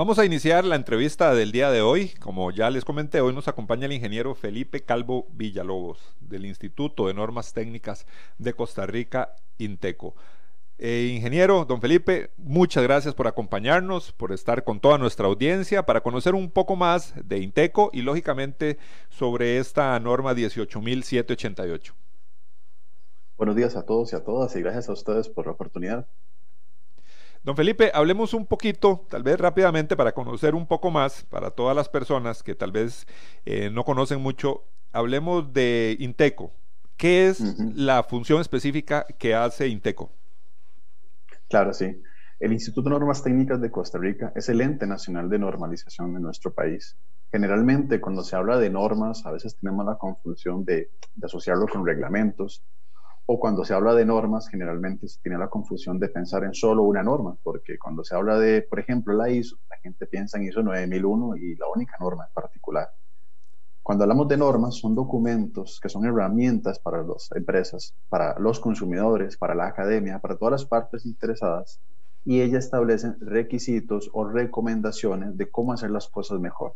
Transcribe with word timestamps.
Vamos 0.00 0.18
a 0.18 0.24
iniciar 0.24 0.64
la 0.64 0.76
entrevista 0.76 1.34
del 1.34 1.52
día 1.52 1.70
de 1.70 1.82
hoy. 1.82 2.12
Como 2.20 2.50
ya 2.52 2.70
les 2.70 2.86
comenté, 2.86 3.20
hoy 3.20 3.34
nos 3.34 3.48
acompaña 3.48 3.84
el 3.84 3.92
ingeniero 3.92 4.34
Felipe 4.34 4.80
Calvo 4.80 5.26
Villalobos 5.32 6.16
del 6.20 6.46
Instituto 6.46 7.06
de 7.06 7.12
Normas 7.12 7.52
Técnicas 7.52 8.06
de 8.38 8.54
Costa 8.54 8.86
Rica, 8.86 9.36
INTECO. 9.58 10.14
Eh, 10.78 11.12
ingeniero, 11.14 11.66
don 11.66 11.82
Felipe, 11.82 12.30
muchas 12.38 12.82
gracias 12.82 13.12
por 13.12 13.26
acompañarnos, 13.26 14.12
por 14.12 14.32
estar 14.32 14.64
con 14.64 14.80
toda 14.80 14.96
nuestra 14.96 15.26
audiencia, 15.26 15.84
para 15.84 16.00
conocer 16.00 16.34
un 16.34 16.50
poco 16.50 16.76
más 16.76 17.12
de 17.22 17.36
INTECO 17.40 17.90
y 17.92 18.00
lógicamente 18.00 18.78
sobre 19.10 19.58
esta 19.58 20.00
norma 20.00 20.32
18788. 20.32 21.94
Buenos 23.36 23.54
días 23.54 23.76
a 23.76 23.84
todos 23.84 24.14
y 24.14 24.16
a 24.16 24.24
todas 24.24 24.56
y 24.56 24.62
gracias 24.62 24.88
a 24.88 24.92
ustedes 24.92 25.28
por 25.28 25.44
la 25.44 25.52
oportunidad. 25.52 26.06
Don 27.42 27.56
Felipe, 27.56 27.90
hablemos 27.94 28.34
un 28.34 28.44
poquito, 28.44 29.06
tal 29.08 29.22
vez 29.22 29.40
rápidamente, 29.40 29.96
para 29.96 30.12
conocer 30.12 30.54
un 30.54 30.66
poco 30.66 30.90
más, 30.90 31.24
para 31.24 31.50
todas 31.50 31.74
las 31.74 31.88
personas 31.88 32.42
que 32.42 32.54
tal 32.54 32.70
vez 32.70 33.06
eh, 33.46 33.70
no 33.70 33.82
conocen 33.82 34.20
mucho, 34.20 34.64
hablemos 34.92 35.50
de 35.54 35.96
Inteco. 36.00 36.52
¿Qué 36.98 37.28
es 37.28 37.40
la 37.74 38.02
función 38.02 38.42
específica 38.42 39.06
que 39.18 39.34
hace 39.34 39.68
Inteco? 39.68 40.10
Claro, 41.48 41.72
sí. 41.72 42.02
El 42.38 42.52
Instituto 42.52 42.90
de 42.90 42.98
Normas 42.98 43.22
Técnicas 43.22 43.58
de 43.58 43.70
Costa 43.70 43.96
Rica 43.96 44.34
es 44.36 44.50
el 44.50 44.60
ente 44.60 44.86
nacional 44.86 45.30
de 45.30 45.38
normalización 45.38 46.12
de 46.12 46.20
nuestro 46.20 46.52
país. 46.52 46.98
Generalmente, 47.32 48.02
cuando 48.02 48.22
se 48.22 48.36
habla 48.36 48.58
de 48.58 48.68
normas, 48.68 49.24
a 49.24 49.30
veces 49.30 49.56
tenemos 49.56 49.86
la 49.86 49.96
confusión 49.96 50.66
de 50.66 50.90
asociarlo 51.22 51.66
con 51.68 51.86
reglamentos, 51.86 52.62
o 53.32 53.38
cuando 53.38 53.64
se 53.64 53.74
habla 53.74 53.94
de 53.94 54.04
normas, 54.04 54.48
generalmente 54.48 55.06
se 55.06 55.20
tiene 55.20 55.38
la 55.38 55.48
confusión 55.48 56.00
de 56.00 56.08
pensar 56.08 56.42
en 56.42 56.52
solo 56.52 56.82
una 56.82 57.04
norma, 57.04 57.36
porque 57.44 57.78
cuando 57.78 58.02
se 58.02 58.16
habla 58.16 58.36
de, 58.40 58.62
por 58.62 58.80
ejemplo, 58.80 59.14
la 59.14 59.30
ISO, 59.30 59.56
la 59.70 59.76
gente 59.76 60.06
piensa 60.06 60.36
en 60.36 60.48
ISO 60.48 60.64
9001 60.64 61.36
y 61.36 61.54
la 61.54 61.68
única 61.72 61.94
norma 62.00 62.24
en 62.26 62.32
particular. 62.32 62.88
Cuando 63.84 64.02
hablamos 64.02 64.26
de 64.26 64.36
normas, 64.36 64.74
son 64.74 64.96
documentos 64.96 65.78
que 65.80 65.88
son 65.88 66.04
herramientas 66.06 66.80
para 66.80 67.04
las 67.04 67.30
empresas, 67.32 67.94
para 68.08 68.36
los 68.40 68.58
consumidores, 68.58 69.36
para 69.36 69.54
la 69.54 69.68
academia, 69.68 70.18
para 70.18 70.36
todas 70.36 70.50
las 70.50 70.66
partes 70.66 71.06
interesadas, 71.06 71.80
y 72.24 72.40
ellas 72.40 72.64
establecen 72.64 73.16
requisitos 73.20 74.10
o 74.12 74.24
recomendaciones 74.24 75.36
de 75.36 75.48
cómo 75.48 75.72
hacer 75.72 75.92
las 75.92 76.08
cosas 76.08 76.40
mejor. 76.40 76.74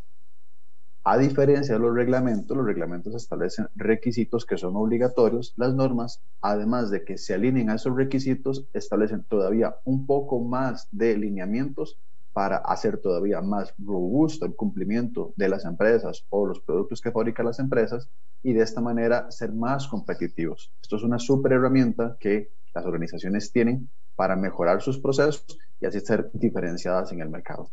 A 1.06 1.18
diferencia 1.18 1.74
de 1.74 1.80
los 1.80 1.94
reglamentos, 1.94 2.56
los 2.56 2.64
reglamentos 2.64 3.14
establecen 3.14 3.68
requisitos 3.74 4.46
que 4.46 4.56
son 4.56 4.74
obligatorios. 4.76 5.52
Las 5.56 5.74
normas, 5.74 6.22
además 6.40 6.90
de 6.90 7.04
que 7.04 7.18
se 7.18 7.34
alineen 7.34 7.68
a 7.68 7.74
esos 7.74 7.94
requisitos, 7.94 8.66
establecen 8.72 9.22
todavía 9.24 9.76
un 9.84 10.06
poco 10.06 10.40
más 10.40 10.88
de 10.90 11.18
lineamientos 11.18 11.98
para 12.32 12.56
hacer 12.56 12.98
todavía 12.98 13.42
más 13.42 13.74
robusto 13.78 14.46
el 14.46 14.56
cumplimiento 14.56 15.34
de 15.36 15.50
las 15.50 15.66
empresas 15.66 16.24
o 16.30 16.46
los 16.46 16.60
productos 16.60 17.02
que 17.02 17.12
fabrican 17.12 17.46
las 17.46 17.58
empresas 17.58 18.08
y 18.42 18.54
de 18.54 18.62
esta 18.62 18.80
manera 18.80 19.30
ser 19.30 19.52
más 19.52 19.86
competitivos. 19.88 20.72
Esto 20.82 20.96
es 20.96 21.02
una 21.02 21.18
súper 21.18 21.52
herramienta 21.52 22.16
que 22.18 22.50
las 22.74 22.86
organizaciones 22.86 23.52
tienen 23.52 23.90
para 24.14 24.36
mejorar 24.36 24.80
sus 24.80 24.98
procesos 24.98 25.44
y 25.80 25.86
así 25.86 26.00
ser 26.00 26.30
diferenciadas 26.32 27.12
en 27.12 27.20
el 27.20 27.28
mercado. 27.28 27.70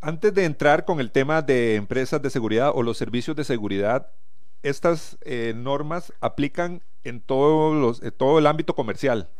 Antes 0.00 0.34
de 0.34 0.44
entrar 0.44 0.84
con 0.84 1.00
el 1.00 1.10
tema 1.10 1.42
de 1.42 1.76
empresas 1.76 2.20
de 2.20 2.30
seguridad 2.30 2.70
o 2.74 2.82
los 2.82 2.98
servicios 2.98 3.34
de 3.34 3.44
seguridad, 3.44 4.10
estas 4.62 5.16
eh, 5.22 5.54
normas 5.56 6.12
aplican 6.20 6.82
en, 7.02 7.20
todo 7.20 8.38
el 8.38 8.46
ámbito 8.46 8.74
comercial. 8.74 9.30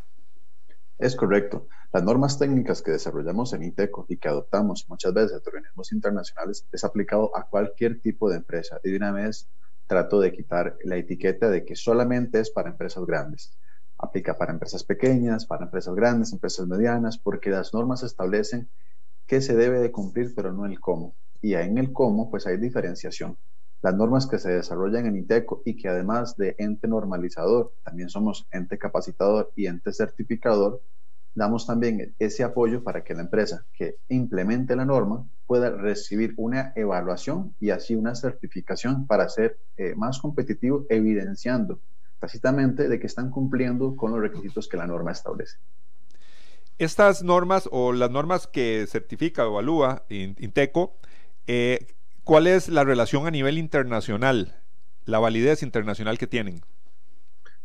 Es 0.97 1.15
correcto. 1.15 1.67
Las 1.93 2.03
normas 2.03 2.39
técnicas 2.39 2.81
que 2.81 2.91
desarrollamos 2.91 3.53
en 3.53 3.63
INTECO 3.63 4.07
y 4.09 4.17
que 4.17 4.29
adoptamos 4.29 4.89
muchas 4.89 5.13
veces 5.13 5.43
de 5.43 5.49
organismos 5.49 5.91
internacionales 5.91 6.65
es 6.71 6.83
aplicado 6.83 7.35
a 7.37 7.47
cualquier 7.47 7.99
tipo 8.01 8.29
de 8.29 8.37
empresa. 8.37 8.79
Y 8.83 8.91
de 8.91 8.97
una 8.97 9.11
vez 9.11 9.47
trato 9.85 10.19
de 10.19 10.33
quitar 10.33 10.77
la 10.83 10.97
etiqueta 10.97 11.49
de 11.49 11.65
que 11.65 11.75
solamente 11.75 12.39
es 12.39 12.49
para 12.49 12.69
empresas 12.69 13.05
grandes. 13.05 13.53
Aplica 13.99 14.37
para 14.37 14.53
empresas 14.53 14.83
pequeñas, 14.83 15.45
para 15.45 15.65
empresas 15.65 15.93
grandes, 15.93 16.33
empresas 16.33 16.67
medianas, 16.67 17.17
porque 17.17 17.51
las 17.51 17.73
normas 17.73 18.01
establecen 18.03 18.69
qué 19.27 19.41
se 19.41 19.55
debe 19.55 19.79
de 19.79 19.91
cumplir, 19.91 20.33
pero 20.35 20.53
no 20.53 20.65
el 20.65 20.79
cómo. 20.79 21.15
Y 21.41 21.53
en 21.53 21.77
el 21.77 21.93
cómo, 21.93 22.31
pues 22.31 22.47
hay 22.47 22.57
diferenciación. 22.57 23.37
Las 23.81 23.95
normas 23.95 24.25
que 24.25 24.39
se 24.39 24.51
desarrollan 24.51 25.05
en 25.05 25.17
ITECO 25.17 25.61
y 25.65 25.75
que 25.75 25.87
además 25.87 26.35
de 26.37 26.55
ente 26.57 26.87
normalizador, 26.87 27.73
también 27.83 28.09
somos 28.09 28.47
ente 28.51 28.77
capacitador 28.79 29.51
y 29.55 29.67
ente 29.67 29.93
certificador, 29.93 30.81
damos 31.35 31.67
también 31.67 32.15
ese 32.17 32.43
apoyo 32.43 32.83
para 32.83 33.03
que 33.03 33.13
la 33.13 33.21
empresa 33.21 33.67
que 33.71 33.97
implemente 34.09 34.75
la 34.75 34.85
norma 34.85 35.27
pueda 35.45 35.69
recibir 35.69 36.33
una 36.37 36.73
evaluación 36.75 37.55
y 37.59 37.69
así 37.69 37.95
una 37.95 38.15
certificación 38.15 39.05
para 39.05 39.29
ser 39.29 39.59
eh, 39.77 39.93
más 39.95 40.19
competitivo, 40.19 40.87
evidenciando 40.89 41.79
tácitamente 42.19 42.89
de 42.89 42.99
que 42.99 43.07
están 43.07 43.29
cumpliendo 43.29 43.95
con 43.95 44.11
los 44.11 44.19
requisitos 44.19 44.67
que 44.67 44.77
la 44.77 44.87
norma 44.87 45.11
establece. 45.11 45.57
Estas 46.79 47.23
normas 47.23 47.67
o 47.71 47.91
las 47.91 48.11
normas 48.11 48.45
que 48.45 48.85
certifica 48.87 49.47
o 49.47 49.49
evalúa 49.49 50.05
Inteco, 50.09 50.95
eh, 51.47 51.87
¿cuál 52.23 52.45
es 52.45 52.69
la 52.69 52.83
relación 52.83 53.25
a 53.25 53.31
nivel 53.31 53.57
internacional, 53.57 54.61
la 55.05 55.17
validez 55.17 55.63
internacional 55.63 56.19
que 56.19 56.27
tienen? 56.27 56.61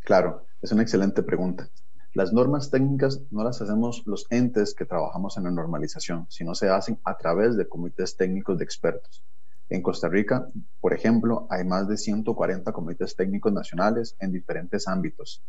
Claro, 0.00 0.46
es 0.62 0.72
una 0.72 0.80
excelente 0.80 1.22
pregunta. 1.22 1.68
Las 2.14 2.32
normas 2.32 2.70
técnicas 2.70 3.20
no 3.30 3.44
las 3.44 3.60
hacemos 3.60 4.02
los 4.06 4.26
entes 4.30 4.74
que 4.74 4.86
trabajamos 4.86 5.36
en 5.36 5.44
la 5.44 5.50
normalización, 5.50 6.26
sino 6.30 6.54
se 6.54 6.70
hacen 6.70 6.98
a 7.04 7.18
través 7.18 7.54
de 7.58 7.68
comités 7.68 8.16
técnicos 8.16 8.56
de 8.56 8.64
expertos. 8.64 9.22
En 9.68 9.82
Costa 9.82 10.08
Rica, 10.08 10.48
por 10.80 10.94
ejemplo, 10.94 11.46
hay 11.50 11.64
más 11.64 11.86
de 11.86 11.98
140 11.98 12.72
comités 12.72 13.14
técnicos 13.14 13.52
nacionales 13.52 14.16
en 14.20 14.32
diferentes 14.32 14.88
ámbitos, 14.88 15.42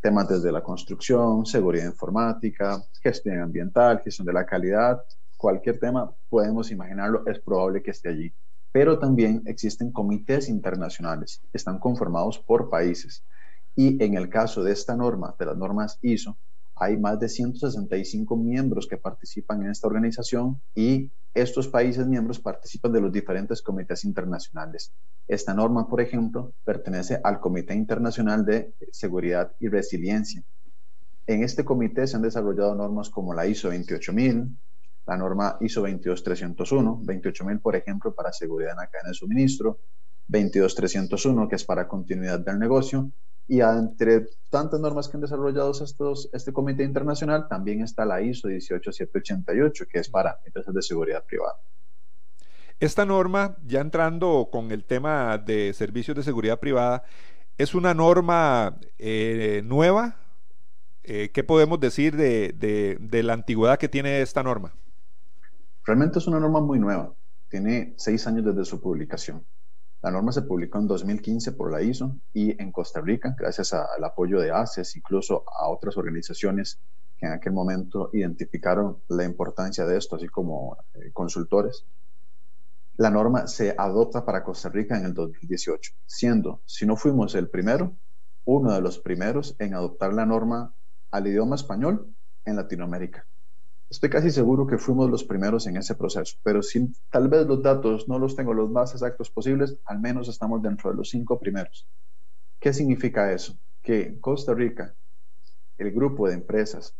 temas 0.00 0.28
desde 0.28 0.52
la 0.52 0.62
construcción, 0.62 1.46
seguridad 1.46 1.86
informática, 1.86 2.82
gestión 3.02 3.40
ambiental, 3.40 4.00
gestión 4.02 4.26
de 4.26 4.32
la 4.32 4.46
calidad, 4.46 5.02
cualquier 5.36 5.78
tema 5.78 6.12
podemos 6.28 6.70
imaginarlo, 6.70 7.26
es 7.26 7.38
probable 7.40 7.82
que 7.82 7.90
esté 7.90 8.08
allí. 8.08 8.32
Pero 8.72 8.98
también 8.98 9.42
existen 9.46 9.92
comités 9.92 10.48
internacionales, 10.48 11.40
están 11.52 11.78
conformados 11.78 12.38
por 12.38 12.68
países. 12.68 13.24
Y 13.74 14.02
en 14.02 14.14
el 14.14 14.28
caso 14.28 14.62
de 14.62 14.72
esta 14.72 14.96
norma, 14.96 15.34
de 15.38 15.46
las 15.46 15.56
normas 15.56 15.98
ISO, 16.02 16.38
hay 16.76 16.98
más 16.98 17.18
de 17.18 17.28
165 17.28 18.36
miembros 18.36 18.86
que 18.86 18.98
participan 18.98 19.62
en 19.62 19.70
esta 19.70 19.86
organización 19.86 20.60
y 20.74 21.10
estos 21.32 21.68
países 21.68 22.06
miembros 22.06 22.38
participan 22.38 22.92
de 22.92 23.00
los 23.00 23.12
diferentes 23.12 23.62
comités 23.62 24.04
internacionales. 24.04 24.92
Esta 25.26 25.54
norma, 25.54 25.88
por 25.88 26.02
ejemplo, 26.02 26.52
pertenece 26.64 27.18
al 27.24 27.40
Comité 27.40 27.74
Internacional 27.74 28.44
de 28.44 28.74
Seguridad 28.92 29.52
y 29.58 29.68
Resiliencia. 29.68 30.42
En 31.26 31.42
este 31.42 31.64
comité 31.64 32.06
se 32.06 32.16
han 32.16 32.22
desarrollado 32.22 32.74
normas 32.74 33.10
como 33.10 33.34
la 33.34 33.46
ISO 33.46 33.70
28000, 33.70 34.56
la 35.06 35.16
norma 35.16 35.56
ISO 35.60 35.82
22301, 35.82 37.02
28000 37.04 37.60
por 37.60 37.74
ejemplo 37.74 38.14
para 38.14 38.32
seguridad 38.32 38.72
en 38.72 38.78
la 38.78 38.86
cadena 38.86 39.08
de 39.08 39.14
suministro, 39.14 39.78
22301 40.28 41.48
que 41.48 41.56
es 41.56 41.64
para 41.64 41.88
continuidad 41.88 42.40
del 42.40 42.58
negocio 42.58 43.10
y 43.48 43.60
entre 43.60 44.26
tantas 44.50 44.80
normas 44.80 45.08
que 45.08 45.16
han 45.16 45.20
desarrollado 45.20 45.70
estos, 45.70 46.28
este 46.32 46.52
comité 46.52 46.82
internacional, 46.82 47.46
también 47.48 47.82
está 47.82 48.04
la 48.04 48.20
ISO 48.20 48.48
18788, 48.48 49.84
que 49.88 49.98
es 50.00 50.08
para 50.08 50.40
empresas 50.44 50.74
de 50.74 50.82
seguridad 50.82 51.24
privada. 51.24 51.56
Esta 52.80 53.06
norma, 53.06 53.56
ya 53.64 53.80
entrando 53.80 54.48
con 54.50 54.70
el 54.70 54.84
tema 54.84 55.38
de 55.38 55.72
servicios 55.72 56.16
de 56.16 56.22
seguridad 56.22 56.58
privada, 56.58 57.04
¿es 57.56 57.74
una 57.74 57.94
norma 57.94 58.78
eh, 58.98 59.62
nueva? 59.64 60.16
Eh, 61.04 61.30
¿Qué 61.32 61.44
podemos 61.44 61.78
decir 61.80 62.16
de, 62.16 62.52
de, 62.52 62.98
de 63.00 63.22
la 63.22 63.32
antigüedad 63.32 63.78
que 63.78 63.88
tiene 63.88 64.20
esta 64.20 64.42
norma? 64.42 64.74
Realmente 65.84 66.18
es 66.18 66.26
una 66.26 66.40
norma 66.40 66.60
muy 66.60 66.80
nueva. 66.80 67.14
Tiene 67.48 67.94
seis 67.96 68.26
años 68.26 68.44
desde 68.44 68.64
su 68.64 68.80
publicación. 68.80 69.44
La 70.06 70.12
norma 70.12 70.30
se 70.30 70.42
publicó 70.42 70.78
en 70.78 70.86
2015 70.86 71.50
por 71.50 71.72
la 71.72 71.82
ISO 71.82 72.16
y 72.32 72.62
en 72.62 72.70
Costa 72.70 73.00
Rica, 73.00 73.34
gracias 73.36 73.72
al 73.72 74.04
apoyo 74.04 74.38
de 74.38 74.52
ACES, 74.52 74.94
incluso 74.94 75.42
a 75.48 75.68
otras 75.68 75.96
organizaciones 75.96 76.78
que 77.18 77.26
en 77.26 77.32
aquel 77.32 77.52
momento 77.52 78.10
identificaron 78.12 78.98
la 79.08 79.24
importancia 79.24 79.84
de 79.84 79.98
esto, 79.98 80.14
así 80.14 80.28
como 80.28 80.78
eh, 80.94 81.10
consultores. 81.12 81.86
La 82.98 83.10
norma 83.10 83.48
se 83.48 83.74
adopta 83.76 84.24
para 84.24 84.44
Costa 84.44 84.68
Rica 84.68 84.96
en 84.96 85.06
el 85.06 85.12
2018, 85.12 85.94
siendo, 86.06 86.62
si 86.66 86.86
no 86.86 86.94
fuimos 86.94 87.34
el 87.34 87.48
primero, 87.48 87.96
uno 88.44 88.72
de 88.74 88.80
los 88.80 89.00
primeros 89.00 89.56
en 89.58 89.74
adoptar 89.74 90.14
la 90.14 90.24
norma 90.24 90.72
al 91.10 91.26
idioma 91.26 91.56
español 91.56 92.14
en 92.44 92.54
Latinoamérica. 92.54 93.26
Estoy 93.88 94.10
casi 94.10 94.32
seguro 94.32 94.66
que 94.66 94.78
fuimos 94.78 95.08
los 95.08 95.22
primeros 95.22 95.66
en 95.68 95.76
ese 95.76 95.94
proceso, 95.94 96.36
pero 96.42 96.60
si 96.60 96.92
tal 97.08 97.28
vez 97.28 97.46
los 97.46 97.62
datos 97.62 98.08
no 98.08 98.18
los 98.18 98.34
tengo 98.34 98.52
los 98.52 98.68
más 98.68 98.92
exactos 98.92 99.30
posibles, 99.30 99.78
al 99.84 100.00
menos 100.00 100.28
estamos 100.28 100.60
dentro 100.60 100.90
de 100.90 100.96
los 100.96 101.08
cinco 101.08 101.38
primeros. 101.38 101.86
¿Qué 102.58 102.72
significa 102.72 103.32
eso? 103.32 103.56
Que 103.80 104.18
Costa 104.18 104.54
Rica, 104.54 104.96
el 105.78 105.92
grupo 105.92 106.26
de 106.26 106.34
empresas, 106.34 106.96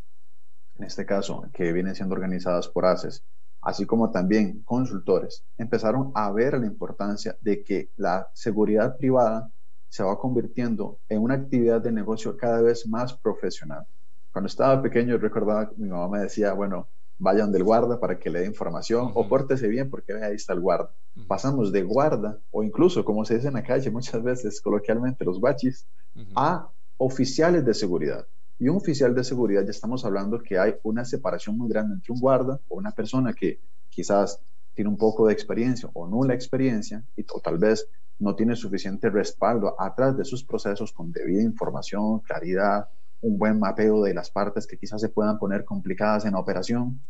en 0.77 0.85
este 0.85 1.05
caso, 1.05 1.51
que 1.53 1.73
vienen 1.73 1.97
siendo 1.97 2.15
organizadas 2.15 2.69
por 2.69 2.87
ACES, 2.87 3.25
así 3.63 3.85
como 3.85 4.13
también 4.13 4.63
consultores, 4.63 5.45
empezaron 5.59 6.13
a 6.15 6.31
ver 6.31 6.57
la 6.57 6.67
importancia 6.67 7.37
de 7.41 7.65
que 7.65 7.91
la 7.97 8.31
seguridad 8.33 8.97
privada 8.97 9.51
se 9.89 10.05
va 10.05 10.17
convirtiendo 10.17 11.01
en 11.09 11.21
una 11.21 11.35
actividad 11.35 11.81
de 11.81 11.91
negocio 11.91 12.37
cada 12.37 12.63
vez 12.63 12.87
más 12.87 13.13
profesional. 13.19 13.89
Cuando 14.37 14.49
estaba 14.49 14.83
pequeño 14.83 15.17
recordaba 15.17 15.71
que 15.71 15.77
mi 15.79 15.89
mamá 15.89 16.09
me 16.11 16.19
decía, 16.19 16.53
bueno, 16.53 16.89
vayan 17.17 17.51
del 17.51 17.65
guarda 17.65 17.99
para 17.99 18.19
que 18.19 18.29
le 18.29 18.41
dé 18.41 18.47
información 18.47 19.13
o 19.15 19.27
pórtese 19.27 19.67
bien 19.67 19.89
porque 19.89 20.13
ahí 20.13 20.35
está 20.35 20.53
el 20.53 20.61
guarda. 20.61 20.91
Pasamos 21.27 21.73
de 21.73 21.83
guarda 21.83 22.39
o 22.51 22.63
incluso, 22.63 23.03
como 23.03 23.25
se 23.25 23.37
dice 23.37 23.49
en 23.49 23.55
la 23.55 23.63
calle 23.63 23.91
muchas 23.91 24.23
veces 24.23 24.61
coloquialmente, 24.61 25.25
los 25.25 25.41
guachis, 25.41 25.87
a 26.35 26.69
oficiales 26.99 27.65
de 27.65 27.73
seguridad. 27.73 28.27
Y 28.59 28.69
un 28.69 28.77
oficial 28.77 29.15
de 29.15 29.25
seguridad 29.25 29.65
ya 29.65 29.71
estamos 29.71 30.05
hablando 30.05 30.39
que 30.43 30.59
hay 30.59 30.75
una 30.83 31.07
separación 31.07 31.57
muy 31.57 31.71
grande 31.71 31.95
entre 31.95 32.13
un 32.13 32.21
guarda 32.21 32.61
o 32.69 32.77
una 32.77 32.91
persona 32.91 33.33
que 33.33 33.59
quizás 33.89 34.39
tiene 34.75 34.91
un 34.91 34.99
poco 34.99 35.29
de 35.29 35.33
experiencia 35.33 35.89
o 35.95 36.07
nula 36.07 36.35
experiencia 36.35 37.03
y, 37.17 37.25
o 37.33 37.41
tal 37.41 37.57
vez 37.57 37.89
no 38.19 38.35
tiene 38.35 38.55
suficiente 38.55 39.09
respaldo 39.09 39.75
atrás 39.81 40.15
de 40.15 40.27
sus 40.27 40.45
procesos 40.45 40.93
con 40.93 41.11
debida 41.11 41.41
información, 41.41 42.21
claridad, 42.21 42.87
un 43.27 43.39
buen 43.39 43.59
mapeo 43.59 44.03
de 44.03 44.15
las 44.15 44.31
partes 44.31 44.67
que 44.67 44.79
quizás 44.79 45.01
se 45.01 45.09
puedan 45.09 45.39
poner 45.39 45.65
complicadas 45.65 46.25
en 46.25 46.33
la 46.33 46.39
operación, 46.39 47.01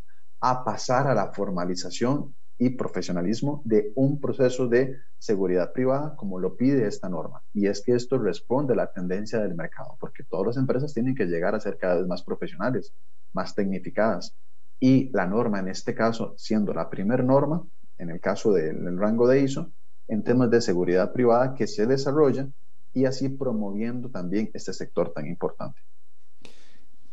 a 0.40 0.64
pasar 0.64 1.06
a 1.06 1.14
la 1.14 1.32
formalización 1.32 2.34
y 2.58 2.70
profesionalismo 2.70 3.60
de 3.64 3.92
un 3.96 4.18
proceso 4.18 4.66
de 4.66 4.96
seguridad 5.18 5.72
privada 5.72 6.16
como 6.16 6.38
lo 6.38 6.56
pide 6.56 6.86
esta 6.86 7.08
norma. 7.08 7.42
Y 7.52 7.66
es 7.66 7.82
que 7.82 7.92
esto 7.92 8.18
responde 8.18 8.72
a 8.72 8.76
la 8.76 8.92
tendencia 8.92 9.40
del 9.40 9.54
mercado, 9.54 9.96
porque 10.00 10.24
todas 10.24 10.46
las 10.46 10.56
empresas 10.56 10.94
tienen 10.94 11.14
que 11.14 11.26
llegar 11.26 11.54
a 11.54 11.60
ser 11.60 11.76
cada 11.76 11.96
vez 11.96 12.06
más 12.06 12.22
profesionales, 12.22 12.94
más 13.34 13.54
tecnificadas. 13.54 14.34
Y 14.80 15.10
la 15.10 15.26
norma, 15.26 15.58
en 15.58 15.68
este 15.68 15.94
caso, 15.94 16.34
siendo 16.38 16.72
la 16.72 16.88
primera 16.88 17.22
norma, 17.22 17.66
en 17.98 18.10
el 18.10 18.20
caso 18.20 18.52
del 18.52 18.98
rango 18.98 19.28
de 19.28 19.40
ISO, 19.40 19.72
en 20.08 20.22
temas 20.22 20.50
de 20.50 20.60
seguridad 20.60 21.12
privada 21.12 21.54
que 21.54 21.66
se 21.66 21.86
desarrolla 21.86 22.48
y 22.92 23.04
así 23.04 23.28
promoviendo 23.28 24.10
también 24.10 24.50
este 24.54 24.72
sector 24.72 25.12
tan 25.12 25.26
importante. 25.26 25.80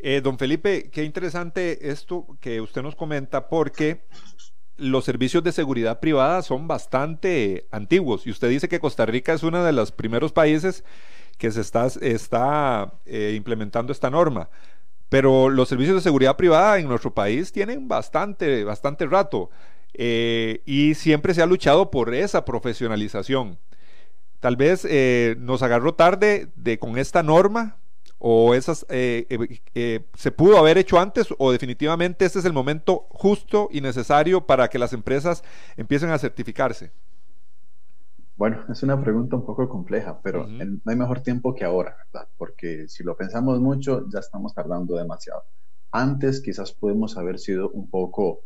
Eh, 0.06 0.20
don 0.20 0.38
Felipe, 0.38 0.90
qué 0.92 1.06
interesante 1.06 1.90
esto 1.90 2.28
que 2.42 2.60
usted 2.60 2.82
nos 2.82 2.94
comenta 2.94 3.48
porque 3.48 4.02
los 4.76 5.06
servicios 5.06 5.46
de 5.46 5.54
seguridad 5.54 6.02
privada 6.02 6.42
son 6.42 6.68
bastante 6.68 7.68
antiguos 7.72 8.28
y 8.28 8.32
usted 8.32 8.50
dice 8.50 8.68
que 8.68 8.82
Costa 8.82 9.06
Rica 9.06 9.32
es 9.32 9.44
uno 9.44 9.64
de 9.64 9.72
los 9.72 9.94
primeros 9.94 10.34
países 10.34 10.84
que 11.38 11.50
se 11.52 11.62
está, 11.62 12.94
eh, 13.06 13.34
implementando 13.38 13.94
esta 13.94 14.10
norma. 14.10 14.50
Pero 15.08 15.50
los 15.50 15.70
servicios 15.70 15.96
de 15.96 16.02
seguridad 16.02 16.36
privada 16.36 16.80
en 16.80 16.90
nuestro 16.90 17.14
país 17.14 17.54
tienen 17.54 17.88
bastante, 17.88 18.66
bastante 18.66 19.06
rato 19.06 19.52
eh, 19.94 20.64
y 20.66 20.96
siempre 20.96 21.34
se 21.34 21.42
ha 21.42 21.46
luchado 21.46 21.92
por 21.92 22.14
esa 22.14 22.44
profesionalización. 22.44 23.58
Tal 24.42 24.58
vez 24.58 24.86
nos 25.40 25.64
agarró 25.64 25.94
tarde 25.94 26.50
de, 26.58 26.78
con 26.78 26.98
esta 26.98 27.24
norma, 27.24 27.78
o 28.25 28.54
esas 28.54 28.86
eh, 28.88 29.28
eh, 29.30 29.60
eh, 29.75 30.06
se 30.14 30.31
pudo 30.31 30.58
haber 30.58 30.78
hecho 30.78 30.98
antes 30.98 31.28
o 31.38 31.52
definitivamente 31.52 32.24
este 32.24 32.40
es 32.40 32.46
el 32.46 32.54
momento 32.54 33.06
justo 33.10 33.68
y 33.70 33.81
necesario 33.81 34.48
para 34.48 34.70
que 34.70 34.80
las 34.80 34.94
empresas 34.94 35.44
empiecen 35.75 36.10
a 36.10 36.18
certificarse? 36.18 36.94
Bueno, 38.38 38.64
es 38.70 38.81
una 38.81 39.00
pregunta 39.00 39.36
un 39.36 39.46
poco 39.46 39.68
compleja, 39.68 40.22
pero 40.24 40.48
no 40.48 40.80
hay 40.86 40.96
mejor 40.96 41.20
tiempo 41.20 41.54
que 41.54 41.66
ahora, 41.66 41.98
¿verdad? 42.06 42.30
Porque 42.38 42.88
si 42.88 43.04
lo 43.04 43.18
pensamos 43.18 43.60
mucho, 43.60 44.08
ya 44.10 44.20
estamos 44.20 44.54
tardando 44.54 44.96
demasiado. 44.96 45.44
Antes 45.92 46.42
quizás 46.42 46.72
podemos 46.72 47.18
haber 47.18 47.40
sido 47.40 47.72
un 47.72 47.90
poco 47.90 48.40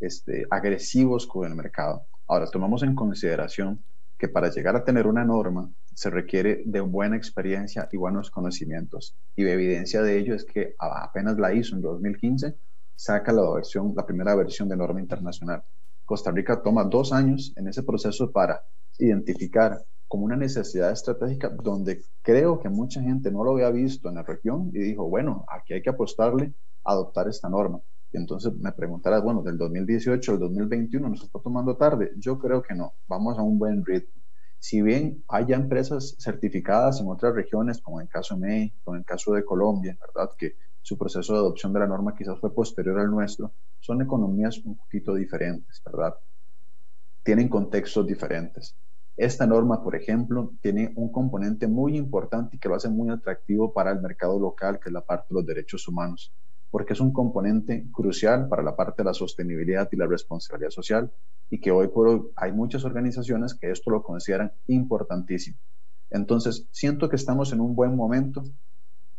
este, 0.00 0.46
agresivos 0.48 1.26
con 1.26 1.46
el 1.46 1.54
mercado. 1.54 2.06
Ahora, 2.26 2.46
tomamos 2.46 2.82
en 2.82 2.94
consideración 2.94 3.78
que 4.16 4.28
para 4.28 4.50
llegar 4.50 4.74
a 4.74 4.84
tener 4.84 5.06
una 5.06 5.24
norma 5.24 5.70
se 5.98 6.10
requiere 6.10 6.62
de 6.64 6.78
buena 6.78 7.16
experiencia 7.16 7.88
y 7.90 7.96
buenos 7.96 8.30
conocimientos. 8.30 9.16
Y 9.34 9.42
la 9.42 9.50
evidencia 9.50 10.00
de 10.00 10.16
ello 10.16 10.36
es 10.36 10.44
que 10.44 10.76
apenas 10.78 11.36
la 11.38 11.52
hizo 11.52 11.74
en 11.74 11.82
2015, 11.82 12.54
saca 12.94 13.32
la, 13.32 13.50
versión, 13.52 13.94
la 13.96 14.06
primera 14.06 14.36
versión 14.36 14.68
de 14.68 14.76
norma 14.76 15.00
internacional. 15.00 15.64
Costa 16.04 16.30
Rica 16.30 16.62
toma 16.62 16.84
dos 16.84 17.12
años 17.12 17.52
en 17.56 17.66
ese 17.66 17.82
proceso 17.82 18.30
para 18.30 18.62
identificar 19.00 19.84
como 20.06 20.24
una 20.24 20.36
necesidad 20.36 20.92
estratégica 20.92 21.48
donde 21.48 22.04
creo 22.22 22.60
que 22.60 22.68
mucha 22.68 23.02
gente 23.02 23.32
no 23.32 23.42
lo 23.42 23.54
había 23.54 23.70
visto 23.70 24.08
en 24.08 24.14
la 24.14 24.22
región 24.22 24.70
y 24.72 24.78
dijo, 24.78 25.08
bueno, 25.08 25.44
aquí 25.48 25.74
hay 25.74 25.82
que 25.82 25.90
apostarle 25.90 26.54
a 26.84 26.92
adoptar 26.92 27.26
esta 27.26 27.48
norma. 27.48 27.80
Y 28.12 28.18
entonces 28.18 28.52
me 28.54 28.70
preguntarás, 28.70 29.20
bueno, 29.24 29.42
del 29.42 29.58
2018 29.58 30.30
al 30.30 30.38
2021 30.38 31.08
nos 31.08 31.24
está 31.24 31.40
tomando 31.40 31.76
tarde. 31.76 32.12
Yo 32.18 32.38
creo 32.38 32.62
que 32.62 32.76
no, 32.76 32.94
vamos 33.08 33.36
a 33.36 33.42
un 33.42 33.58
buen 33.58 33.84
ritmo. 33.84 34.12
Si 34.58 34.82
bien 34.82 35.24
hay 35.28 35.52
empresas 35.52 36.16
certificadas 36.18 37.00
en 37.00 37.08
otras 37.08 37.34
regiones, 37.34 37.80
como 37.80 38.00
en 38.00 38.06
el 38.06 38.08
caso 38.08 38.34
de 38.34 38.40
México, 38.40 38.92
en 38.92 39.00
el 39.00 39.04
caso 39.04 39.32
de 39.32 39.44
Colombia, 39.44 39.96
¿verdad? 40.00 40.30
Que 40.36 40.56
su 40.82 40.98
proceso 40.98 41.32
de 41.32 41.38
adopción 41.38 41.72
de 41.72 41.80
la 41.80 41.86
norma 41.86 42.14
quizás 42.16 42.38
fue 42.40 42.54
posterior 42.54 42.98
al 42.98 43.10
nuestro, 43.10 43.52
son 43.78 44.02
economías 44.02 44.58
un 44.64 44.76
poquito 44.76 45.14
diferentes, 45.14 45.80
¿verdad? 45.84 46.14
Tienen 47.22 47.48
contextos 47.48 48.06
diferentes. 48.06 48.76
Esta 49.16 49.46
norma, 49.46 49.82
por 49.82 49.94
ejemplo, 49.94 50.52
tiene 50.60 50.92
un 50.96 51.10
componente 51.12 51.66
muy 51.66 51.96
importante 51.96 52.56
y 52.56 52.58
que 52.58 52.68
lo 52.68 52.76
hace 52.76 52.88
muy 52.88 53.10
atractivo 53.10 53.72
para 53.72 53.90
el 53.92 54.00
mercado 54.00 54.38
local, 54.38 54.80
que 54.80 54.88
es 54.88 54.92
la 54.92 55.04
parte 55.04 55.26
de 55.30 55.34
los 55.34 55.46
derechos 55.46 55.86
humanos 55.88 56.32
porque 56.70 56.92
es 56.92 57.00
un 57.00 57.12
componente 57.12 57.86
crucial 57.92 58.48
para 58.48 58.62
la 58.62 58.76
parte 58.76 59.02
de 59.02 59.06
la 59.06 59.14
sostenibilidad 59.14 59.88
y 59.90 59.96
la 59.96 60.06
responsabilidad 60.06 60.70
social 60.70 61.10
y 61.50 61.60
que 61.60 61.70
hoy 61.70 61.88
por 61.88 62.08
hoy 62.08 62.22
hay 62.36 62.52
muchas 62.52 62.84
organizaciones 62.84 63.54
que 63.54 63.70
esto 63.70 63.90
lo 63.90 64.02
consideran 64.02 64.52
importantísimo. 64.66 65.56
Entonces, 66.10 66.66
siento 66.70 67.08
que 67.08 67.16
estamos 67.16 67.52
en 67.52 67.60
un 67.60 67.74
buen 67.74 67.96
momento. 67.96 68.42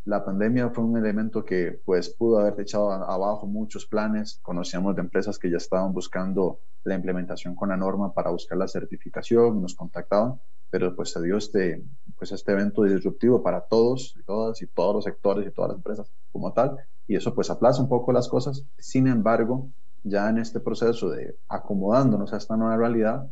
La 0.05 0.23
pandemia 0.23 0.69
fue 0.69 0.83
un 0.83 0.97
elemento 0.97 1.43
que 1.43 1.81
pues 1.85 2.09
pudo 2.09 2.39
haber 2.39 2.59
echado 2.59 2.91
abajo 2.91 3.45
muchos 3.45 3.85
planes. 3.85 4.39
Conocíamos 4.41 4.95
de 4.95 5.01
empresas 5.01 5.37
que 5.37 5.51
ya 5.51 5.57
estaban 5.57 5.93
buscando 5.93 6.59
la 6.83 6.95
implementación 6.95 7.55
con 7.55 7.69
la 7.69 7.77
norma 7.77 8.13
para 8.13 8.31
buscar 8.31 8.57
la 8.57 8.67
certificación, 8.67 9.61
nos 9.61 9.75
contactaban, 9.75 10.39
pero 10.69 10.95
pues 10.95 11.11
se 11.11 11.21
dio 11.21 11.37
este, 11.37 11.83
pues 12.17 12.31
este 12.31 12.53
evento 12.53 12.83
disruptivo 12.83 13.43
para 13.43 13.61
todos 13.61 14.15
y 14.17 14.23
todas 14.23 14.61
y 14.61 14.67
todos 14.67 14.95
los 14.95 15.03
sectores 15.03 15.47
y 15.47 15.51
todas 15.51 15.69
las 15.69 15.77
empresas 15.77 16.11
como 16.31 16.53
tal 16.53 16.79
y 17.09 17.15
eso 17.15 17.33
pues 17.33 17.49
aplaza 17.49 17.81
un 17.81 17.89
poco 17.89 18.13
las 18.13 18.29
cosas. 18.29 18.63
Sin 18.77 19.07
embargo, 19.07 19.67
ya 20.03 20.29
en 20.29 20.37
este 20.37 20.59
proceso 20.59 21.09
de 21.09 21.35
acomodándonos 21.49 22.31
a 22.31 22.37
esta 22.37 22.55
nueva 22.55 22.77
realidad, 22.77 23.27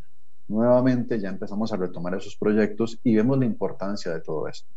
nuevamente 0.48 1.20
ya 1.20 1.30
empezamos 1.30 1.72
a 1.72 1.78
retomar 1.78 2.16
esos 2.16 2.36
proyectos 2.36 3.00
y 3.04 3.16
vemos 3.16 3.38
la 3.38 3.46
importancia 3.46 4.12
de 4.12 4.20
todo 4.20 4.48
esto. 4.48 4.68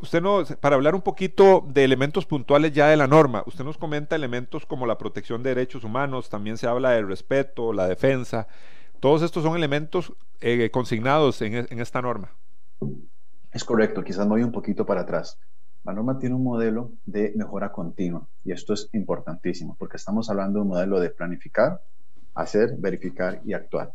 Usted 0.00 0.20
nos, 0.20 0.56
para 0.56 0.74
hablar 0.74 0.96
un 0.96 1.02
poquito 1.02 1.64
de 1.68 1.84
elementos 1.84 2.26
puntuales 2.26 2.72
ya 2.72 2.88
de 2.88 2.96
la 2.96 3.06
norma, 3.06 3.44
usted 3.46 3.64
nos 3.64 3.78
comenta 3.78 4.16
elementos 4.16 4.66
como 4.66 4.84
la 4.86 4.98
protección 4.98 5.44
de 5.44 5.50
derechos 5.50 5.84
humanos, 5.84 6.28
también 6.28 6.58
se 6.58 6.66
habla 6.66 6.90
del 6.90 7.06
respeto, 7.06 7.72
la 7.72 7.86
defensa, 7.86 8.48
todos 8.98 9.22
estos 9.22 9.44
son 9.44 9.56
elementos 9.56 10.12
eh, 10.40 10.70
consignados 10.72 11.40
en, 11.42 11.54
en, 11.54 11.80
esta 11.80 12.02
norma. 12.02 12.32
Es 13.52 13.62
correcto, 13.62 14.02
quizás 14.02 14.26
me 14.26 14.32
voy 14.32 14.42
un 14.42 14.52
poquito 14.52 14.84
para 14.84 15.02
atrás. 15.02 15.38
La 15.84 15.92
norma 15.92 16.18
tiene 16.18 16.34
un 16.34 16.44
modelo 16.44 16.92
de 17.06 17.32
mejora 17.36 17.72
continua 17.72 18.28
y 18.44 18.52
esto 18.52 18.74
es 18.74 18.88
importantísimo 18.92 19.76
porque 19.78 19.96
estamos 19.96 20.28
hablando 20.28 20.58
de 20.58 20.62
un 20.62 20.68
modelo 20.68 21.00
de 21.00 21.10
planificar, 21.10 21.80
hacer, 22.34 22.76
verificar 22.78 23.40
y 23.44 23.54
actuar. 23.54 23.92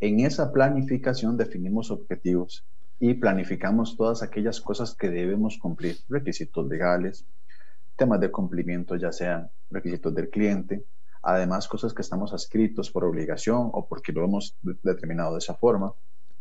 En 0.00 0.20
esa 0.20 0.52
planificación 0.52 1.36
definimos 1.36 1.90
objetivos 1.90 2.64
y 2.98 3.14
planificamos 3.14 3.96
todas 3.96 4.22
aquellas 4.22 4.60
cosas 4.60 4.94
que 4.94 5.08
debemos 5.08 5.58
cumplir, 5.58 5.96
requisitos 6.08 6.66
legales, 6.66 7.24
temas 7.96 8.20
de 8.20 8.30
cumplimiento, 8.30 8.96
ya 8.96 9.12
sean 9.12 9.50
requisitos 9.70 10.14
del 10.14 10.28
cliente, 10.30 10.84
además 11.22 11.68
cosas 11.68 11.94
que 11.94 12.02
estamos 12.02 12.32
adscritos 12.32 12.90
por 12.90 13.04
obligación 13.04 13.70
o 13.72 13.86
porque 13.88 14.12
lo 14.12 14.24
hemos 14.24 14.56
determinado 14.82 15.32
de 15.32 15.38
esa 15.38 15.54
forma, 15.54 15.94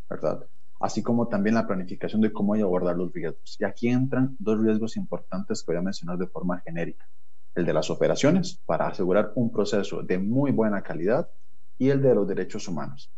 ¿verdad? 0.09 0.45
Así 0.83 1.01
como 1.01 1.29
también 1.29 1.55
la 1.55 1.65
planificación 1.65 2.19
de 2.19 2.33
cómo 2.33 2.55
abordar 2.55 2.97
los 2.97 3.13
riesgos. 3.13 3.55
Y 3.57 3.63
aquí 3.63 3.87
entran 3.87 4.35
dos 4.37 4.61
riesgos 4.61 4.97
importantes 4.97 5.63
que 5.63 5.71
voy 5.71 5.77
a 5.77 5.81
mencionar 5.81 6.17
de 6.17 6.27
forma 6.27 6.59
genérica. 6.59 7.07
El 7.55 7.65
de 7.65 7.71
las 7.71 7.89
operaciones, 7.89 8.59
para 8.65 8.87
asegurar 8.87 9.31
un 9.35 9.49
proceso 9.49 10.03
de 10.03 10.19
muy 10.19 10.51
buena 10.51 10.83
calidad, 10.83 11.29
y 11.77 11.89
el 11.89 12.01
de 12.01 12.13
los 12.13 12.27
derechos 12.27 12.67
humanos, 12.67 13.09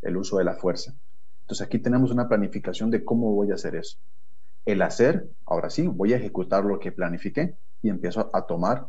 el 0.00 0.16
uso 0.16 0.38
de 0.38 0.44
la 0.44 0.54
fuerza. 0.54 0.94
Entonces 1.42 1.66
aquí 1.66 1.78
tenemos 1.78 2.10
una 2.10 2.26
planificación 2.26 2.90
de 2.90 3.04
cómo 3.04 3.34
voy 3.34 3.50
a 3.50 3.54
hacer 3.56 3.76
eso. 3.76 3.98
El 4.64 4.80
hacer, 4.80 5.28
ahora 5.44 5.68
sí, 5.68 5.86
voy 5.86 6.14
a 6.14 6.16
ejecutar 6.16 6.64
lo 6.64 6.78
que 6.78 6.90
planifiqué 6.90 7.54
y 7.82 7.90
empiezo 7.90 8.30
a 8.32 8.46
tomar 8.46 8.88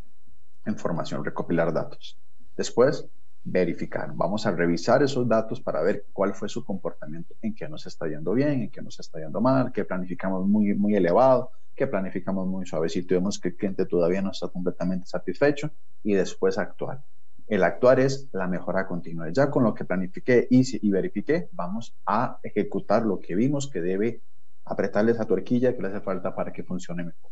información, 0.66 1.26
recopilar 1.26 1.74
datos. 1.74 2.18
Después, 2.56 3.10
verificar. 3.44 4.12
Vamos 4.14 4.46
a 4.46 4.52
revisar 4.52 5.02
esos 5.04 5.28
datos 5.28 5.62
para 5.62 5.82
ver 5.82 6.06
cuál 6.14 6.34
fue 6.34 6.48
su 6.50 6.64
comportamiento, 6.64 7.36
en 7.42 7.56
qué 7.56 7.68
nos 7.68 7.86
está 7.86 8.08
yendo 8.08 8.34
bien, 8.34 8.64
en 8.64 8.72
qué 8.72 8.82
nos 8.82 9.00
está 9.00 9.20
yendo 9.20 9.42
mal, 9.42 9.72
qué 9.72 9.86
planificamos 9.86 10.48
muy, 10.48 10.74
muy 10.76 10.96
elevado, 10.96 11.52
qué 11.76 11.88
planificamos 11.88 12.48
muy 12.48 12.66
suavecito 12.66 13.14
y 13.14 13.18
vemos 13.18 13.40
que 13.40 13.50
el 13.50 13.56
cliente 13.56 13.86
todavía 13.86 14.22
no 14.22 14.32
está 14.32 14.48
completamente 14.48 15.08
satisfecho 15.08 15.72
y 16.04 16.14
después 16.14 16.58
actuar. 16.58 17.04
El 17.48 17.64
actuar 17.64 18.00
es 18.00 18.30
la 18.32 18.48
mejora 18.48 18.88
continua. 18.88 19.30
Ya 19.30 19.50
con 19.50 19.64
lo 19.64 19.74
que 19.74 19.84
planifiqué, 19.84 20.48
hice 20.50 20.80
y 20.82 20.90
verifiqué, 20.90 21.50
vamos 21.52 21.96
a 22.06 22.40
ejecutar 22.44 23.06
lo 23.06 23.20
que 23.20 23.36
vimos 23.36 23.70
que 23.70 23.82
debe 23.82 24.22
apretarle 24.64 25.12
esa 25.12 25.26
tuerquilla 25.26 25.76
que 25.76 25.82
le 25.82 25.90
hace 25.90 26.02
falta 26.02 26.34
para 26.34 26.54
que 26.54 26.64
funcione 26.64 27.04
mejor. 27.04 27.32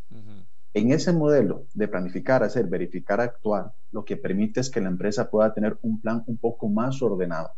En 0.74 0.92
ese 0.92 1.12
modelo 1.12 1.66
de 1.74 1.88
planificar, 1.88 2.44
hacer, 2.44 2.68
verificar, 2.68 3.20
actuar, 3.20 3.74
lo 3.92 4.06
que 4.06 4.18
permite 4.18 4.60
es 4.60 4.70
que 4.70 4.80
la 4.80 4.90
empresa 4.90 5.30
pueda 5.30 5.52
tener 5.52 5.80
un 5.82 6.00
plan 6.00 6.24
un 6.28 6.38
poco 6.38 6.70
más 6.70 7.02
ordenado. 7.02 7.52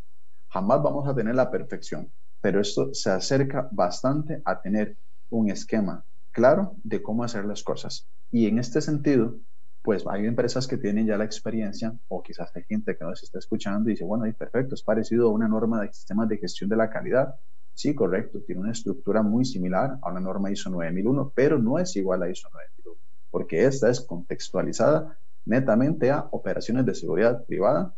Jamás 0.49 0.81
vamos 0.81 1.07
a 1.07 1.13
tener 1.13 1.35
la 1.35 1.51
perfección, 1.51 2.11
pero 2.39 2.61
esto 2.61 2.93
se 2.93 3.11
acerca 3.11 3.67
bastante 3.71 4.41
a 4.45 4.61
tener 4.61 4.97
un 5.29 5.49
esquema 5.49 6.05
claro 6.31 6.75
de 6.83 7.01
cómo 7.01 7.25
hacer 7.25 7.43
las 7.43 7.63
cosas. 7.63 8.07
Y 8.31 8.47
en 8.47 8.59
este 8.59 8.79
sentido, 8.79 9.39
pues 9.81 10.05
hay 10.07 10.25
empresas 10.25 10.65
que 10.65 10.77
tienen 10.77 11.05
ya 11.05 11.17
la 11.17 11.25
experiencia, 11.25 11.93
o 12.07 12.23
quizás 12.23 12.55
hay 12.55 12.63
gente 12.63 12.95
que 12.95 13.03
nos 13.03 13.21
está 13.23 13.39
escuchando 13.39 13.89
y 13.89 13.93
dice, 13.93 14.05
bueno, 14.05 14.23
perfecto, 14.37 14.75
es 14.75 14.83
parecido 14.83 15.27
a 15.27 15.33
una 15.33 15.49
norma 15.49 15.81
de 15.81 15.91
sistemas 15.91 16.29
de 16.29 16.37
gestión 16.37 16.69
de 16.69 16.77
la 16.77 16.89
calidad. 16.89 17.35
Sí, 17.81 17.95
correcto, 17.95 18.41
tiene 18.45 18.61
una 18.61 18.73
estructura 18.73 19.23
muy 19.23 19.43
similar 19.43 19.97
a 20.03 20.11
la 20.11 20.19
norma 20.19 20.51
ISO 20.51 20.69
9001, 20.69 21.31
pero 21.33 21.57
no 21.57 21.79
es 21.79 21.95
igual 21.95 22.21
a 22.21 22.29
ISO 22.29 22.47
9001 22.49 23.01
porque 23.31 23.65
esta 23.65 23.89
es 23.89 24.01
contextualizada 24.01 25.17
netamente 25.45 26.11
a 26.11 26.27
operaciones 26.31 26.85
de 26.85 26.93
seguridad 26.93 27.43
privada 27.45 27.95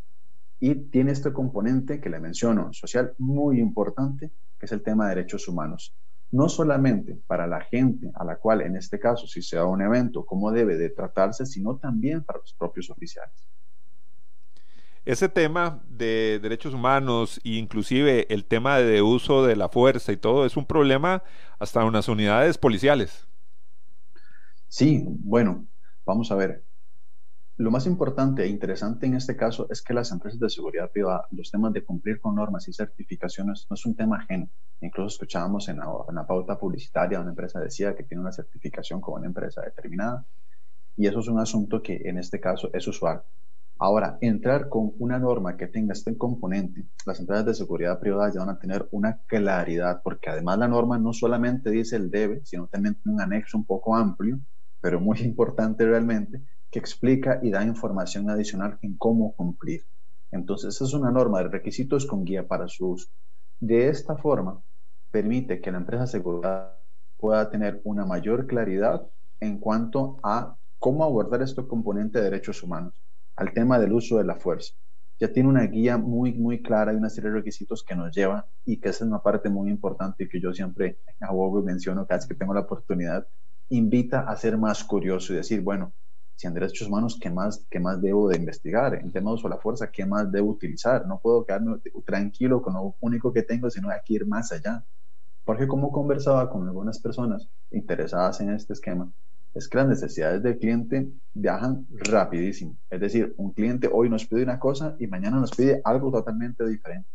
y 0.60 0.76
tiene 0.76 1.12
este 1.12 1.34
componente 1.34 2.00
que 2.00 2.10
le 2.10 2.22
menciono, 2.22 2.72
social, 2.72 3.14
muy 3.18 3.60
importante, 3.60 4.32
que 4.58 4.68
es 4.68 4.72
el 4.72 4.82
tema 4.82 5.10
de 5.10 5.16
derechos 5.16 5.50
humanos. 5.50 5.94
No 6.32 6.48
solamente 6.48 7.20
para 7.28 7.46
la 7.46 7.60
gente 7.60 8.10
a 8.16 8.24
la 8.24 8.38
cual, 8.38 8.62
en 8.62 8.78
este 8.78 8.98
caso, 8.98 9.28
si 9.28 9.42
se 9.42 9.58
da 9.58 9.66
un 9.66 9.82
evento, 9.82 10.26
cómo 10.26 10.52
debe 10.52 10.78
de 10.78 10.92
tratarse, 10.92 11.46
sino 11.46 11.76
también 11.78 12.24
para 12.24 12.40
los 12.40 12.54
propios 12.54 12.90
oficiales. 12.90 13.50
Ese 15.06 15.28
tema 15.28 15.84
de 15.90 16.40
derechos 16.42 16.74
humanos 16.74 17.42
e 17.44 17.58
inclusive 17.58 18.26
el 18.34 18.46
tema 18.46 18.78
de 18.78 19.02
uso 19.02 19.46
de 19.46 19.58
la 19.58 19.68
fuerza 19.68 20.14
y 20.14 20.18
todo 20.18 20.46
es 20.46 20.56
un 20.56 20.66
problema 20.66 21.24
hasta 21.60 21.82
en 21.82 21.92
las 21.92 22.08
unidades 22.08 22.58
policiales. 22.58 23.28
Sí, 24.70 25.04
bueno, 25.06 25.66
vamos 26.06 26.32
a 26.32 26.36
ver. 26.36 26.64
Lo 27.58 27.70
más 27.70 27.86
importante 27.86 28.44
e 28.44 28.48
interesante 28.48 29.06
en 29.06 29.16
este 29.16 29.36
caso 29.36 29.68
es 29.70 29.82
que 29.82 29.94
las 29.94 30.12
empresas 30.12 30.40
de 30.40 30.50
seguridad 30.50 30.90
privada, 30.90 31.28
los 31.32 31.52
temas 31.52 31.74
de 31.74 31.84
cumplir 31.84 32.20
con 32.20 32.36
normas 32.36 32.68
y 32.70 32.74
certificaciones 32.74 33.68
no 33.70 33.76
es 33.76 33.86
un 33.86 33.96
tema 33.96 34.18
ajeno. 34.18 34.50
Incluso 34.82 35.08
escuchábamos 35.08 35.68
en 35.68 35.78
la, 35.78 36.26
pauta 36.26 36.58
publicitaria, 36.58 37.20
una 37.20 37.30
empresa 37.30 37.60
decía 37.60 37.94
que 37.94 38.04
tiene 38.04 38.22
una 38.22 38.32
certificación 38.32 39.02
como 39.02 39.18
una 39.18 39.28
empresa 39.28 39.62
determinada. 39.62 40.26
Y 40.96 41.08
eso 41.08 41.20
es 41.20 41.28
un 41.28 41.40
asunto 41.40 41.84
que 41.84 42.02
en 42.06 42.18
este 42.18 42.40
caso 42.40 42.70
es 42.74 42.88
usual. 42.88 43.22
Ahora, 43.80 44.18
entrar 44.22 44.70
con 44.70 44.94
una 45.00 45.20
norma 45.20 45.58
que 45.58 45.68
tenga 45.68 45.94
este 45.94 46.18
componente, 46.18 46.88
las 47.06 47.20
empresas 47.20 47.46
de 47.46 47.54
seguridad 47.54 48.00
privada 48.00 48.32
ya 48.34 48.40
van 48.40 48.50
a 48.56 48.60
tener 48.60 48.88
una 48.92 49.22
claridad, 49.28 50.02
porque 50.04 50.30
además 50.30 50.58
la 50.58 50.68
norma 50.68 50.98
no 50.98 51.12
solamente 51.14 51.70
dice 51.70 51.98
el 51.98 52.10
debe, 52.10 52.42
sino 52.46 52.68
también 52.68 53.00
un 53.06 53.22
anexo 53.22 53.58
un 53.58 53.66
poco 53.66 53.96
amplio 53.96 54.40
pero 54.84 55.00
muy 55.00 55.18
importante 55.22 55.86
realmente, 55.86 56.44
que 56.70 56.80
explica 56.80 57.40
y 57.42 57.52
da 57.52 57.64
información 57.64 58.30
adicional 58.30 58.78
en 58.82 58.98
cómo 58.98 59.34
cumplir. 59.34 59.86
Entonces, 60.32 60.82
es 60.82 60.94
una 60.94 61.12
norma 61.12 61.40
de 61.42 61.48
requisitos 61.50 62.06
con 62.06 62.26
guía 62.26 62.48
para 62.48 62.68
su 62.68 62.90
uso. 62.90 63.08
De 63.60 63.88
esta 63.88 64.18
forma, 64.18 64.62
permite 65.12 65.62
que 65.62 65.72
la 65.72 65.78
empresa 65.78 66.04
asegurada 66.04 66.82
pueda 67.18 67.50
tener 67.50 67.80
una 67.86 68.06
mayor 68.06 68.46
claridad 68.48 69.08
en 69.40 69.60
cuanto 69.60 70.18
a 70.24 70.58
cómo 70.80 71.06
abordar 71.06 71.42
este 71.44 71.66
componente 71.66 72.18
de 72.18 72.26
derechos 72.26 72.62
humanos, 72.64 72.94
al 73.36 73.54
tema 73.54 73.80
del 73.80 73.94
uso 73.94 74.18
de 74.18 74.24
la 74.24 74.36
fuerza. 74.36 74.74
Ya 75.20 75.32
tiene 75.32 75.50
una 75.50 75.64
guía 75.64 75.98
muy, 75.98 76.34
muy 76.34 76.62
clara 76.62 76.94
y 76.94 76.98
una 76.98 77.10
serie 77.10 77.30
de 77.30 77.38
requisitos 77.38 77.84
que 77.84 77.96
nos 77.96 78.16
lleva 78.16 78.48
y 78.66 78.80
que 78.80 78.90
esa 78.90 79.04
es 79.04 79.10
una 79.10 79.22
parte 79.22 79.50
muy 79.50 79.70
importante 79.70 80.28
que 80.28 80.42
yo 80.42 80.54
siempre 80.54 81.00
abogo 81.20 81.60
y 81.60 81.64
menciono 81.64 82.06
cada 82.06 82.18
vez 82.18 82.28
que 82.28 82.36
tengo 82.36 82.54
la 82.54 82.62
oportunidad 82.62 83.28
invita 83.70 84.22
a 84.22 84.36
ser 84.36 84.58
más 84.58 84.84
curioso 84.84 85.34
y 85.34 85.38
decir, 85.38 85.62
bueno, 85.62 85.94
si 86.36 86.48
en 86.48 86.54
derechos 86.54 86.88
humanos, 86.88 87.18
¿qué 87.22 87.30
más, 87.30 87.66
qué 87.70 87.80
más 87.80 88.02
debo 88.02 88.30
de 88.30 88.38
investigar? 88.38 88.96
En 88.96 89.12
temas 89.12 89.32
de 89.32 89.36
uso 89.36 89.50
de 89.50 89.56
la 89.56 89.62
fuerza, 89.62 89.92
¿qué 89.92 90.06
más 90.06 90.32
debo 90.32 90.50
utilizar? 90.50 91.06
No 91.08 91.20
puedo 91.20 91.46
quedarme 91.46 91.80
tranquilo 92.06 92.62
con 92.62 92.74
lo 92.74 92.96
único 93.00 93.32
que 93.32 93.44
tengo, 93.44 93.70
sino 93.70 93.90
hay 93.90 94.00
que 94.04 94.16
ir 94.16 94.26
más 94.26 94.52
allá. 94.52 94.84
Porque 95.46 95.68
como 95.68 95.92
conversaba 95.92 96.50
con 96.50 96.68
algunas 96.68 97.00
personas 97.00 97.48
interesadas 97.72 98.42
en 98.42 98.52
este 98.52 98.74
esquema, 98.74 99.12
es 99.54 99.68
que 99.68 99.78
las 99.78 99.88
necesidades 99.88 100.42
del 100.42 100.58
cliente 100.58 101.10
viajan 101.34 101.86
rapidísimo. 101.92 102.78
Es 102.90 103.00
decir, 103.00 103.34
un 103.38 103.54
cliente 103.54 103.90
hoy 103.92 104.10
nos 104.10 104.26
pide 104.26 104.44
una 104.44 104.60
cosa 104.60 104.96
y 105.00 105.08
mañana 105.08 105.40
nos 105.40 105.52
pide 105.52 105.82
algo 105.84 106.12
totalmente 106.12 106.68
diferente. 106.68 107.08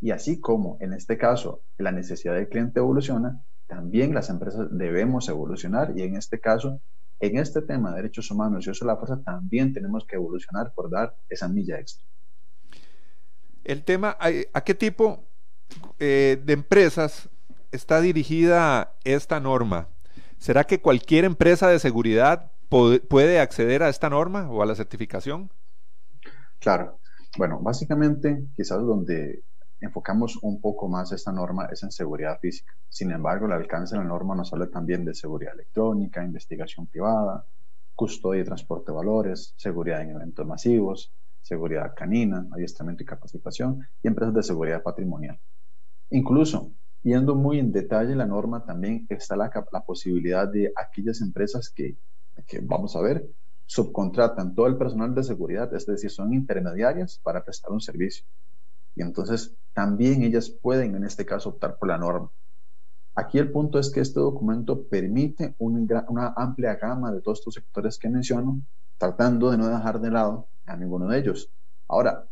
Y 0.00 0.10
así 0.10 0.40
como 0.40 0.76
en 0.80 0.92
este 0.92 1.18
caso 1.18 1.62
la 1.78 1.92
necesidad 1.92 2.34
del 2.34 2.48
cliente 2.48 2.80
evoluciona, 2.80 3.42
también 3.66 4.14
las 4.14 4.30
empresas 4.30 4.68
debemos 4.70 5.28
evolucionar 5.28 5.92
y 5.96 6.02
en 6.02 6.16
este 6.16 6.40
caso, 6.40 6.80
en 7.20 7.38
este 7.38 7.62
tema 7.62 7.90
de 7.90 7.96
derechos 7.96 8.30
humanos 8.30 8.66
y 8.66 8.70
uso 8.70 8.84
de 8.84 8.92
la 8.92 8.96
fuerza, 8.96 9.22
también 9.22 9.72
tenemos 9.72 10.06
que 10.06 10.16
evolucionar 10.16 10.72
por 10.72 10.90
dar 10.90 11.16
esa 11.28 11.48
milla 11.48 11.78
extra. 11.78 12.06
El 13.64 13.84
tema, 13.84 14.16
¿a 14.18 14.64
qué 14.64 14.74
tipo 14.74 15.24
eh, 15.98 16.40
de 16.42 16.52
empresas 16.52 17.28
está 17.72 18.00
dirigida 18.00 18.94
esta 19.04 19.40
norma? 19.40 19.88
¿Será 20.38 20.64
que 20.64 20.80
cualquier 20.80 21.24
empresa 21.24 21.68
de 21.68 21.78
seguridad 21.78 22.52
puede 22.68 23.40
acceder 23.40 23.82
a 23.82 23.88
esta 23.88 24.10
norma 24.10 24.50
o 24.50 24.62
a 24.62 24.66
la 24.66 24.74
certificación? 24.74 25.50
Claro. 26.58 26.98
Bueno, 27.36 27.60
básicamente 27.60 28.46
quizás 28.56 28.80
donde 28.80 29.42
enfocamos 29.80 30.38
un 30.42 30.60
poco 30.60 30.88
más 30.88 31.12
esta 31.12 31.32
norma 31.32 31.68
es 31.70 31.82
en 31.82 31.92
seguridad 31.92 32.38
física. 32.40 32.72
Sin 32.88 33.10
embargo, 33.10 33.46
el 33.46 33.52
alcance 33.52 33.94
de 33.94 34.02
la 34.02 34.08
norma 34.08 34.34
nos 34.34 34.52
habla 34.52 34.68
también 34.68 35.04
de 35.04 35.14
seguridad 35.14 35.54
electrónica, 35.54 36.24
investigación 36.24 36.86
privada, 36.86 37.44
custodia 37.94 38.42
y 38.42 38.44
transporte 38.44 38.92
de 38.92 38.96
valores, 38.96 39.54
seguridad 39.56 40.02
en 40.02 40.10
eventos 40.10 40.46
masivos, 40.46 41.12
seguridad 41.42 41.92
canina, 41.96 42.46
adiestramiento 42.52 43.02
y 43.02 43.06
capacitación 43.06 43.86
y 44.02 44.08
empresas 44.08 44.34
de 44.34 44.42
seguridad 44.42 44.82
patrimonial. 44.82 45.38
Incluso, 46.10 46.72
yendo 47.08 47.34
muy 47.34 47.58
en 47.58 47.72
detalle 47.72 48.14
la 48.14 48.26
norma, 48.26 48.64
también 48.64 49.06
está 49.08 49.36
la, 49.36 49.50
posibilidad 49.86 50.48
de 50.48 50.72
aquellas 50.76 51.20
empresas 51.20 51.70
que, 51.70 51.96
que, 52.46 52.60
vamos 52.60 52.94
a 52.96 53.00
ver, 53.00 53.28
subcontratan 53.66 54.54
todo 54.54 54.66
el 54.66 54.76
personal 54.76 55.14
de 55.14 55.24
seguridad, 55.24 55.72
es 55.74 55.86
decir, 55.86 56.10
son 56.10 56.32
intermediarias 56.32 57.20
para 57.22 57.44
prestar 57.44 57.72
un 57.72 57.80
servicio. 57.80 58.24
Y 58.94 59.02
entonces 59.02 59.54
también 59.74 60.22
ellas 60.22 60.50
pueden 60.50 60.94
en 60.96 61.04
este 61.04 61.24
caso 61.24 61.50
optar 61.50 61.76
por 61.76 61.88
la 61.88 61.98
norma. 61.98 62.30
Aquí 63.14 63.38
el 63.38 63.50
punto 63.50 63.78
es 63.80 63.90
que 63.90 64.00
este 64.00 64.20
documento 64.20 64.84
permite 64.84 65.54
una, 65.58 66.34
amplia 66.36 66.76
gama 66.76 67.10
de 67.10 67.20
todos 67.20 67.40
estos 67.40 67.54
sectores 67.54 67.98
que 67.98 68.08
menciono, 68.08 68.60
tratando 68.96 69.50
de 69.50 69.58
no 69.58 69.66
dejar 69.66 70.00
de 70.00 70.10
lado 70.10 70.46
a 70.66 70.76
ninguno 70.76 71.08
de 71.08 71.18
ellos. 71.18 71.50
Ahora, 71.88 72.26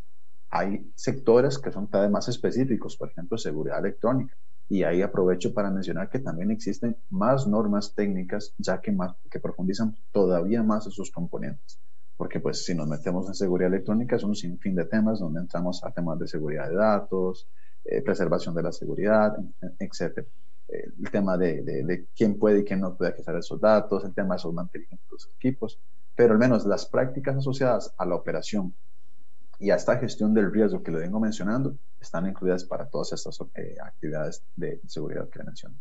hay 0.49 0.88
sectores 0.95 1.59
que 1.59 1.73
son 1.73 1.88
cada 1.88 2.09
más 2.09 2.28
específicos, 2.28 2.97
por 2.97 3.11
ejemplo, 3.11 3.37
seguridad 3.37 3.80
electrónica. 3.80 4.37
Y 4.68 4.82
ahí 4.82 5.02
aprovecho 5.02 5.54
para 5.54 5.70
mencionar 5.70 6.08
que 6.11 6.18
también 6.18 6.50
existen 6.50 6.96
más 7.11 7.46
normas 7.46 7.94
técnicas, 7.94 8.54
ya 8.58 8.80
que, 8.80 8.92
más, 8.92 9.14
que 9.30 9.38
profundizan 9.38 9.96
todavía 10.12 10.62
más 10.62 10.87
esos 10.87 11.11
componentes 11.11 11.78
porque 12.16 12.40
pues 12.40 12.64
si 12.64 12.75
nos 12.75 12.88
metemos 12.88 13.28
en 13.28 13.35
seguridad 13.35 13.68
electrónica 13.73 14.16
es 14.16 14.25
un 14.25 14.35
sinfín 14.35 14.75
de 14.75 14.87
temas 14.87 15.20
donde 15.20 15.40
entramos 15.40 15.85
a 15.85 15.90
temas 15.90 16.18
de 16.18 16.26
seguridad 16.26 16.68
de 16.68 16.76
datos, 16.76 17.49
eh, 17.85 18.02
preservación 18.02 18.54
de 18.54 18.62
la 18.62 18.73
seguridad, 18.73 19.37
etc. 19.78 20.26
El 20.68 21.11
tema 21.11 21.37
de, 21.37 21.62
de, 21.62 22.08
quién 22.16 22.38
puede 22.38 22.61
y 22.61 22.64
quién 22.64 22.80
no 22.80 22.96
puede 22.96 23.11
acceder 23.11 23.37
a 23.37 23.38
esos 23.38 23.61
datos, 23.61 24.04
el 24.04 24.14
tema 24.14 24.35
de 24.35 24.38
esos 24.38 24.52
mantenimientos 24.52 25.06
de 25.08 25.12
los 25.12 25.30
equipos, 25.37 25.78
pero 26.16 26.32
al 26.32 26.38
menos 26.38 26.64
las 26.66 26.87
prácticas 26.87 27.37
asociadas 27.37 27.94
a 27.99 28.06
la 28.06 28.16
operación 28.16 28.75
y 29.58 29.70
esta 29.70 29.98
gestión 29.98 30.34
del 30.34 30.52
riesgo 30.52 30.82
que 30.82 30.90
le 30.90 30.98
vengo 30.98 31.20
mencionando 31.20 31.76
están 32.00 32.26
incluidas 32.26 32.64
para 32.64 32.86
todas 32.86 33.12
estas 33.12 33.38
eh, 33.54 33.76
actividades 33.82 34.42
de 34.56 34.80
seguridad 34.86 35.28
que 35.28 35.38
le 35.38 35.44
menciono. 35.44 35.76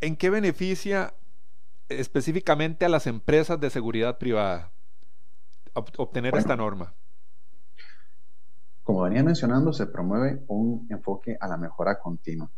¿En 0.00 0.16
qué 0.16 0.30
beneficia 0.30 1.14
específicamente 1.88 2.84
a 2.84 2.88
las 2.88 3.06
empresas 3.06 3.58
de 3.60 3.70
seguridad 3.70 4.18
privada 4.18 4.70
obtener 5.96 6.36
esta 6.36 6.56
norma? 6.56 6.92
Como 8.82 9.02
venía 9.02 9.22
mencionando, 9.22 9.72
se 9.72 9.86
promueve 9.86 10.42
un 10.48 10.86
enfoque 10.90 11.36
a 11.40 11.46
la 11.46 11.56
mejora 11.56 11.98
continua. 11.98 12.50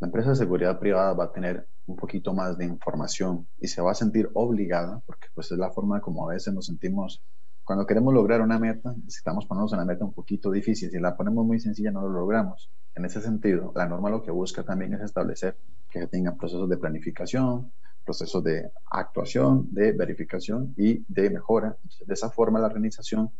La 0.00 0.06
empresa 0.06 0.30
de 0.30 0.36
seguridad 0.36 0.78
privada 0.78 1.12
va 1.12 1.24
a 1.24 1.32
tener 1.32 1.66
un 1.86 1.96
poquito 1.96 2.32
más 2.32 2.56
de 2.56 2.64
información 2.64 3.46
y 3.58 3.68
se 3.68 3.82
va 3.82 3.92
a 3.92 3.94
sentir 3.94 4.30
obligada, 4.34 5.02
porque 5.06 5.28
pues 5.34 5.50
es 5.50 5.58
la 5.58 5.70
forma 5.70 6.00
como 6.00 6.28
a 6.28 6.32
veces 6.32 6.54
nos 6.54 6.66
sentimos 6.66 7.22
cuando 7.68 7.84
queremos 7.84 8.14
lograr 8.14 8.40
una 8.40 8.58
meta, 8.58 8.94
necesitamos 8.96 9.44
ponernos 9.44 9.70
en 9.74 9.80
la 9.80 9.84
meta 9.84 10.02
un 10.02 10.14
poquito 10.14 10.50
difícil. 10.50 10.90
Si 10.90 10.98
la 10.98 11.14
ponemos 11.14 11.44
muy 11.44 11.60
sencilla, 11.60 11.90
no 11.90 12.00
lo 12.00 12.08
logramos. 12.08 12.70
En 12.94 13.04
ese 13.04 13.20
sentido, 13.20 13.74
la 13.76 13.84
norma 13.84 14.08
lo 14.08 14.22
que 14.22 14.30
busca 14.30 14.62
también 14.62 14.94
es 14.94 15.02
establecer 15.02 15.54
que 15.90 16.06
tengan 16.06 16.38
procesos 16.38 16.66
de 16.66 16.78
planificación, 16.78 17.70
procesos 18.06 18.42
de 18.42 18.70
actuación, 18.90 19.68
de 19.70 19.92
verificación 19.92 20.72
y 20.78 21.04
de 21.12 21.28
mejora. 21.28 21.76
de 22.06 22.14
esa 22.14 22.30
forma, 22.30 22.58
la 22.58 22.68
organización 22.68 23.32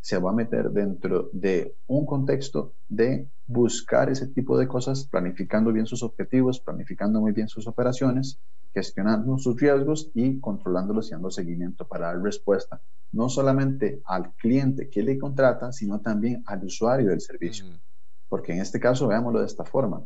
se 0.00 0.18
va 0.18 0.30
a 0.30 0.34
meter 0.34 0.70
dentro 0.70 1.28
de 1.32 1.74
un 1.86 2.06
contexto 2.06 2.72
de 2.88 3.28
buscar 3.46 4.08
ese 4.10 4.28
tipo 4.28 4.56
de 4.56 4.66
cosas, 4.66 5.06
planificando 5.06 5.72
bien 5.72 5.86
sus 5.86 6.02
objetivos, 6.02 6.60
planificando 6.60 7.20
muy 7.20 7.32
bien 7.32 7.48
sus 7.48 7.66
operaciones, 7.66 8.38
gestionando 8.72 9.36
sus 9.38 9.60
riesgos 9.60 10.10
y 10.14 10.40
controlándolos 10.40 11.08
y 11.08 11.10
dando 11.12 11.30
seguimiento 11.30 11.86
para 11.86 12.06
dar 12.06 12.22
respuesta, 12.22 12.80
no 13.12 13.28
solamente 13.28 14.00
al 14.04 14.32
cliente 14.34 14.88
que 14.88 15.02
le 15.02 15.18
contrata, 15.18 15.72
sino 15.72 16.00
también 16.00 16.42
al 16.46 16.64
usuario 16.64 17.10
del 17.10 17.20
servicio. 17.20 17.66
Mm. 17.66 17.80
Porque 18.28 18.52
en 18.52 18.60
este 18.60 18.78
caso, 18.78 19.08
veámoslo 19.08 19.40
de 19.40 19.46
esta 19.46 19.64
forma. 19.64 20.02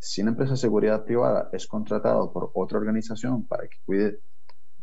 Si 0.00 0.20
una 0.20 0.32
empresa 0.32 0.52
de 0.52 0.58
seguridad 0.58 1.04
privada 1.04 1.48
es 1.52 1.66
contratado 1.66 2.32
por 2.32 2.50
otra 2.54 2.78
organización 2.78 3.44
para 3.46 3.68
que 3.68 3.78
cuide, 3.86 4.20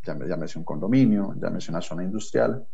llámese 0.03 0.57
un 0.57 0.65
condominio, 0.65 1.33
llámese 1.41 1.71
una 1.71 1.81
zona 1.81 2.03
industrial, 2.03 2.65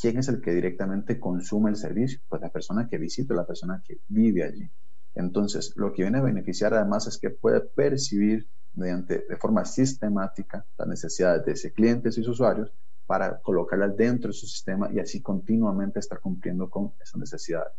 ¿quién 0.00 0.18
es 0.18 0.28
el 0.28 0.40
que 0.40 0.52
directamente 0.52 1.18
consume 1.18 1.70
el 1.70 1.76
servicio? 1.76 2.20
Pues 2.28 2.40
la 2.40 2.50
persona 2.50 2.88
que 2.88 2.98
visita, 2.98 3.34
la 3.34 3.46
persona 3.46 3.82
que 3.84 4.00
vive 4.08 4.44
allí. 4.44 4.70
Entonces, 5.14 5.72
lo 5.76 5.92
que 5.92 6.02
viene 6.02 6.18
a 6.18 6.22
beneficiar 6.22 6.74
además 6.74 7.06
es 7.06 7.18
que 7.18 7.30
puede 7.30 7.60
percibir 7.60 8.48
mediante, 8.74 9.24
de 9.28 9.36
forma 9.36 9.64
sistemática 9.64 10.64
las 10.76 10.88
necesidades 10.88 11.44
de 11.44 11.52
ese 11.52 11.72
clientes 11.72 12.16
y 12.16 12.22
sus 12.22 12.34
usuarios 12.34 12.72
para 13.06 13.40
colocarlas 13.40 13.96
dentro 13.96 14.28
de 14.28 14.34
su 14.34 14.46
sistema 14.46 14.88
y 14.92 15.00
así 15.00 15.20
continuamente 15.20 15.98
estar 15.98 16.20
cumpliendo 16.20 16.68
con 16.68 16.92
esas 17.02 17.18
necesidades. 17.18 17.72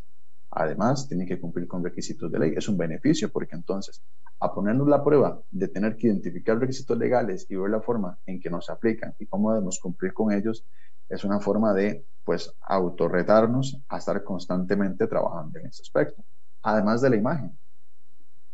Además, 0.50 1.06
tiene 1.08 1.26
que 1.26 1.38
cumplir 1.38 1.68
con 1.68 1.84
requisitos 1.84 2.30
de 2.30 2.38
ley. 2.38 2.54
Es 2.56 2.68
un 2.68 2.76
beneficio 2.76 3.30
porque 3.30 3.54
entonces, 3.54 4.02
a 4.40 4.52
ponernos 4.52 4.88
la 4.88 5.04
prueba 5.04 5.40
de 5.50 5.68
tener 5.68 5.96
que 5.96 6.08
identificar 6.08 6.58
requisitos 6.58 6.98
legales 6.98 7.46
y 7.48 7.54
ver 7.54 7.70
la 7.70 7.80
forma 7.80 8.18
en 8.26 8.40
que 8.40 8.50
nos 8.50 8.68
aplican 8.68 9.14
y 9.20 9.26
cómo 9.26 9.52
debemos 9.52 9.78
cumplir 9.78 10.12
con 10.12 10.32
ellos, 10.32 10.66
es 11.10 11.24
una 11.24 11.40
forma 11.40 11.74
de, 11.74 12.06
pues, 12.24 12.54
autorretarnos 12.62 13.82
a 13.88 13.98
estar 13.98 14.22
constantemente 14.24 15.06
trabajando 15.06 15.58
en 15.58 15.66
ese 15.66 15.82
aspecto. 15.82 16.24
Además 16.62 17.02
de 17.02 17.10
la 17.10 17.16
imagen. 17.16 17.58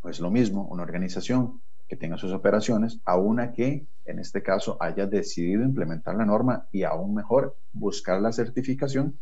Pues 0.01 0.21
lo 0.21 0.31
mismo, 0.31 0.67
una 0.67 0.83
organización 0.83 1.61
que 1.89 1.97
tenga 1.97 2.17
sus 2.17 2.33
operaciones 2.33 3.01
a 3.05 3.17
una 3.17 3.53
que, 3.53 3.87
en 4.05 4.19
este 4.19 4.43
caso, 4.43 4.77
haya 4.81 5.07
decidido 5.07 5.63
implementar 5.63 6.17
la 6.17 6.25
norma 6.25 6.67
y 6.73 6.83
aún 6.83 7.15
mejor, 7.15 7.57
buscar 7.73 8.21
la 8.21 8.33
certificación 8.33 9.19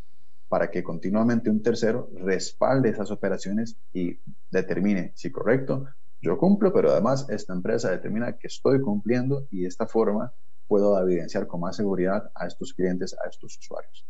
para 0.48 0.70
que 0.70 0.84
continuamente 0.84 1.50
un 1.50 1.62
tercero 1.62 2.10
respalde 2.14 2.90
esas 2.90 3.10
operaciones 3.10 3.76
y 3.92 4.18
determine 4.50 5.12
si 5.14 5.30
correcto, 5.30 5.86
yo 6.20 6.38
cumplo, 6.38 6.72
pero 6.72 6.90
además 6.90 7.26
esta 7.28 7.52
empresa 7.52 7.90
determina 7.90 8.36
que 8.36 8.46
estoy 8.46 8.80
cumpliendo 8.80 9.46
y 9.50 9.62
de 9.62 9.68
esta 9.68 9.86
forma 9.86 10.32
puedo 10.66 10.98
evidenciar 11.00 11.46
con 11.46 11.60
más 11.60 11.76
seguridad 11.76 12.30
a 12.34 12.46
estos 12.46 12.72
clientes, 12.72 13.14
a 13.24 13.28
estos 13.28 13.56
usuarios. 13.58 14.06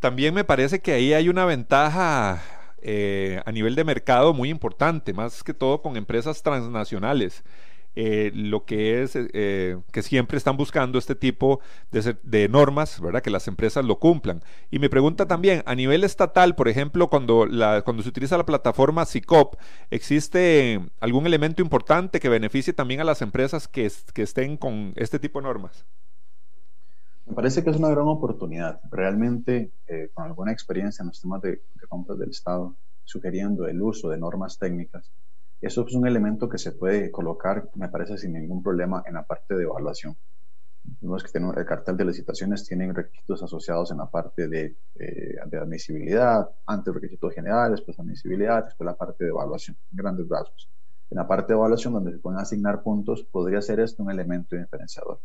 También 0.00 0.34
me 0.34 0.44
parece 0.44 0.80
que 0.80 0.92
ahí 0.92 1.14
hay 1.14 1.28
una 1.28 1.46
ventaja 1.46 2.42
eh, 2.82 3.40
a 3.46 3.52
nivel 3.52 3.74
de 3.74 3.84
mercado 3.84 4.34
muy 4.34 4.50
importante, 4.50 5.14
más 5.14 5.42
que 5.42 5.54
todo 5.54 5.80
con 5.80 5.96
empresas 5.96 6.42
transnacionales. 6.42 7.42
Eh, 7.96 8.32
lo 8.34 8.64
que 8.64 9.02
es 9.02 9.12
eh, 9.14 9.78
que 9.92 10.02
siempre 10.02 10.36
están 10.36 10.56
buscando 10.56 10.98
este 10.98 11.14
tipo 11.14 11.60
de, 11.92 12.48
normas, 12.48 13.00
¿verdad? 13.00 13.22
Que 13.22 13.30
las 13.30 13.46
empresas 13.46 13.84
lo 13.84 13.98
cumplan. 13.98 14.42
Y 14.70 14.80
me 14.80 14.90
pregunta 14.90 15.26
también, 15.26 15.62
a 15.66 15.74
nivel 15.74 16.02
estatal, 16.02 16.56
por 16.56 16.68
ejemplo, 16.68 17.08
cuando, 17.08 17.46
la, 17.46 17.82
cuando 17.82 18.02
se 18.02 18.08
utiliza 18.08 18.36
la 18.36 18.46
plataforma 18.46 19.04
SICOP, 19.04 19.56
¿existe 19.90 20.80
algún 21.00 21.26
elemento 21.26 21.62
importante 21.62 22.18
que 22.18 22.28
beneficie 22.28 22.72
también 22.72 23.00
a 23.00 23.04
las 23.04 23.22
empresas 23.22 23.68
que, 23.68 23.90
que 24.12 24.22
estén 24.22 24.56
con 24.56 24.92
este 24.96 25.18
tipo 25.20 25.40
de 25.40 25.44
normas? 25.44 25.86
Me 27.26 27.34
parece 27.34 27.62
que 27.62 27.70
es 27.70 27.76
una 27.76 27.88
gran 27.88 28.06
oportunidad. 28.08 28.80
Realmente, 28.90 29.70
eh, 29.86 30.10
con 30.12 30.24
alguna 30.24 30.52
experiencia 30.52 31.02
en 31.02 31.08
los 31.08 31.20
temas 31.20 31.40
de, 31.42 31.50
de 31.50 31.86
compras 31.88 32.18
del 32.18 32.30
Estado, 32.30 32.74
sugiriendo 33.04 33.66
el 33.66 33.80
uso 33.80 34.08
de 34.10 34.18
normas 34.18 34.58
técnicas, 34.58 35.10
eso 35.64 35.86
es 35.86 35.94
un 35.94 36.06
elemento 36.06 36.48
que 36.48 36.58
se 36.58 36.72
puede 36.72 37.10
colocar, 37.10 37.70
me 37.74 37.88
parece, 37.88 38.18
sin 38.18 38.34
ningún 38.34 38.62
problema 38.62 39.02
en 39.06 39.14
la 39.14 39.22
parte 39.22 39.54
de 39.54 39.64
evaluación. 39.64 40.16
Vemos 41.00 41.24
que 41.24 41.32
tenemos, 41.32 41.56
el 41.56 41.64
cartel 41.64 41.96
de 41.96 42.04
licitaciones 42.04 42.64
tienen 42.64 42.94
requisitos 42.94 43.42
asociados 43.42 43.90
en 43.90 43.98
la 43.98 44.06
parte 44.06 44.48
de, 44.48 44.76
eh, 44.96 45.36
de 45.46 45.58
admisibilidad, 45.58 46.46
antes 46.66 46.92
requisitos 46.92 47.32
generales, 47.32 47.80
pues 47.80 47.98
admisibilidad, 47.98 48.64
después 48.64 48.84
la 48.84 48.94
parte 48.94 49.24
de 49.24 49.30
evaluación, 49.30 49.76
grandes 49.90 50.28
rasgos. 50.28 50.68
En 51.10 51.16
la 51.16 51.26
parte 51.26 51.52
de 51.52 51.58
evaluación, 51.58 51.94
donde 51.94 52.12
se 52.12 52.18
pueden 52.18 52.40
asignar 52.40 52.82
puntos, 52.82 53.24
podría 53.24 53.62
ser 53.62 53.80
esto 53.80 54.02
un 54.02 54.10
elemento 54.10 54.56
diferenciador. 54.56 55.20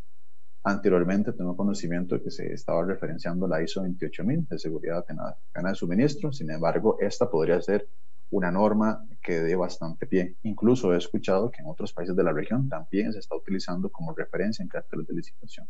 Anteriormente 0.64 1.34
tengo 1.34 1.56
conocimiento 1.58 2.22
que 2.22 2.32
se 2.32 2.54
estaba 2.54 2.86
referenciando 2.86 3.48
la 3.48 3.62
ISO 3.62 3.82
28000 3.82 4.48
de 4.48 4.60
seguridad 4.60 5.06
en 5.10 5.18
la 5.18 5.38
cadena 5.52 5.72
de 5.72 5.76
suministro, 5.76 6.32
sin 6.32 6.52
embargo, 6.52 6.98
esta 7.00 7.30
podría 7.30 7.62
ser 7.62 7.88
una 8.32 8.52
norma 8.52 9.06
que 9.22 9.40
dé 9.40 9.56
bastante 9.56 10.06
pie. 10.08 10.38
Incluso 10.44 10.94
he 10.94 10.98
escuchado 10.98 11.52
que 11.52 11.62
en 11.62 11.68
otros 11.68 11.94
países 11.94 12.16
de 12.16 12.24
la 12.24 12.32
región 12.32 12.70
también 12.70 13.12
se 13.14 13.20
está 13.20 13.36
utilizando 13.36 13.90
como 13.90 14.14
referencia 14.14 14.64
en 14.64 14.70
carteles 14.70 15.08
de 15.08 15.16
licitación. 15.16 15.68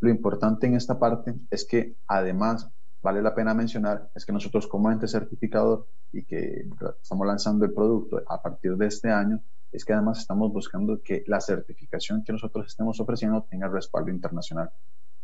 Lo 0.00 0.10
importante 0.10 0.66
en 0.66 0.74
esta 0.74 0.98
parte 0.98 1.34
es 1.50 1.64
que 1.64 1.96
además 2.06 2.70
vale 3.02 3.22
la 3.22 3.34
pena 3.34 3.54
mencionar 3.54 4.10
es 4.14 4.26
que 4.26 4.32
nosotros 4.32 4.66
como 4.66 4.90
ente 4.90 5.06
certificador 5.06 5.86
y 6.12 6.24
que 6.24 6.68
estamos 7.00 7.26
lanzando 7.26 7.64
el 7.64 7.72
producto 7.72 8.22
a 8.26 8.42
partir 8.42 8.76
de 8.76 8.86
este 8.86 9.10
año, 9.10 9.40
es 9.70 9.84
que 9.84 9.92
además 9.92 10.18
estamos 10.18 10.52
buscando 10.52 11.00
que 11.02 11.22
la 11.26 11.40
certificación 11.40 12.24
que 12.24 12.32
nosotros 12.32 12.66
estemos 12.66 12.98
ofreciendo 12.98 13.46
tenga 13.48 13.68
respaldo 13.68 14.10
internacional. 14.10 14.70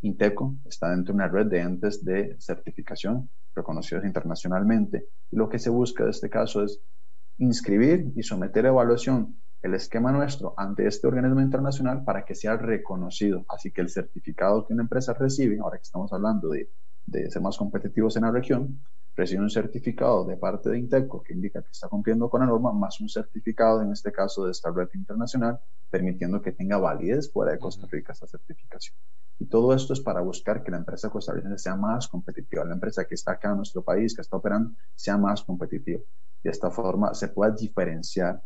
Inteco 0.02 0.56
está 0.66 0.90
dentro 0.90 1.12
de 1.12 1.16
una 1.16 1.28
red 1.28 1.46
de 1.46 1.60
entes 1.60 2.04
de 2.04 2.36
certificación 2.38 3.30
reconocidos 3.54 4.04
internacionalmente. 4.04 5.08
Y 5.30 5.36
lo 5.36 5.48
que 5.48 5.58
se 5.58 5.70
busca 5.70 6.04
en 6.04 6.10
este 6.10 6.28
caso 6.28 6.62
es 6.64 6.80
inscribir 7.38 8.12
y 8.16 8.22
someter 8.22 8.66
a 8.66 8.70
evaluación 8.70 9.36
el 9.62 9.74
esquema 9.74 10.10
nuestro 10.10 10.54
ante 10.56 10.86
este 10.86 11.06
organismo 11.06 11.40
internacional 11.40 12.02
para 12.04 12.24
que 12.24 12.34
sea 12.34 12.56
reconocido. 12.56 13.44
Así 13.48 13.70
que 13.70 13.80
el 13.80 13.88
certificado 13.88 14.66
que 14.66 14.72
una 14.74 14.82
empresa 14.82 15.14
recibe, 15.14 15.58
ahora 15.60 15.78
que 15.78 15.84
estamos 15.84 16.12
hablando 16.12 16.48
de, 16.48 16.70
de 17.06 17.30
ser 17.30 17.42
más 17.42 17.56
competitivos 17.56 18.16
en 18.16 18.22
la 18.22 18.32
región, 18.32 18.80
recibe 19.14 19.42
un 19.42 19.50
certificado 19.50 20.24
de 20.24 20.36
parte 20.36 20.70
de 20.70 20.78
Inteco 20.78 21.22
que 21.22 21.34
indica 21.34 21.62
que 21.62 21.70
está 21.70 21.88
cumpliendo 21.88 22.28
con 22.28 22.40
la 22.40 22.46
norma, 22.46 22.72
más 22.72 23.00
un 23.00 23.08
certificado, 23.08 23.82
en 23.82 23.92
este 23.92 24.10
caso 24.10 24.46
de 24.46 24.52
esta 24.52 24.70
red 24.70 24.88
internacional, 24.94 25.60
permitiendo 25.90 26.40
que 26.40 26.52
tenga 26.52 26.78
validez 26.78 27.30
fuera 27.30 27.52
de 27.52 27.58
Costa 27.58 27.86
Rica 27.90 28.12
esta 28.12 28.26
certificación. 28.26 28.96
Y 29.42 29.46
todo 29.46 29.74
esto 29.74 29.92
es 29.92 30.00
para 30.00 30.20
buscar 30.20 30.62
que 30.62 30.70
la 30.70 30.76
empresa 30.76 31.10
costarricense 31.10 31.58
sea 31.58 31.74
más 31.74 32.06
competitiva, 32.06 32.64
la 32.64 32.74
empresa 32.74 33.04
que 33.06 33.16
está 33.16 33.32
acá 33.32 33.50
en 33.50 33.56
nuestro 33.56 33.82
país, 33.82 34.14
que 34.14 34.22
está 34.22 34.36
operando, 34.36 34.70
sea 34.94 35.18
más 35.18 35.42
competitiva. 35.42 35.98
De 36.44 36.48
esta 36.48 36.70
forma 36.70 37.12
se 37.12 37.26
pueda 37.26 37.50
diferenciar 37.50 38.40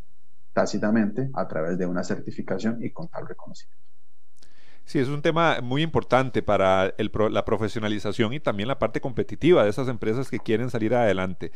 tácitamente 0.53 1.29
a 1.35 1.47
través 1.47 1.77
de 1.77 1.85
una 1.85 2.03
certificación 2.03 2.83
y 2.83 2.89
con 2.89 3.09
tal 3.09 3.27
reconocimiento. 3.27 3.77
Sí, 4.85 4.97
es 4.97 5.07
un 5.07 5.21
tema 5.21 5.59
muy 5.61 5.83
importante 5.83 6.41
para 6.41 6.91
la 7.29 7.45
profesionalización 7.45 8.33
y 8.33 8.39
también 8.39 8.67
la 8.67 8.79
parte 8.79 8.99
competitiva 8.99 9.63
de 9.63 9.69
esas 9.69 9.89
empresas 9.89 10.31
que 10.31 10.39
quieren 10.39 10.71
salir 10.71 10.95
adelante. 10.95 11.51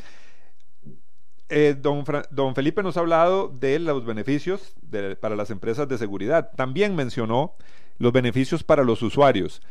Eh, 1.49 1.75
don, 1.81 2.03
don, 2.29 2.53
Felipe 2.53 2.83
nos 2.83 2.95
ha 2.95 2.99
hablado 2.99 3.47
de 3.47 3.79
los 3.79 4.05
beneficios 4.05 4.75
para 5.19 5.35
las 5.35 5.49
empresas 5.49 5.87
de 5.87 5.97
seguridad. 5.97 6.51
También 6.55 6.95
mencionó 6.95 7.55
los 8.01 8.11
beneficios 8.11 8.63
para 8.63 8.83
los 8.83 9.01
usuarios. 9.01 9.61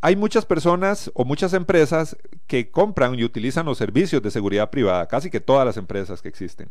Hay 0.00 0.14
muchas 0.16 0.44
personas 0.44 1.10
o 1.14 1.24
muchas 1.24 1.54
empresas 1.54 2.16
que 2.46 2.70
compran 2.70 3.18
y 3.18 3.24
utilizan 3.24 3.66
los 3.66 3.78
servicios 3.78 4.22
de 4.22 4.30
seguridad 4.30 4.70
privada, 4.70 5.06
casi 5.08 5.30
que 5.30 5.40
todas 5.40 5.66
las 5.66 5.76
empresas 5.76 6.22
que 6.22 6.28
existen. 6.28 6.70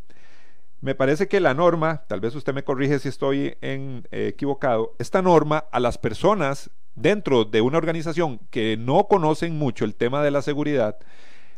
Me 0.79 0.95
parece 0.95 1.27
que 1.27 1.39
la 1.39 1.53
norma, 1.53 2.03
tal 2.07 2.19
vez 2.21 2.35
usted 2.35 2.53
me 2.53 2.63
corrige 2.63 2.99
si 2.99 3.09
estoy 3.09 3.57
eh, 3.61 4.01
equivocado, 4.11 4.95
esta 4.99 5.21
norma 5.21 5.65
a 5.71 5.79
las 5.79 5.97
personas 5.97 6.69
dentro 6.95 7.45
de 7.45 7.61
una 7.61 7.77
organización 7.77 8.39
que 8.49 8.77
no 8.77 9.07
conocen 9.07 9.57
mucho 9.57 9.85
el 9.85 9.95
tema 9.95 10.23
de 10.23 10.31
la 10.31 10.41
seguridad, 10.41 10.97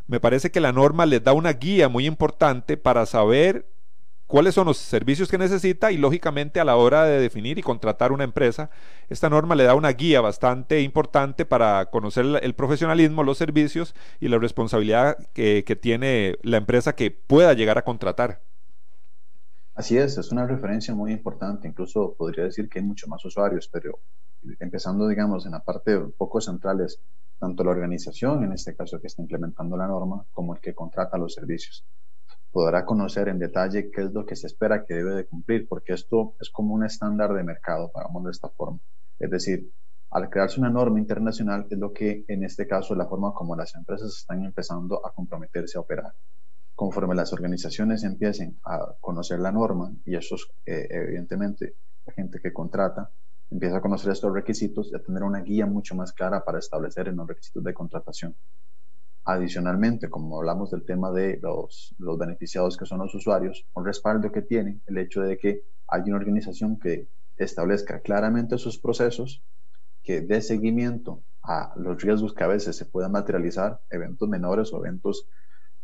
me 0.07 0.19
parece 0.19 0.51
que 0.51 0.59
la 0.59 0.71
norma 0.71 1.05
les 1.05 1.23
da 1.23 1.33
una 1.33 1.53
guía 1.53 1.87
muy 1.87 2.07
importante 2.07 2.77
para 2.77 3.05
saber 3.05 3.67
cuáles 4.29 4.53
son 4.53 4.67
los 4.67 4.77
servicios 4.77 5.27
que 5.27 5.39
necesita 5.39 5.91
y 5.91 5.97
lógicamente 5.97 6.59
a 6.59 6.63
la 6.63 6.75
hora 6.75 7.03
de 7.03 7.19
definir 7.19 7.57
y 7.57 7.63
contratar 7.63 8.11
una 8.11 8.23
empresa, 8.23 8.69
esta 9.09 9.27
norma 9.27 9.55
le 9.55 9.63
da 9.63 9.73
una 9.73 9.89
guía 9.89 10.21
bastante 10.21 10.81
importante 10.81 11.45
para 11.45 11.87
conocer 11.87 12.25
el 12.43 12.53
profesionalismo, 12.53 13.23
los 13.23 13.39
servicios 13.39 13.95
y 14.19 14.27
la 14.27 14.37
responsabilidad 14.37 15.17
que, 15.33 15.63
tiene 15.81 16.37
la 16.43 16.57
empresa 16.57 16.93
que 16.93 17.09
pueda 17.09 17.53
llegar 17.53 17.79
a 17.79 17.83
contratar. 17.83 18.43
Así 19.73 19.97
es, 19.97 20.19
es 20.19 20.31
una 20.31 20.45
referencia 20.45 20.93
muy 20.93 21.11
importante, 21.11 21.67
incluso 21.67 22.13
podría 22.13 22.43
decir 22.43 22.69
que 22.69 22.77
hay 22.77 22.85
mucho 22.85 23.07
más 23.07 23.25
usuarios, 23.25 23.67
pero 23.67 23.97
empezando, 24.59 25.07
digamos, 25.07 25.47
en 25.47 25.53
la 25.53 25.63
parte 25.63 25.97
un 25.97 26.11
poco 26.11 26.39
central 26.39 26.81
es 26.81 26.99
tanto 27.39 27.63
la 27.63 27.71
organización, 27.71 28.43
en 28.43 28.51
este 28.51 28.75
caso 28.75 29.01
que 29.01 29.07
está 29.07 29.23
implementando 29.23 29.75
la 29.75 29.87
norma, 29.87 30.23
como 30.33 30.53
el 30.53 30.61
que 30.61 30.75
contrata 30.75 31.17
los 31.17 31.33
servicios. 31.33 31.83
Podrá 32.51 32.85
conocer 32.85 33.27
en 33.27 33.39
detalle 33.39 33.91
qué 33.91 34.01
es 34.01 34.11
lo 34.11 34.25
que 34.25 34.35
se 34.35 34.47
espera 34.47 34.85
que 34.85 34.95
debe 34.95 35.13
de 35.13 35.27
cumplir, 35.27 35.67
porque 35.67 35.93
esto 35.93 36.35
es 36.39 36.49
como 36.49 36.73
un 36.73 36.83
estándar 36.83 37.33
de 37.33 37.43
mercado, 37.43 37.91
pagamos 37.91 38.23
de 38.25 38.31
esta 38.31 38.49
forma. 38.49 38.79
Es 39.19 39.29
decir, 39.29 39.71
al 40.11 40.29
crearse 40.29 40.59
una 40.59 40.71
norma 40.71 40.99
internacional 40.99 41.67
es 41.69 41.77
lo 41.77 41.93
que 41.93 42.25
en 42.27 42.43
este 42.43 42.67
caso 42.67 42.93
es 42.93 42.97
la 42.97 43.05
forma 43.05 43.33
como 43.33 43.55
las 43.55 43.75
empresas 43.75 44.15
están 44.17 44.43
empezando 44.43 45.05
a 45.05 45.11
comprometerse 45.13 45.77
a 45.77 45.81
operar. 45.81 46.13
Conforme 46.73 47.13
las 47.13 47.31
organizaciones 47.33 48.03
empiecen 48.03 48.59
a 48.63 48.95
conocer 48.99 49.39
la 49.39 49.51
norma 49.51 49.93
y 50.05 50.15
eso 50.15 50.35
es 50.35 50.47
eh, 50.65 50.87
evidentemente 50.89 51.75
la 52.05 52.13
gente 52.13 52.39
que 52.41 52.51
contrata 52.51 53.11
empieza 53.51 53.77
a 53.77 53.81
conocer 53.81 54.11
estos 54.11 54.33
requisitos 54.33 54.91
y 54.91 54.95
a 54.95 55.03
tener 55.03 55.23
una 55.23 55.41
guía 55.41 55.65
mucho 55.65 55.95
más 55.95 56.13
clara 56.13 56.43
para 56.43 56.59
establecer 56.59 57.07
en 57.07 57.17
los 57.17 57.27
requisitos 57.27 57.63
de 57.63 57.73
contratación. 57.73 58.35
Adicionalmente, 59.31 60.09
como 60.09 60.39
hablamos 60.39 60.71
del 60.71 60.83
tema 60.83 61.11
de 61.11 61.39
los, 61.39 61.95
beneficiados 62.17 62.75
que 62.75 62.87
son 62.87 62.97
los 62.97 63.13
usuarios, 63.13 63.63
un 63.75 63.85
respaldo 63.85 64.31
que 64.31 64.41
tiene 64.41 64.81
el 64.87 64.97
hecho 64.97 65.21
de 65.21 65.37
que 65.37 65.65
hay 65.87 66.01
una 66.07 66.15
organización 66.15 66.79
que 66.79 67.09
establezca 67.37 67.99
claramente 67.99 68.57
sus 68.57 68.79
procesos, 68.79 69.43
que 70.01 70.21
dé 70.21 70.41
seguimiento 70.41 71.21
a 71.43 71.73
los 71.75 72.01
riesgos 72.01 72.33
que 72.33 72.43
a 72.43 72.47
veces 72.47 72.75
se 72.75 72.85
puedan 72.85 73.11
materializar, 73.11 73.79
eventos 73.91 74.27
menores 74.27 74.73
o 74.73 74.79
eventos 74.79 75.27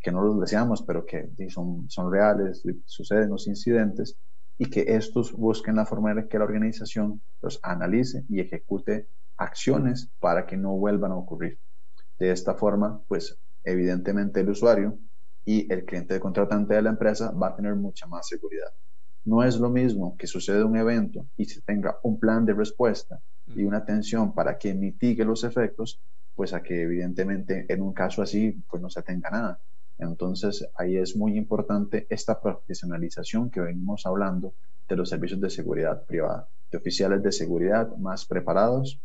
que 0.00 0.10
no 0.10 0.22
los 0.22 0.40
deseamos, 0.40 0.82
pero 0.82 1.06
que 1.06 1.30
son, 1.48 1.88
son 1.88 2.10
reales, 2.10 2.64
suceden 2.84 3.30
los 3.30 3.46
incidentes, 3.46 4.18
y 4.58 4.68
que 4.68 4.86
estos 4.88 5.30
busquen 5.30 5.76
la 5.76 5.86
forma 5.86 6.12
de 6.14 6.26
que 6.26 6.38
la 6.38 6.46
organización 6.46 7.22
los 7.40 7.60
analice 7.62 8.24
y 8.28 8.40
ejecute 8.40 9.08
acciones 9.36 10.10
para 10.18 10.46
que 10.46 10.56
no 10.56 10.72
vuelvan 10.72 11.12
a 11.12 11.16
ocurrir. 11.16 11.60
De 12.18 12.30
esta 12.30 12.54
forma, 12.54 13.02
pues 13.08 13.38
evidentemente 13.64 14.40
el 14.40 14.48
usuario 14.48 14.98
y 15.44 15.70
el 15.72 15.84
cliente 15.84 16.18
contratante 16.18 16.74
de 16.74 16.82
la 16.82 16.90
empresa 16.90 17.30
va 17.30 17.48
a 17.48 17.56
tener 17.56 17.74
mucha 17.76 18.06
más 18.06 18.26
seguridad. 18.26 18.72
No 19.24 19.42
es 19.42 19.58
lo 19.58 19.70
mismo 19.70 20.16
que 20.16 20.26
suceda 20.26 20.64
un 20.64 20.76
evento 20.76 21.26
y 21.36 21.44
se 21.46 21.60
tenga 21.62 21.98
un 22.02 22.18
plan 22.18 22.46
de 22.46 22.54
respuesta 22.54 23.20
y 23.54 23.64
una 23.64 23.78
atención 23.78 24.34
para 24.34 24.56
que 24.56 24.74
mitigue 24.74 25.24
los 25.24 25.44
efectos, 25.44 26.00
pues 26.34 26.52
a 26.52 26.62
que 26.62 26.82
evidentemente 26.82 27.66
en 27.68 27.82
un 27.82 27.92
caso 27.92 28.22
así 28.22 28.62
pues 28.68 28.82
no 28.82 28.88
se 28.88 29.02
tenga 29.02 29.30
nada. 29.30 29.60
Entonces, 29.98 30.68
ahí 30.76 30.96
es 30.96 31.16
muy 31.16 31.36
importante 31.36 32.06
esta 32.10 32.40
profesionalización 32.40 33.50
que 33.50 33.60
venimos 33.60 34.04
hablando 34.04 34.54
de 34.88 34.96
los 34.96 35.08
servicios 35.08 35.40
de 35.40 35.50
seguridad 35.50 36.04
privada, 36.04 36.48
de 36.70 36.78
oficiales 36.78 37.22
de 37.22 37.32
seguridad 37.32 37.96
más 37.96 38.26
preparados, 38.26 39.00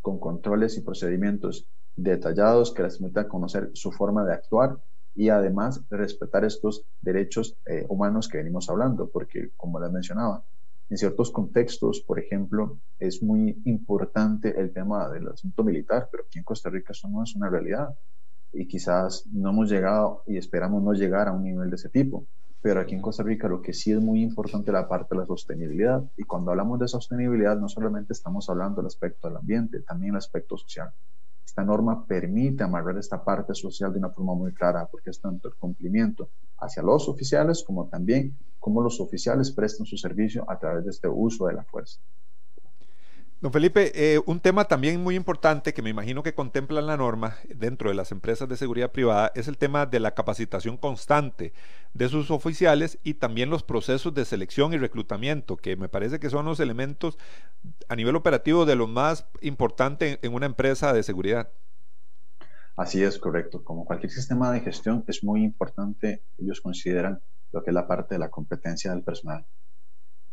con 0.00 0.20
controles 0.20 0.76
y 0.76 0.82
procedimientos 0.82 1.66
detallados 1.96 2.72
que 2.72 2.82
les 2.82 2.98
permitan 2.98 3.28
conocer 3.28 3.70
su 3.74 3.90
forma 3.90 4.24
de 4.24 4.34
actuar 4.34 4.78
y 5.14 5.30
además 5.30 5.82
respetar 5.90 6.44
estos 6.44 6.84
derechos 7.00 7.56
eh, 7.66 7.86
humanos 7.88 8.28
que 8.28 8.38
venimos 8.38 8.68
hablando, 8.68 9.08
porque 9.08 9.50
como 9.56 9.80
les 9.80 9.90
mencionaba, 9.90 10.44
en 10.88 10.98
ciertos 10.98 11.32
contextos, 11.32 12.00
por 12.00 12.20
ejemplo, 12.20 12.78
es 12.98 13.22
muy 13.22 13.60
importante 13.64 14.60
el 14.60 14.72
tema 14.72 15.08
del 15.08 15.28
asunto 15.28 15.64
militar, 15.64 16.08
pero 16.10 16.24
aquí 16.24 16.38
en 16.38 16.44
Costa 16.44 16.70
Rica 16.70 16.92
eso 16.92 17.08
no 17.08 17.24
es 17.24 17.34
una 17.34 17.48
realidad 17.48 17.96
y 18.52 18.68
quizás 18.68 19.26
no 19.32 19.50
hemos 19.50 19.68
llegado 19.68 20.22
y 20.26 20.36
esperamos 20.36 20.82
no 20.82 20.92
llegar 20.92 21.28
a 21.28 21.32
un 21.32 21.42
nivel 21.42 21.70
de 21.70 21.76
ese 21.76 21.88
tipo. 21.88 22.26
Pero 22.62 22.80
aquí 22.80 22.94
en 22.94 23.02
Costa 23.02 23.22
Rica 23.22 23.48
lo 23.48 23.60
que 23.62 23.72
sí 23.72 23.92
es 23.92 24.00
muy 24.00 24.22
importante 24.22 24.70
la 24.70 24.88
parte 24.88 25.14
de 25.14 25.20
la 25.20 25.26
sostenibilidad. 25.26 26.02
Y 26.16 26.24
cuando 26.24 26.50
hablamos 26.50 26.78
de 26.78 26.88
sostenibilidad 26.88 27.56
no 27.58 27.68
solamente 27.68 28.12
estamos 28.12 28.48
hablando 28.48 28.76
del 28.76 28.86
aspecto 28.86 29.28
del 29.28 29.36
ambiente, 29.38 29.80
también 29.80 30.14
el 30.14 30.18
aspecto 30.18 30.56
social. 30.56 30.90
Esta 31.56 31.64
norma 31.64 32.04
permite 32.06 32.64
amarrar 32.64 32.98
esta 32.98 33.24
parte 33.24 33.54
social 33.54 33.90
de 33.90 33.98
una 33.98 34.10
forma 34.10 34.34
muy 34.34 34.52
clara 34.52 34.86
porque 34.90 35.08
es 35.08 35.18
tanto 35.18 35.48
el 35.48 35.54
cumplimiento 35.54 36.28
hacia 36.58 36.82
los 36.82 37.08
oficiales 37.08 37.64
como 37.66 37.88
también 37.88 38.36
cómo 38.58 38.82
los 38.82 39.00
oficiales 39.00 39.52
prestan 39.52 39.86
su 39.86 39.96
servicio 39.96 40.44
a 40.50 40.58
través 40.58 40.84
de 40.84 40.90
este 40.90 41.08
uso 41.08 41.46
de 41.46 41.54
la 41.54 41.64
fuerza. 41.64 41.98
Don 43.38 43.52
Felipe, 43.52 43.92
eh, 43.94 44.18
un 44.24 44.40
tema 44.40 44.64
también 44.64 45.02
muy 45.02 45.14
importante 45.14 45.74
que 45.74 45.82
me 45.82 45.90
imagino 45.90 46.22
que 46.22 46.34
contempla 46.34 46.80
la 46.80 46.96
norma 46.96 47.36
dentro 47.54 47.90
de 47.90 47.94
las 47.94 48.10
empresas 48.10 48.48
de 48.48 48.56
seguridad 48.56 48.92
privada 48.92 49.30
es 49.34 49.46
el 49.46 49.58
tema 49.58 49.84
de 49.84 50.00
la 50.00 50.14
capacitación 50.14 50.78
constante 50.78 51.52
de 51.92 52.08
sus 52.08 52.30
oficiales 52.30 52.98
y 53.02 53.14
también 53.14 53.50
los 53.50 53.62
procesos 53.62 54.14
de 54.14 54.24
selección 54.24 54.72
y 54.72 54.78
reclutamiento, 54.78 55.58
que 55.58 55.76
me 55.76 55.90
parece 55.90 56.18
que 56.18 56.30
son 56.30 56.46
los 56.46 56.60
elementos 56.60 57.18
a 57.90 57.96
nivel 57.96 58.16
operativo 58.16 58.64
de 58.64 58.74
lo 58.74 58.86
más 58.86 59.26
importante 59.42 60.18
en 60.22 60.32
una 60.32 60.46
empresa 60.46 60.94
de 60.94 61.02
seguridad. 61.02 61.50
Así 62.74 63.02
es, 63.02 63.18
correcto. 63.18 63.62
Como 63.62 63.84
cualquier 63.84 64.12
sistema 64.12 64.50
de 64.50 64.60
gestión, 64.60 65.04
es 65.08 65.22
muy 65.22 65.44
importante, 65.44 66.22
ellos 66.38 66.62
consideran 66.62 67.20
lo 67.52 67.62
que 67.62 67.68
es 67.68 67.74
la 67.74 67.86
parte 67.86 68.14
de 68.14 68.18
la 68.18 68.30
competencia 68.30 68.92
del 68.92 69.02
personal 69.02 69.44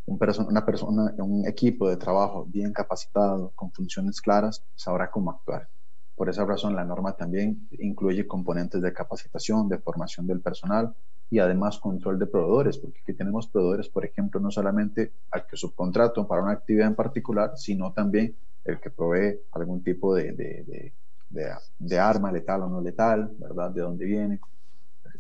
un 0.06 0.20
una 0.50 0.66
persona, 0.66 1.14
un 1.18 1.48
equipo 1.48 1.90
de 1.90 1.98
trabajo 1.98 2.46
bien 2.46 2.74
capacitado, 2.74 3.52
con 3.56 3.72
funciones 3.72 4.22
claras, 4.22 4.64
sabrá 4.76 5.10
cómo 5.10 5.32
actuar. 5.32 5.70
Por 6.16 6.30
esa 6.30 6.46
razón, 6.46 6.76
la 6.76 6.84
norma 6.86 7.16
también 7.16 7.68
incluye 7.80 8.28
componentes 8.28 8.82
de 8.82 8.94
capacitación, 8.94 9.68
de 9.70 9.80
formación 9.80 10.28
del 10.28 10.42
personal 10.42 10.94
y 11.30 11.40
además 11.40 11.80
control 11.80 12.20
de 12.20 12.28
proveedores, 12.28 12.78
porque 12.78 13.00
aquí 13.02 13.14
tenemos 13.14 13.48
proveedores, 13.48 13.90
por 13.90 14.06
ejemplo, 14.06 14.40
no 14.40 14.52
solamente 14.52 15.14
al 15.32 15.48
que 15.48 15.58
subcontrato 15.58 16.28
para 16.28 16.44
una 16.44 16.52
actividad 16.52 16.88
en 16.88 16.96
particular, 16.96 17.58
sino 17.58 17.94
también 17.94 18.38
el 18.66 18.80
que 18.80 18.92
provee 18.92 19.40
algún 19.52 19.84
tipo 19.84 20.14
de, 20.14 20.34
de, 20.34 20.94
de, 21.30 21.50
de 21.80 22.00
arma 22.00 22.32
letal 22.32 22.62
o 22.64 22.70
no 22.70 22.82
letal, 22.82 23.32
¿verdad? 23.40 23.72
De 23.72 23.82
dónde 23.82 24.06
viene, 24.06 24.40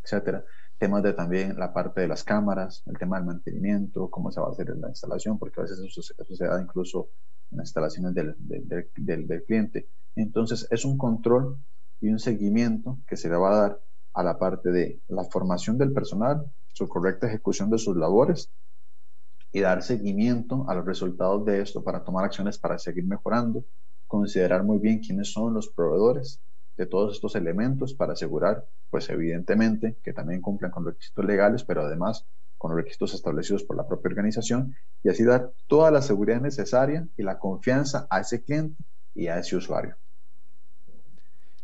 etcétera 0.04 0.44
temas 0.78 1.04
de 1.04 1.14
también 1.14 1.58
la 1.58 1.74
parte 1.74 2.02
de 2.02 2.08
las 2.08 2.24
cámaras, 2.24 2.84
el 2.86 2.98
tema 2.98 3.18
del 3.18 3.26
mantenimiento, 3.26 4.10
cómo 4.10 4.32
se 4.32 4.42
va 4.42 4.48
a 4.48 4.52
hacer 4.52 4.76
la 4.78 4.90
instalación, 4.90 5.40
porque 5.40 5.60
a 5.60 5.64
veces 5.64 5.80
eso, 5.80 6.02
se 6.02 6.46
da 6.46 6.62
incluso 6.62 7.10
en 7.52 7.58
las 7.58 7.68
instalaciones 7.68 8.14
del, 8.14 8.36
del, 8.38 9.28
del, 9.28 9.44
cliente. 9.44 9.88
Entonces, 10.16 10.68
es 10.70 10.86
un 10.86 10.98
control 10.98 11.58
y 12.02 12.10
un 12.10 12.20
seguimiento 12.20 13.00
que 13.08 13.16
se 13.16 13.30
le 13.30 13.38
va 13.38 13.52
a 13.52 13.62
dar 13.62 13.82
a 14.14 14.24
la 14.24 14.38
parte 14.38 14.72
de 14.72 15.02
la 15.08 15.24
formación 15.24 15.78
del 15.78 15.94
personal, 15.94 16.46
su 16.74 16.88
correcta 16.88 17.28
ejecución 17.28 17.70
de 17.70 17.78
sus 17.78 17.96
labores 17.96 18.52
y 19.52 19.62
dar 19.62 19.84
seguimiento 19.84 20.66
a 20.68 20.76
los 20.76 20.86
resultados 20.86 21.46
de 21.46 21.62
esto 21.62 21.84
para 21.84 22.04
tomar 22.04 22.26
acciones 22.26 22.58
para 22.58 22.78
seguir 22.80 23.06
mejorando, 23.06 23.64
considerar 24.08 24.64
muy 24.64 24.80
bien 24.80 25.00
quiénes 25.00 25.32
son 25.32 25.54
los 25.54 25.70
proveedores, 25.70 26.42
de 26.78 26.86
todos 26.86 27.16
estos 27.16 27.36
elementos 27.36 27.94
para 27.94 28.14
asegurar, 28.14 28.66
pues 28.90 29.10
evidentemente, 29.10 29.98
que 30.04 30.14
también 30.14 30.42
cumplan 30.42 30.72
con 30.72 30.84
los 30.84 30.94
requisitos 30.94 31.26
legales, 31.26 31.64
pero 31.64 31.82
además 31.82 32.26
con 32.58 32.72
los 32.72 32.78
requisitos 32.78 33.14
establecidos 33.14 33.64
por 33.64 33.76
la 33.76 33.88
propia 33.88 34.10
organización 34.10 34.76
y 35.04 35.10
así 35.10 35.24
dar 35.24 35.52
toda 35.68 35.92
la 35.92 36.02
seguridad 36.02 36.40
necesaria 36.40 37.08
y 37.18 37.24
la 37.24 37.38
confianza 37.38 38.08
a 38.10 38.22
ese 38.22 38.42
cliente 38.42 38.82
y 39.14 39.28
a 39.28 39.38
ese 39.38 39.58
usuario. 39.58 39.98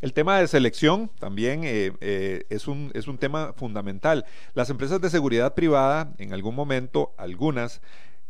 El 0.02 0.13
tema 0.13 0.39
de 0.39 0.48
selección 0.48 1.10
también 1.19 1.63
eh, 1.65 1.91
eh, 2.00 2.45
es, 2.50 2.67
un, 2.67 2.89
es 2.93 3.08
un 3.08 3.17
tema 3.17 3.54
fundamental. 3.54 4.26
Las 4.54 4.69
empresas 4.69 5.02
de 5.02 5.10
seguridad 5.10 5.56
privada, 5.56 6.13
en 6.17 6.34
algún 6.34 6.56
momento, 6.56 7.13
algunas, 7.17 7.82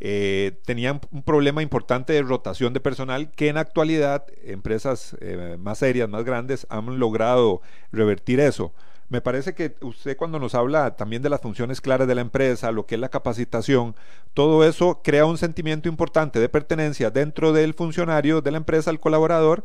eh, 0.02 0.58
tenían 0.64 1.00
un 1.10 1.22
problema 1.22 1.62
importante 1.62 2.14
de 2.14 2.22
rotación 2.22 2.72
de 2.72 2.80
personal 2.80 3.30
que 3.32 3.48
en 3.48 3.58
actualidad 3.58 4.24
empresas 4.42 5.14
eh, 5.20 5.58
más 5.60 5.78
serias, 5.78 6.08
más 6.08 6.24
grandes, 6.24 6.66
han 6.70 6.98
logrado 6.98 7.60
revertir 7.92 8.40
eso. 8.40 8.72
Me 9.10 9.20
parece 9.20 9.54
que 9.54 9.74
usted 9.82 10.16
cuando 10.16 10.38
nos 10.38 10.54
habla 10.54 10.96
también 10.96 11.20
de 11.20 11.28
las 11.28 11.42
funciones 11.42 11.82
claras 11.82 12.08
de 12.08 12.14
la 12.14 12.22
empresa, 12.22 12.72
lo 12.72 12.86
que 12.86 12.94
es 12.94 13.00
la 13.00 13.10
capacitación, 13.10 13.94
todo 14.32 14.64
eso 14.64 15.02
crea 15.04 15.26
un 15.26 15.36
sentimiento 15.36 15.88
importante 15.88 16.40
de 16.40 16.48
pertenencia 16.48 17.10
dentro 17.10 17.52
del 17.52 17.74
funcionario 17.74 18.40
de 18.40 18.52
la 18.52 18.56
empresa, 18.56 18.90
el 18.90 19.00
colaborador, 19.00 19.64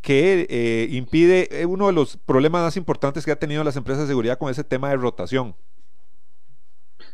que 0.00 0.46
eh, 0.48 0.88
impide 0.92 1.66
uno 1.66 1.88
de 1.88 1.92
los 1.92 2.18
problemas 2.18 2.62
más 2.62 2.76
importantes 2.76 3.24
que 3.24 3.32
ha 3.32 3.38
tenido 3.38 3.64
las 3.64 3.76
empresas 3.76 4.02
de 4.02 4.08
seguridad 4.08 4.38
con 4.38 4.50
ese 4.50 4.62
tema 4.62 4.90
de 4.90 4.96
rotación. 4.96 5.56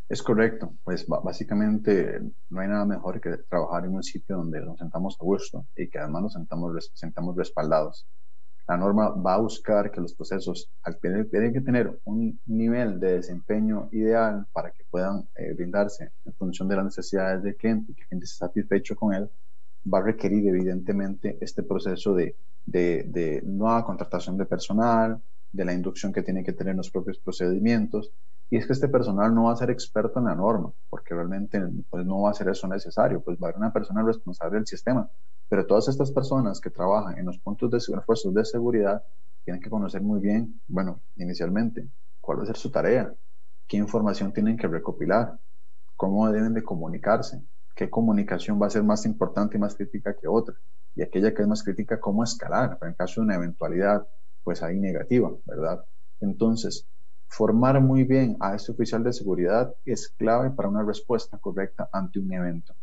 Es 0.09 0.23
correcto, 0.23 0.75
pues 0.85 1.07
básicamente 1.07 2.21
no 2.51 2.61
hay 2.61 2.69
nada 2.69 2.85
mejor 2.85 3.21
que 3.21 3.39
trabajar 3.49 3.87
en 3.87 3.95
un 3.95 4.03
sitio 4.03 4.37
donde 4.37 4.61
nos 4.61 4.79
sentamos 4.79 5.17
a 5.19 5.25
gusto 5.25 5.67
y 5.75 5.89
que 5.89 5.99
además 5.99 6.23
nos 6.23 6.33
sentamos, 6.35 6.91
sentamos 6.95 7.35
respaldados. 7.37 8.07
La 8.69 8.77
norma 8.77 9.09
va 9.09 9.35
a 9.35 9.39
buscar 9.39 9.91
que 9.91 10.01
los 10.01 10.15
procesos 10.15 10.71
tienen 11.31 11.53
que 11.53 11.61
tener 11.63 11.99
un 12.05 12.39
nivel 12.47 13.01
de 13.01 13.15
desempeño 13.15 13.89
ideal 13.93 14.47
para 14.53 14.71
que 14.71 14.85
puedan 14.91 15.29
eh, 15.35 15.55
brindarse 15.55 16.13
en 16.25 16.35
función 16.35 16.69
de 16.69 16.77
las 16.77 16.85
necesidades 16.85 17.43
del 17.43 17.57
cliente 17.57 17.93
y 17.93 17.95
que 17.95 18.03
el 18.03 18.09
cliente 18.09 18.27
esté 18.27 18.39
satisfecho 18.39 18.95
con 18.95 19.15
él, 19.15 19.31
va 19.93 19.99
a 19.99 20.03
requerir 20.03 20.47
evidentemente 20.47 21.39
este 21.41 21.63
proceso 21.63 22.15
de, 22.15 22.37
de, 22.67 23.05
de 23.09 23.43
nueva 23.45 23.85
contratación 23.85 24.37
de 24.37 24.47
personal, 24.47 25.23
de 25.51 25.65
la 25.65 25.73
inducción 25.73 26.13
que 26.13 26.23
tiene 26.23 26.45
que 26.45 26.53
tener 26.53 26.77
los 26.77 26.91
propios 26.91 27.19
procedimientos. 27.19 28.13
Y 28.53 28.59
es 28.59 28.67
que 28.67 28.75
este 28.75 28.89
personal 28.89 29.35
no 29.35 29.45
va 29.45 29.55
a 29.55 29.57
ser 29.57 29.71
experto 29.71 30.19
en 30.19 30.27
la 30.27 30.35
norma, 30.35 30.71
porque 30.91 31.15
realmente 31.15 31.59
pues, 31.89 32.05
no 32.05 32.21
va 32.21 32.33
a 32.33 32.35
ser 32.35 32.51
eso 32.51 32.69
necesario, 32.69 33.23
pues 33.23 33.39
va 33.39 33.47
a 33.47 33.49
haber 33.49 33.57
una 33.57 33.73
persona 33.73 34.03
responsable 34.03 34.59
del 34.59 34.67
sistema. 34.67 35.11
Pero 35.49 35.65
todas 35.65 35.89
estas 35.89 36.13
personas 36.13 36.61
que 36.61 36.69
trabajan 36.69 37.17
en 37.17 37.25
los 37.25 37.39
puntos 37.39 37.71
de 37.71 37.79
esfuerzos 37.79 38.35
de 38.35 38.45
seguridad 38.45 39.03
tienen 39.43 39.63
que 39.63 39.71
conocer 39.71 40.03
muy 40.03 40.21
bien, 40.21 40.61
bueno, 40.69 41.01
inicialmente, 41.17 41.89
cuál 42.21 42.41
va 42.41 42.43
a 42.43 42.47
ser 42.47 42.59
su 42.59 42.71
tarea, 42.71 43.15
qué 43.67 43.79
información 43.79 44.35
tienen 44.35 44.59
que 44.59 44.69
recopilar, 44.69 45.39
cómo 45.97 46.31
deben 46.31 46.53
de 46.53 46.63
comunicarse, 46.63 47.43
qué 47.75 47.89
comunicación 47.89 48.61
va 48.61 48.67
a 48.67 48.71
ser 48.71 48.83
más 48.83 49.07
importante 49.07 49.57
y 49.57 49.61
más 49.61 49.77
crítica 49.77 50.15
que 50.15 50.29
otra, 50.29 50.55
y 50.95 51.01
aquella 51.01 51.33
que 51.33 51.41
es 51.41 51.49
más 51.49 51.63
crítica, 51.63 51.99
cómo 51.99 52.23
escalar, 52.23 52.79
en 52.83 52.93
caso 52.93 53.23
de 53.23 53.25
una 53.25 53.37
eventualidad, 53.37 54.07
pues 54.45 54.63
ahí 54.63 54.79
negativa, 54.79 55.33
¿verdad? 55.47 55.87
Entonces, 56.21 56.87
formar 57.33 57.81
muy 57.81 58.05
bien 58.05 58.37
a 58.41 58.55
este 58.55 58.73
oficial 58.73 59.03
de 59.03 59.13
seguridad 59.13 59.75
es 59.87 60.11
clave 60.11 60.51
para 60.51 60.69
una 60.69 60.83
respuesta 60.83 61.39
correcta 61.39 61.89
ante 61.91 62.19
un 62.19 62.31
evento. 62.31 62.75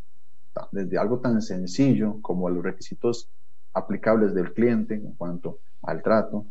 Desde 0.72 0.98
algo 0.98 1.20
tan 1.20 1.40
sencillo 1.44 2.20
como 2.22 2.50
los 2.50 2.64
requisitos 2.64 3.30
aplicables 3.74 4.34
del 4.34 4.52
cliente 4.52 4.96
en 4.96 5.14
cuanto 5.14 5.60
al 5.84 6.02
trato, 6.02 6.48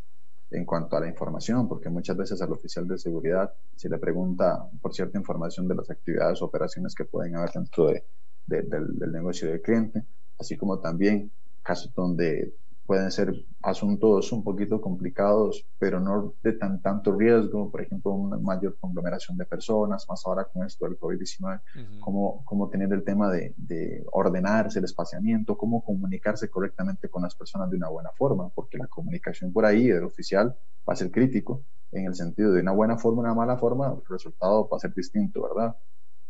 en 0.53 0.65
cuanto 0.65 0.97
a 0.97 1.01
la 1.01 1.09
información, 1.09 1.69
porque 1.69 1.89
muchas 1.89 2.17
veces 2.17 2.41
al 2.41 2.53
oficial 2.53 2.87
de 2.87 2.99
seguridad 2.99 3.53
se 3.75 3.89
le 3.89 3.99
pregunta 3.99 4.65
por 4.81 4.95
cierta 4.95 5.19
información 5.19 5.67
de 5.67 5.75
las 5.75 5.91
actividades 5.91 6.41
o 6.41 6.45
operaciones 6.45 6.95
que 6.95 7.05
pueden 7.05 7.35
haber 7.35 7.51
dentro 7.51 7.89
de, 7.89 8.05
del, 8.47 8.97
del, 8.97 9.13
negocio 9.13 9.49
del 9.49 9.61
cliente, 9.61 10.05
así 10.39 10.57
como 10.57 10.79
también 10.79 11.33
casos 11.65 11.93
donde 11.93 12.55
pueden 12.89 13.11
ser 13.11 13.35
asuntos 13.61 14.33
un 14.33 14.43
poquito 14.43 14.81
complicados, 14.81 15.67
pero 15.79 16.01
no 16.01 16.33
de 16.43 16.55
tan 16.55 16.81
tanto 16.81 17.15
riesgo, 17.15 17.71
por 17.71 17.83
ejemplo, 17.83 18.13
una 18.13 18.39
mayor 18.39 18.79
conglomeración 18.81 19.37
de 19.37 19.45
personas, 19.45 20.07
más 20.09 20.23
ahora 20.25 20.47
con 20.47 20.65
esto 20.65 20.87
del 20.87 20.99
COVID-19, 20.99 21.61
cómo, 22.01 22.43
cómo, 22.47 22.71
tener 22.71 22.91
el 22.95 23.05
tema 23.05 23.31
de, 23.31 23.53
de, 23.59 24.03
ordenarse 24.11 24.79
el 24.79 24.87
espaciamiento, 24.87 25.59
cómo 25.59 25.85
comunicarse 25.85 26.49
correctamente 26.49 27.11
con 27.11 27.25
las 27.25 27.35
personas 27.35 27.69
de 27.69 27.77
una 27.77 27.91
buena 27.91 28.09
forma, 28.17 28.49
porque 28.55 28.79
la 28.79 28.87
comunicación 28.87 29.53
por 29.53 29.67
ahí 29.67 29.89
del 29.89 30.05
oficial 30.05 30.57
va 30.89 30.95
a 30.95 30.97
ser 30.97 31.11
crítico, 31.11 31.65
en 31.93 32.07
el 32.07 32.15
sentido 32.15 32.53
de 32.53 32.63
una 32.63 32.73
buena 32.73 32.97
forma, 32.97 33.21
una 33.21 33.35
mala 33.35 33.59
forma, 33.59 33.89
el 33.89 34.03
resultado 34.09 34.67
va 34.67 34.79
a 34.79 34.81
ser 34.81 34.95
distinto, 34.95 35.43
¿verdad? 35.43 35.77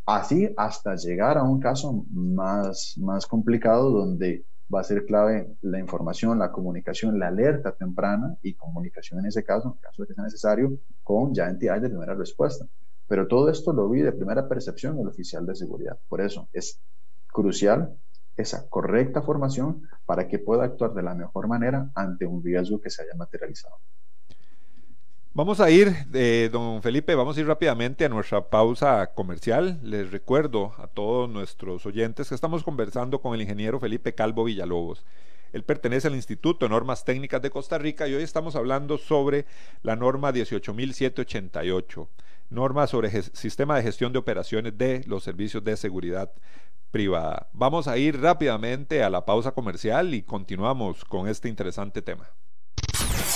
Así 0.06 0.52
hasta 0.56 0.96
llegar 0.96 1.38
a 1.38 1.44
un 1.44 1.60
caso 1.60 2.04
más, 2.10 2.96
más 2.98 3.28
complicado 3.28 3.92
donde 3.92 4.44
va 4.72 4.80
a 4.80 4.84
ser 4.84 5.06
clave 5.06 5.56
la 5.62 5.78
información, 5.78 6.38
la 6.38 6.52
comunicación, 6.52 7.18
la 7.18 7.28
alerta 7.28 7.72
temprana 7.72 8.36
y 8.42 8.54
comunicación 8.54 9.20
en 9.20 9.26
ese 9.26 9.44
caso, 9.44 9.68
en 9.68 9.80
caso 9.80 10.02
de 10.02 10.08
que 10.08 10.14
sea 10.14 10.24
necesario, 10.24 10.78
con 11.02 11.34
ya 11.34 11.48
entidades 11.48 11.82
de 11.82 11.88
primera 11.88 12.14
respuesta. 12.14 12.66
Pero 13.06 13.26
todo 13.26 13.48
esto 13.48 13.72
lo 13.72 13.88
vi 13.88 14.02
de 14.02 14.12
primera 14.12 14.46
percepción 14.48 14.98
el 14.98 15.08
oficial 15.08 15.46
de 15.46 15.54
seguridad. 15.54 15.98
Por 16.08 16.20
eso 16.20 16.48
es 16.52 16.80
crucial 17.26 17.96
esa 18.36 18.68
correcta 18.68 19.22
formación 19.22 19.88
para 20.04 20.28
que 20.28 20.38
pueda 20.38 20.64
actuar 20.64 20.94
de 20.94 21.02
la 21.02 21.14
mejor 21.14 21.48
manera 21.48 21.90
ante 21.94 22.26
un 22.26 22.42
riesgo 22.42 22.80
que 22.80 22.90
se 22.90 23.02
haya 23.02 23.14
materializado. 23.16 23.76
Vamos 25.38 25.60
a 25.60 25.70
ir, 25.70 25.94
eh, 26.14 26.50
don 26.50 26.82
Felipe, 26.82 27.14
vamos 27.14 27.36
a 27.36 27.40
ir 27.40 27.46
rápidamente 27.46 28.04
a 28.04 28.08
nuestra 28.08 28.50
pausa 28.50 29.14
comercial. 29.14 29.78
Les 29.84 30.10
recuerdo 30.10 30.72
a 30.78 30.88
todos 30.88 31.30
nuestros 31.30 31.86
oyentes 31.86 32.28
que 32.28 32.34
estamos 32.34 32.64
conversando 32.64 33.20
con 33.20 33.36
el 33.36 33.42
ingeniero 33.42 33.78
Felipe 33.78 34.16
Calvo 34.16 34.42
Villalobos. 34.42 35.04
Él 35.52 35.62
pertenece 35.62 36.08
al 36.08 36.16
Instituto 36.16 36.66
de 36.66 36.70
Normas 36.70 37.04
Técnicas 37.04 37.40
de 37.40 37.50
Costa 37.50 37.78
Rica 37.78 38.08
y 38.08 38.14
hoy 38.14 38.24
estamos 38.24 38.56
hablando 38.56 38.98
sobre 38.98 39.46
la 39.84 39.94
norma 39.94 40.32
18788, 40.32 42.08
norma 42.50 42.88
sobre 42.88 43.22
sistema 43.22 43.76
de 43.76 43.84
gestión 43.84 44.12
de 44.12 44.18
operaciones 44.18 44.76
de 44.76 45.04
los 45.06 45.22
servicios 45.22 45.62
de 45.62 45.76
seguridad 45.76 46.32
privada. 46.90 47.46
Vamos 47.52 47.86
a 47.86 47.96
ir 47.96 48.20
rápidamente 48.20 49.04
a 49.04 49.08
la 49.08 49.24
pausa 49.24 49.52
comercial 49.52 50.14
y 50.14 50.22
continuamos 50.22 51.04
con 51.04 51.28
este 51.28 51.48
interesante 51.48 52.02
tema. 52.02 52.28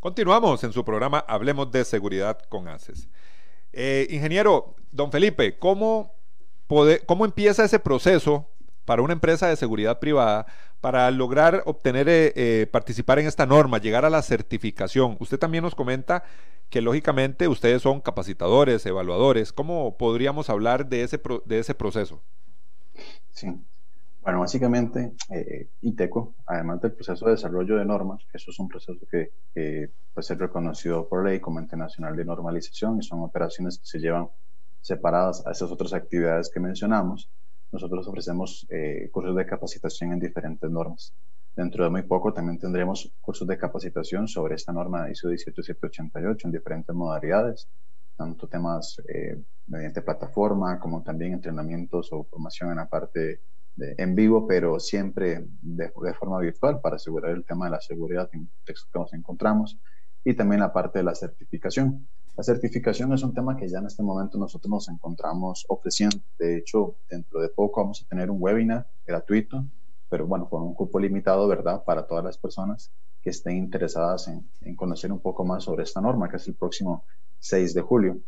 Continuamos 0.00 0.62
en 0.62 0.72
su 0.72 0.84
programa 0.84 1.24
Hablemos 1.26 1.72
de 1.72 1.84
Seguridad 1.84 2.38
con 2.48 2.68
ACES. 2.68 3.08
Eh, 3.72 4.06
ingeniero, 4.10 4.76
don 4.92 5.10
Felipe, 5.10 5.58
¿cómo, 5.58 6.14
¿cómo 7.04 7.24
empieza 7.24 7.64
ese 7.64 7.80
proceso 7.80 8.48
para 8.84 9.02
una 9.02 9.12
empresa 9.12 9.48
de 9.48 9.56
seguridad 9.56 9.98
privada 9.98 10.46
para 10.80 11.10
lograr 11.10 11.64
obtener, 11.66 12.08
eh, 12.08 12.32
eh, 12.36 12.68
participar 12.70 13.18
en 13.18 13.26
esta 13.26 13.44
norma, 13.44 13.78
llegar 13.78 14.04
a 14.04 14.10
la 14.10 14.22
certificación? 14.22 15.16
Usted 15.18 15.36
también 15.36 15.64
nos 15.64 15.74
comenta 15.74 16.22
que 16.70 16.80
lógicamente 16.80 17.48
ustedes 17.48 17.82
son 17.82 18.00
capacitadores, 18.00 18.86
evaluadores. 18.86 19.52
¿Cómo 19.52 19.96
podríamos 19.98 20.48
hablar 20.48 20.86
de 20.88 21.02
ese, 21.02 21.20
de 21.44 21.58
ese 21.58 21.74
proceso? 21.74 22.22
Sí, 23.32 23.48
bueno, 24.28 24.40
básicamente, 24.40 25.14
eh, 25.30 25.70
ITECO, 25.80 26.34
además 26.44 26.82
del 26.82 26.92
proceso 26.92 27.24
de 27.24 27.30
desarrollo 27.30 27.78
de 27.78 27.86
normas, 27.86 28.26
que 28.30 28.36
eso 28.36 28.50
es 28.50 28.58
un 28.58 28.68
proceso 28.68 29.00
que, 29.10 29.30
puede 29.54 30.22
ser 30.22 30.38
reconocido 30.38 31.08
por 31.08 31.24
ley 31.24 31.40
como 31.40 31.60
ente 31.60 31.78
nacional 31.78 32.14
de 32.14 32.26
normalización 32.26 32.98
y 32.98 33.02
son 33.02 33.22
operaciones 33.22 33.78
que 33.78 33.86
se 33.86 33.98
llevan 33.98 34.28
separadas 34.82 35.46
a 35.46 35.52
esas 35.52 35.70
otras 35.70 35.94
actividades 35.94 36.50
que 36.50 36.60
mencionamos, 36.60 37.30
nosotros 37.72 38.06
ofrecemos 38.06 38.66
eh, 38.68 39.08
cursos 39.10 39.34
de 39.34 39.46
capacitación 39.46 40.12
en 40.12 40.18
diferentes 40.18 40.70
normas. 40.70 41.14
Dentro 41.56 41.84
de 41.84 41.88
muy 41.88 42.02
poco 42.02 42.30
también 42.34 42.58
tendremos 42.58 43.10
cursos 43.22 43.48
de 43.48 43.56
capacitación 43.56 44.28
sobre 44.28 44.56
esta 44.56 44.74
norma 44.74 45.10
ISO 45.10 45.30
17788 45.30 46.48
en 46.48 46.52
diferentes 46.52 46.94
modalidades, 46.94 47.66
tanto 48.14 48.46
temas 48.46 49.00
eh, 49.08 49.42
mediante 49.68 50.02
plataforma 50.02 50.78
como 50.78 51.02
también 51.02 51.32
entrenamientos 51.32 52.12
o 52.12 52.24
formación 52.24 52.72
en 52.72 52.76
la 52.76 52.86
parte 52.86 53.40
en 53.80 54.14
vivo, 54.14 54.46
pero 54.46 54.78
siempre 54.80 55.46
de, 55.62 55.90
forma 56.18 56.40
virtual 56.40 56.80
para 56.80 56.96
asegurar 56.96 57.32
el 57.32 57.44
tema 57.44 57.66
de 57.66 57.72
la 57.72 57.80
seguridad 57.80 58.28
en 58.32 58.42
el 58.42 58.48
contexto 58.48 58.88
que 58.92 58.98
nos 58.98 59.12
encontramos 59.14 59.78
y 60.24 60.34
también 60.34 60.60
la 60.60 60.72
parte 60.72 60.98
de 60.98 61.04
la 61.04 61.14
certificación. 61.14 62.06
La 62.36 62.44
certificación 62.44 63.12
es 63.12 63.22
un 63.22 63.34
tema 63.34 63.56
que 63.56 63.68
ya 63.68 63.78
en 63.78 63.86
este 63.86 64.02
momento 64.02 64.38
nosotros 64.38 64.70
nos 64.70 64.88
encontramos 64.88 65.64
ofreciendo. 65.68 66.18
De 66.38 66.58
hecho, 66.58 66.96
dentro 67.08 67.40
de 67.40 67.48
poco 67.48 67.80
vamos 67.80 68.02
a 68.02 68.08
tener 68.08 68.30
un 68.30 68.38
webinar 68.40 68.86
gratuito, 69.06 69.64
pero 70.08 70.26
bueno, 70.26 70.48
con 70.48 70.62
un 70.62 70.74
cupo 70.74 70.98
limitado, 71.00 71.48
¿verdad? 71.48 71.82
Para 71.84 72.06
todas 72.06 72.24
las 72.24 72.38
personas 72.38 72.92
que 73.22 73.30
estén 73.30 73.56
interesadas 73.56 74.28
en, 74.28 74.48
en 74.60 74.76
conocer 74.76 75.10
un 75.10 75.20
poco 75.20 75.44
más 75.44 75.64
sobre 75.64 75.82
esta 75.82 76.00
norma, 76.00 76.28
que 76.28 76.36
es 76.36 76.46
el 76.46 76.54
próximo 76.54 77.04
6 77.40 77.74
de 77.74 77.80
julio. 77.80 78.20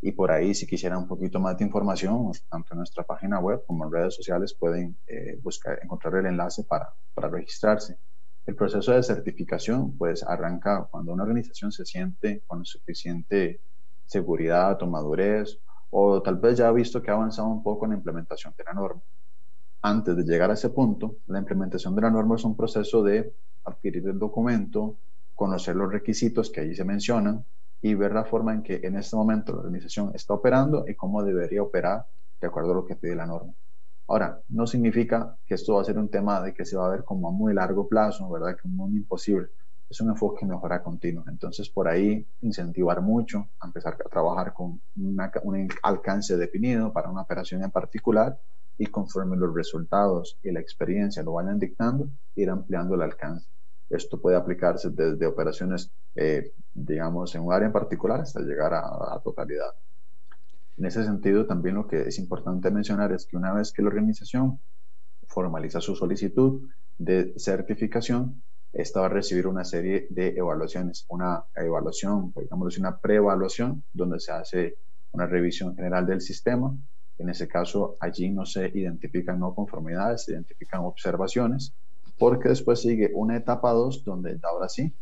Y 0.00 0.12
por 0.12 0.30
ahí, 0.30 0.54
si 0.54 0.66
quisieran 0.66 0.98
un 0.98 1.08
poquito 1.08 1.40
más 1.40 1.58
de 1.58 1.64
información, 1.64 2.30
tanto 2.48 2.74
en 2.74 2.78
nuestra 2.78 3.02
página 3.02 3.40
web 3.40 3.64
como 3.66 3.84
en 3.84 3.92
redes 3.92 4.14
sociales, 4.14 4.54
pueden 4.54 4.96
eh, 5.06 5.38
buscar, 5.42 5.78
encontrar 5.82 6.14
el 6.16 6.26
enlace 6.26 6.64
para, 6.64 6.92
para 7.14 7.28
registrarse. 7.28 7.98
El 8.46 8.54
proceso 8.54 8.92
de 8.92 9.02
certificación, 9.02 9.96
pues, 9.98 10.22
arranca 10.22 10.88
cuando 10.90 11.12
una 11.12 11.24
organización 11.24 11.72
se 11.72 11.84
siente 11.84 12.42
con 12.46 12.64
suficiente 12.64 13.60
seguridad 14.06 14.82
o 14.82 14.86
madurez, 14.86 15.58
o 15.90 16.22
tal 16.22 16.36
vez 16.36 16.56
ya 16.58 16.68
ha 16.68 16.72
visto 16.72 17.02
que 17.02 17.10
ha 17.10 17.14
avanzado 17.14 17.48
un 17.48 17.62
poco 17.62 17.84
en 17.84 17.92
la 17.92 17.96
implementación 17.96 18.54
de 18.56 18.64
la 18.64 18.72
norma. 18.72 19.02
Antes 19.82 20.16
de 20.16 20.24
llegar 20.24 20.50
a 20.50 20.54
ese 20.54 20.70
punto, 20.70 21.16
la 21.26 21.38
implementación 21.38 21.94
de 21.94 22.02
la 22.02 22.10
norma 22.10 22.36
es 22.36 22.44
un 22.44 22.56
proceso 22.56 23.02
de 23.02 23.32
adquirir 23.64 24.06
el 24.08 24.18
documento, 24.18 24.96
conocer 25.34 25.76
los 25.76 25.92
requisitos 25.92 26.50
que 26.50 26.60
allí 26.60 26.74
se 26.74 26.84
mencionan, 26.84 27.44
y 27.80 27.94
ver 27.94 28.12
la 28.12 28.24
forma 28.24 28.52
en 28.54 28.62
que 28.62 28.80
en 28.82 28.96
este 28.96 29.16
momento 29.16 29.52
la 29.52 29.60
organización 29.60 30.12
está 30.14 30.34
operando 30.34 30.84
y 30.88 30.94
cómo 30.94 31.22
debería 31.22 31.62
operar 31.62 32.06
de 32.40 32.46
acuerdo 32.46 32.72
a 32.72 32.74
lo 32.74 32.84
que 32.84 32.96
pide 32.96 33.14
la 33.14 33.26
norma. 33.26 33.52
Ahora, 34.08 34.40
no 34.48 34.66
significa 34.66 35.36
que 35.46 35.54
esto 35.54 35.74
va 35.74 35.82
a 35.82 35.84
ser 35.84 35.98
un 35.98 36.08
tema 36.08 36.40
de 36.40 36.54
que 36.54 36.64
se 36.64 36.76
va 36.76 36.86
a 36.86 36.90
ver 36.90 37.04
como 37.04 37.28
a 37.28 37.32
muy 37.32 37.52
largo 37.52 37.88
plazo, 37.88 38.28
¿verdad? 38.30 38.56
Que 38.56 38.66
muy 38.66 38.96
imposible. 38.96 39.48
Es 39.88 40.00
un 40.00 40.08
enfoque 40.10 40.46
de 40.46 40.52
mejora 40.52 40.82
continua. 40.82 41.24
Entonces, 41.28 41.68
por 41.68 41.88
ahí, 41.88 42.26
incentivar 42.40 43.02
mucho, 43.02 43.48
a 43.60 43.66
empezar 43.66 43.98
a 44.04 44.08
trabajar 44.08 44.54
con 44.54 44.80
un 44.96 45.68
alcance 45.82 46.36
definido 46.36 46.92
para 46.92 47.10
una 47.10 47.22
operación 47.22 47.62
en 47.62 47.70
particular 47.70 48.38
y 48.78 48.86
conforme 48.86 49.36
los 49.36 49.54
resultados 49.54 50.38
y 50.42 50.52
la 50.52 50.60
experiencia 50.60 51.22
lo 51.22 51.34
vayan 51.34 51.58
dictando, 51.58 52.08
ir 52.34 52.48
ampliando 52.48 52.94
el 52.94 53.02
alcance. 53.02 53.48
Esto 53.90 54.20
puede 54.20 54.36
aplicarse 54.36 54.90
desde 54.90 55.26
operaciones, 55.26 55.90
eh, 56.14 56.52
digamos, 56.84 57.34
en 57.34 57.42
un 57.42 57.52
área 57.52 57.66
en 57.66 57.72
particular 57.72 58.20
hasta 58.20 58.40
llegar 58.40 58.74
a, 58.74 59.14
a 59.14 59.20
totalidad. 59.22 59.74
En 60.76 60.86
ese 60.86 61.04
sentido, 61.04 61.46
también 61.46 61.74
lo 61.74 61.86
que 61.86 62.02
es 62.02 62.18
importante 62.18 62.70
mencionar 62.70 63.12
es 63.12 63.26
que 63.26 63.36
una 63.36 63.52
vez 63.52 63.72
que 63.72 63.82
la 63.82 63.88
organización 63.88 64.60
formaliza 65.26 65.80
su 65.80 65.96
solicitud 65.96 66.68
de 66.98 67.34
certificación, 67.36 68.42
esta 68.72 69.00
va 69.00 69.06
a 69.06 69.10
recibir 69.10 69.46
una 69.46 69.64
serie 69.64 70.06
de 70.10 70.28
evaluaciones, 70.36 71.04
una 71.08 71.44
evaluación, 71.56 72.32
digamos 72.36 72.78
una 72.78 72.98
preevaluación, 72.98 73.82
donde 73.92 74.20
se 74.20 74.32
hace 74.32 74.76
una 75.12 75.26
revisión 75.26 75.74
general 75.74 76.06
del 76.06 76.20
sistema. 76.20 76.76
En 77.18 77.28
ese 77.28 77.48
caso, 77.48 77.96
allí 77.98 78.30
no 78.30 78.44
se 78.44 78.68
identifican 78.68 79.40
no 79.40 79.54
conformidades, 79.54 80.24
se 80.24 80.32
identifican 80.32 80.82
observaciones, 80.82 81.72
porque 82.18 82.50
después 82.50 82.80
sigue 82.80 83.10
una 83.14 83.36
etapa 83.36 83.72
2, 83.72 84.04
donde 84.04 84.38
ahora 84.42 84.68
sí 84.68 84.92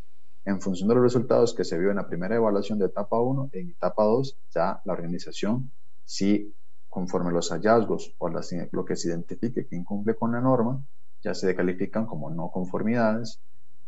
en 0.47 0.61
función 0.61 0.89
de 0.89 0.95
los 0.95 1.03
resultados 1.03 1.53
que 1.53 1.65
se 1.65 1.77
vio 1.77 1.91
en 1.91 1.97
la 1.97 2.07
primera 2.07 2.37
evaluación 2.37 2.79
de 2.79 2.87
etapa 2.87 3.21
1, 3.21 3.51
en 3.53 3.71
etapa 3.71 4.05
2 4.05 4.39
ya 4.55 4.81
la 4.85 4.93
organización, 4.93 5.73
si 6.05 6.55
conforme 6.89 7.33
los 7.33 7.51
hallazgos 7.51 8.15
o 8.19 8.29
lo 8.29 8.85
que 8.85 8.97
se 8.97 9.09
identifique 9.09 9.67
que 9.67 9.77
incumple 9.77 10.15
con 10.15 10.31
la 10.33 10.41
norma, 10.41 10.81
ya 11.21 11.35
se 11.35 11.53
califican 11.57 12.07
como 12.07 12.31
no 12.31 12.51
conformidades 12.51 13.41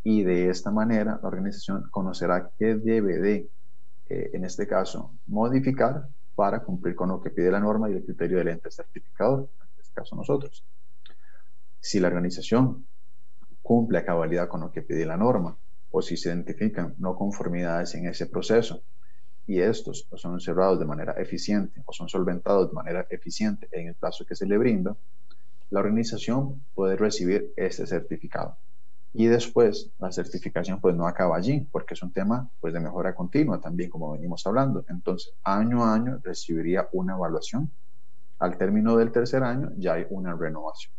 y 0.03 0.23
de 0.23 0.49
esta 0.49 0.69
manera 0.69 1.17
la 1.21 1.29
organización 1.29 1.87
conocerá 1.91 2.51
qué 2.59 2.75
debe 2.75 3.19
de, 3.19 3.49
eh, 4.09 4.31
en 4.33 4.43
este 4.43 4.67
caso, 4.67 5.13
modificar 5.27 6.09
para 6.35 6.61
cumplir 6.61 6.93
con 6.93 7.07
lo 7.07 7.21
que 7.21 7.29
pide 7.29 7.51
la 7.51 7.61
norma 7.61 7.89
y 7.89 7.93
el 7.93 8.03
criterio 8.03 8.37
del 8.37 8.49
ente 8.49 8.69
certificador, 8.69 9.49
en 9.61 9.81
este 9.81 9.93
caso 9.93 10.13
nosotros. 10.17 10.65
Si 11.79 12.01
la 12.01 12.09
organización 12.09 12.85
cumple 13.61 13.99
a 13.99 14.05
cabalidad 14.05 14.49
con 14.49 14.59
lo 14.59 14.71
que 14.71 14.81
pide 14.81 15.05
la 15.05 15.15
norma 15.15 15.57
o 15.91 16.01
si 16.01 16.17
se 16.17 16.29
identifican 16.29 16.95
no 16.97 17.15
conformidades 17.15 17.95
en 17.95 18.07
ese 18.07 18.27
proceso 18.27 18.83
y 19.49 19.59
estos 19.59 20.07
son 20.15 20.35
observados 20.35 20.79
de 20.79 20.85
manera 20.85 21.13
eficiente 21.13 21.81
o 21.85 21.91
son 21.91 22.07
solventados 22.07 22.69
de 22.69 22.75
manera 22.75 23.07
eficiente 23.09 23.67
en 23.71 23.87
el 23.87 23.95
plazo 23.95 24.23
que 24.23 24.35
se 24.35 24.45
le 24.45 24.59
brinda, 24.59 24.95
la 25.71 25.79
organización 25.79 26.63
puede 26.75 26.95
recibir 26.95 27.51
este 27.55 27.87
certificado. 27.87 28.57
Y 29.11 29.25
después 29.25 29.91
la 29.97 30.11
certificación 30.11 30.79
pues 30.79 30.95
no 30.95 31.07
acaba 31.07 31.35
allí, 31.35 31.67
porque 31.71 31.95
es 31.95 32.03
un 32.03 32.13
tema 32.13 32.47
pues 32.59 32.73
de 32.73 32.79
mejora 32.79 33.15
continua 33.15 33.59
también 33.59 33.89
como 33.89 34.11
venimos 34.11 34.45
hablando. 34.45 34.85
Entonces, 34.87 35.33
año 35.43 35.83
a 35.83 35.95
año 35.95 36.19
recibiría 36.23 36.87
una 36.91 37.15
evaluación. 37.15 37.71
Al 38.37 38.55
término 38.55 38.95
del 38.97 39.11
tercer 39.11 39.41
año 39.41 39.71
ya 39.77 39.93
hay 39.93 40.05
una 40.11 40.35
renovación. 40.35 40.93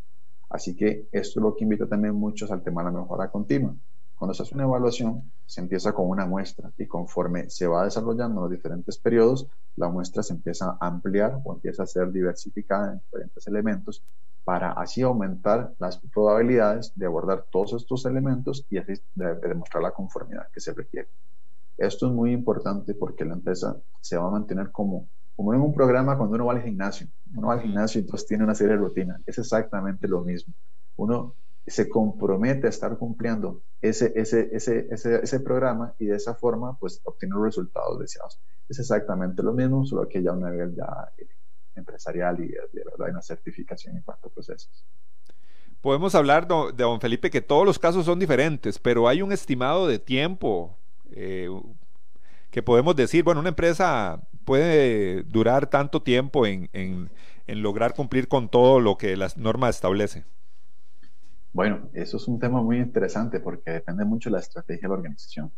Así 0.48 0.74
que 0.74 1.08
esto 1.12 1.38
es 1.38 1.42
lo 1.44 1.54
que 1.54 1.62
invita 1.62 1.86
también 1.86 2.16
muchos 2.16 2.50
al 2.50 2.64
tema 2.64 2.82
de 2.82 2.90
la 2.90 2.98
mejora 2.98 3.30
continua. 3.30 3.76
Cuando 4.20 4.34
se 4.34 4.42
hace 4.42 4.54
una 4.54 4.64
evaluación, 4.64 5.32
se 5.46 5.62
empieza 5.62 5.94
con 5.94 6.06
una 6.06 6.26
muestra 6.26 6.70
y 6.76 6.86
conforme 6.86 7.48
se 7.48 7.66
va 7.66 7.84
desarrollando 7.84 8.42
los 8.42 8.50
diferentes 8.50 8.98
periodos, 8.98 9.48
la 9.76 9.88
muestra 9.88 10.22
se 10.22 10.34
empieza 10.34 10.76
a 10.78 10.86
ampliar 10.88 11.40
o 11.42 11.54
empieza 11.54 11.84
a 11.84 11.86
ser 11.86 12.12
diversificada 12.12 12.92
en 12.92 12.98
diferentes 12.98 13.46
elementos 13.46 14.04
para 14.44 14.72
así 14.72 15.00
aumentar 15.00 15.72
las 15.78 15.96
probabilidades 16.12 16.92
de 16.94 17.06
abordar 17.06 17.46
todos 17.50 17.72
estos 17.72 18.04
elementos 18.04 18.66
y 18.68 18.76
así 18.76 18.92
demostrar 19.14 19.82
la 19.82 19.92
conformidad 19.92 20.48
que 20.52 20.60
se 20.60 20.74
requiere. 20.74 21.08
Esto 21.78 22.06
es 22.08 22.12
muy 22.12 22.32
importante 22.32 22.92
porque 22.92 23.24
la 23.24 23.32
empresa 23.32 23.74
se 24.02 24.18
va 24.18 24.28
a 24.28 24.30
mantener 24.32 24.70
como, 24.70 25.08
como 25.34 25.54
en 25.54 25.62
un 25.62 25.72
programa 25.72 26.18
cuando 26.18 26.34
uno 26.34 26.44
va 26.44 26.52
al 26.52 26.62
gimnasio. 26.62 27.06
Uno 27.34 27.48
va 27.48 27.54
al 27.54 27.62
gimnasio 27.62 27.98
y 27.98 28.04
entonces 28.04 28.28
tiene 28.28 28.44
una 28.44 28.54
serie 28.54 28.74
de 28.74 28.80
rutinas. 28.80 29.22
Es 29.24 29.38
exactamente 29.38 30.06
lo 30.06 30.20
mismo. 30.20 30.52
Uno 30.96 31.36
se 31.66 31.88
compromete 31.88 32.66
a 32.66 32.70
estar 32.70 32.96
cumpliendo 32.98 33.62
ese, 33.80 34.12
ese, 34.16 34.48
ese, 34.52 34.86
ese, 34.90 35.20
ese 35.22 35.40
programa 35.40 35.94
y 35.98 36.06
de 36.06 36.16
esa 36.16 36.34
forma 36.34 36.76
pues 36.78 37.00
obtiene 37.04 37.34
los 37.34 37.44
resultados 37.44 37.98
deseados. 37.98 38.40
Es 38.68 38.78
exactamente 38.78 39.42
lo 39.42 39.52
mismo, 39.52 39.84
solo 39.84 40.08
que 40.08 40.22
ya 40.22 40.30
a 40.30 40.34
un 40.34 40.44
nivel 40.44 40.74
ya 40.74 41.12
eh, 41.18 41.28
empresarial 41.74 42.40
y 42.40 42.48
de, 42.48 42.84
verdad 42.84 43.10
una 43.10 43.22
certificación 43.22 43.96
en 43.96 44.02
cuanto 44.02 44.28
a 44.28 44.32
procesos. 44.32 44.84
Podemos 45.80 46.14
hablar 46.14 46.46
de 46.46 46.84
don 46.84 47.00
Felipe 47.00 47.30
que 47.30 47.40
todos 47.40 47.64
los 47.64 47.78
casos 47.78 48.04
son 48.04 48.18
diferentes, 48.18 48.78
pero 48.78 49.08
hay 49.08 49.22
un 49.22 49.32
estimado 49.32 49.86
de 49.86 49.98
tiempo 49.98 50.76
eh, 51.12 51.48
que 52.50 52.62
podemos 52.62 52.96
decir, 52.96 53.24
bueno, 53.24 53.40
una 53.40 53.48
empresa 53.48 54.20
puede 54.44 55.22
durar 55.22 55.70
tanto 55.70 56.02
tiempo 56.02 56.46
en, 56.46 56.68
en, 56.72 57.10
en 57.46 57.62
lograr 57.62 57.94
cumplir 57.94 58.28
con 58.28 58.50
todo 58.50 58.78
lo 58.80 58.98
que 58.98 59.16
las 59.16 59.38
normas 59.38 59.76
establece. 59.76 60.24
Bueno, 61.52 61.90
eso 61.92 62.16
es 62.16 62.28
un 62.28 62.38
tema 62.38 62.62
muy 62.62 62.78
interesante 62.78 63.40
porque 63.40 63.72
depende 63.72 64.04
mucho 64.04 64.30
de 64.30 64.34
la 64.34 64.40
estrategia 64.40 64.82
de 64.82 64.88
la 64.88 64.94
organización. 64.94 65.52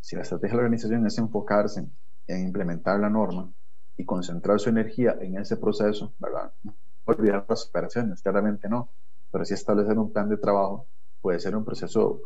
Si 0.00 0.16
la 0.16 0.22
estrategia 0.22 0.50
de 0.52 0.56
la 0.56 0.64
organización 0.64 1.06
es 1.06 1.18
enfocarse 1.18 1.86
en 2.26 2.46
implementar 2.46 3.00
la 3.00 3.10
norma 3.10 3.52
y 3.96 4.04
concentrar 4.04 4.60
su 4.60 4.70
energía 4.70 5.16
en 5.20 5.38
ese 5.38 5.56
proceso, 5.56 6.14
¿verdad? 6.18 6.52
No 6.62 6.74
olvidar 7.06 7.44
las 7.48 7.66
operaciones, 7.66 8.22
claramente 8.22 8.68
no, 8.68 8.90
pero 9.30 9.44
si 9.44 9.54
establecer 9.54 9.98
un 9.98 10.12
plan 10.12 10.28
de 10.28 10.36
trabajo 10.36 10.88
puede 11.20 11.38
ser 11.40 11.56
un 11.56 11.64
proceso 11.64 12.20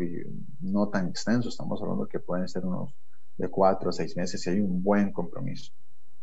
no 0.61 0.89
tan 0.89 1.09
extenso, 1.09 1.49
estamos 1.49 1.81
hablando 1.83 2.07
que 2.07 2.21
pueden 2.21 2.49
ser 2.49 2.65
unos 2.65 2.95
de 3.37 3.49
cuatro 3.49 3.91
a 3.91 3.93
seis 3.93 4.17
meses 4.17 4.41
si 4.41 4.51
hay 4.51 4.61
un 4.61 4.83
buen 4.83 5.13
compromiso. 5.13 5.73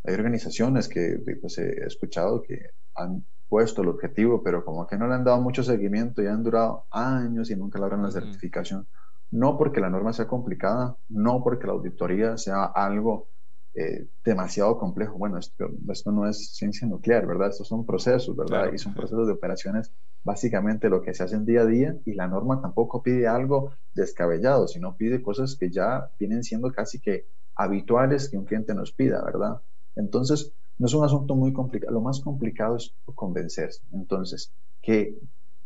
Hay 0.03 0.13
organizaciones 0.13 0.87
que 0.87 1.21
pues, 1.41 1.57
he 1.57 1.85
escuchado 1.85 2.41
que 2.41 2.71
han 2.93 3.25
puesto 3.55 3.83
el 3.83 3.87
objetivo, 3.87 4.43
pero 4.43 4.65
como 4.65 4.85
que 4.85 4.97
no 4.97 5.07
le 5.07 5.13
han 5.13 5.23
dado 5.23 5.39
mucho 5.39 5.63
seguimiento 5.63 6.21
y 6.21 6.27
han 6.27 6.43
durado 6.43 6.87
años 6.91 7.49
y 7.49 7.55
nunca 7.55 7.79
logran 7.79 8.03
la 8.03 8.11
certificación. 8.11 8.85
No 9.31 9.57
porque 9.57 9.79
la 9.79 9.89
norma 9.89 10.11
sea 10.11 10.27
complicada, 10.27 10.97
no 11.07 11.41
porque 11.41 11.65
la 11.65 11.71
auditoría 11.71 12.35
sea 12.35 12.65
algo 12.65 13.29
eh, 13.73 14.09
demasiado 14.25 14.77
complejo. 14.77 15.17
Bueno, 15.17 15.37
esto, 15.37 15.69
esto, 15.89 16.11
no 16.11 16.27
es 16.27 16.53
ciencia 16.53 16.85
nuclear, 16.85 17.25
¿verdad? 17.25 17.47
Estos 17.47 17.69
son 17.69 17.85
procesos, 17.85 18.35
¿verdad? 18.35 18.73
Y 18.73 18.77
son 18.77 18.93
procesos 18.93 19.25
de 19.25 19.31
operaciones, 19.31 19.93
básicamente 20.21 20.89
lo 20.89 21.01
que 21.01 21.13
se 21.13 21.23
hacen 21.23 21.45
día 21.45 21.61
a 21.61 21.65
día 21.65 21.95
y 22.03 22.13
la 22.13 22.27
norma 22.27 22.61
tampoco 22.61 23.01
pide 23.01 23.25
algo 23.25 23.71
descabellado, 23.93 24.67
sino 24.67 24.97
pide 24.97 25.21
cosas 25.21 25.55
que 25.57 25.71
ya 25.71 26.11
vienen 26.19 26.43
siendo 26.43 26.73
casi 26.73 26.99
que 26.99 27.29
habituales 27.55 28.27
que 28.27 28.37
un 28.37 28.43
cliente 28.43 28.75
nos 28.75 28.91
pida, 28.91 29.23
¿verdad? 29.23 29.61
Entonces, 29.95 30.53
no 30.77 30.87
es 30.87 30.93
un 30.93 31.03
asunto 31.05 31.35
muy 31.35 31.53
complicado. 31.53 31.93
Lo 31.93 32.01
más 32.01 32.19
complicado 32.19 32.75
es 32.77 32.93
convencerse. 33.15 33.81
Entonces, 33.91 34.51
que 34.81 35.17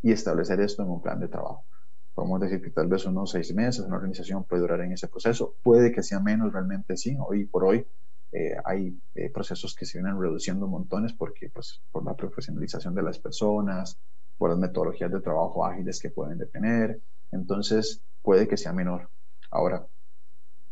y 0.01 0.11
establecer 0.11 0.61
esto 0.61 0.83
en 0.83 0.89
un 0.89 1.01
plan 1.01 1.19
de 1.19 1.27
trabajo. 1.27 1.65
Podemos 2.13 2.39
decir 2.41 2.61
que 2.61 2.69
tal 2.69 2.87
vez 2.87 3.05
unos 3.05 3.31
seis 3.31 3.53
meses 3.53 3.85
una 3.85 3.97
organización 3.97 4.43
puede 4.43 4.61
durar 4.61 4.81
en 4.81 4.93
ese 4.93 5.07
proceso. 5.07 5.55
Puede 5.63 5.91
que 5.91 6.03
sea 6.03 6.19
menos, 6.19 6.53
realmente 6.53 6.97
sí. 6.97 7.17
Hoy 7.19 7.45
por 7.45 7.65
hoy 7.65 7.85
eh, 8.31 8.55
hay 8.63 8.97
eh, 9.15 9.29
procesos 9.29 9.75
que 9.75 9.85
se 9.85 9.99
vienen 9.99 10.19
reduciendo 10.19 10.67
montones 10.67 11.13
porque, 11.13 11.49
pues, 11.49 11.81
por 11.91 12.05
la 12.05 12.15
profesionalización 12.15 12.93
de 12.95 13.03
las 13.03 13.19
personas, 13.19 13.97
por 14.37 14.49
las 14.49 14.59
metodologías 14.59 15.11
de 15.11 15.21
trabajo 15.21 15.65
ágiles 15.65 15.99
que 15.99 16.11
pueden 16.11 16.39
tener. 16.49 17.01
Entonces, 17.31 18.01
puede 18.21 18.47
que 18.47 18.57
sea 18.57 18.73
menor. 18.73 19.09
Ahora, 19.51 19.87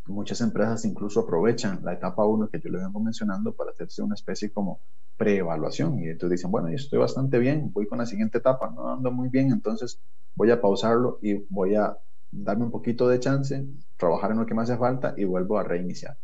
muchas 0.08 0.42
empresas 0.42 0.86
incluso 0.86 1.22
aprovechan 1.22 1.84
la 1.84 1.94
etapa 1.94 2.26
1 2.26 2.50
que 2.50 2.60
yo 2.60 2.70
le 2.70 2.80
vengo 2.80 3.00
mencionando 3.00 3.54
para 3.54 3.72
hacerse 3.72 4.02
una 4.02 4.16
especie 4.16 4.52
como 4.52 4.82
preevaluación 5.18 6.00
y 6.00 6.10
entonces 6.10 6.40
dicen, 6.40 6.52
bueno, 6.52 6.70
yo 6.70 6.76
estoy 6.76 7.00
bastante 7.00 7.40
bien, 7.40 7.72
voy 7.74 7.88
con 7.88 7.98
la 7.98 8.06
siguiente 8.06 8.38
etapa, 8.38 8.70
no 8.70 8.94
ando 8.94 9.12
muy 9.12 9.30
bien, 9.30 9.52
entonces 9.52 10.00
voy 10.36 10.52
a 10.52 10.62
pausarlo 10.62 11.20
y 11.22 11.34
voy 11.50 11.76
a 11.76 11.98
darme 12.32 12.66
un 12.66 12.72
poquito 12.72 13.08
de 13.08 13.20
chance, 13.20 13.66
trabajar 13.98 14.32
en 14.32 14.40
lo 14.40 14.46
que 14.46 14.54
me 14.54 14.62
hace 14.62 14.78
falta 14.78 15.14
y 15.18 15.24
vuelvo 15.24 15.58
a 15.58 15.64
reiniciar. 15.64 16.18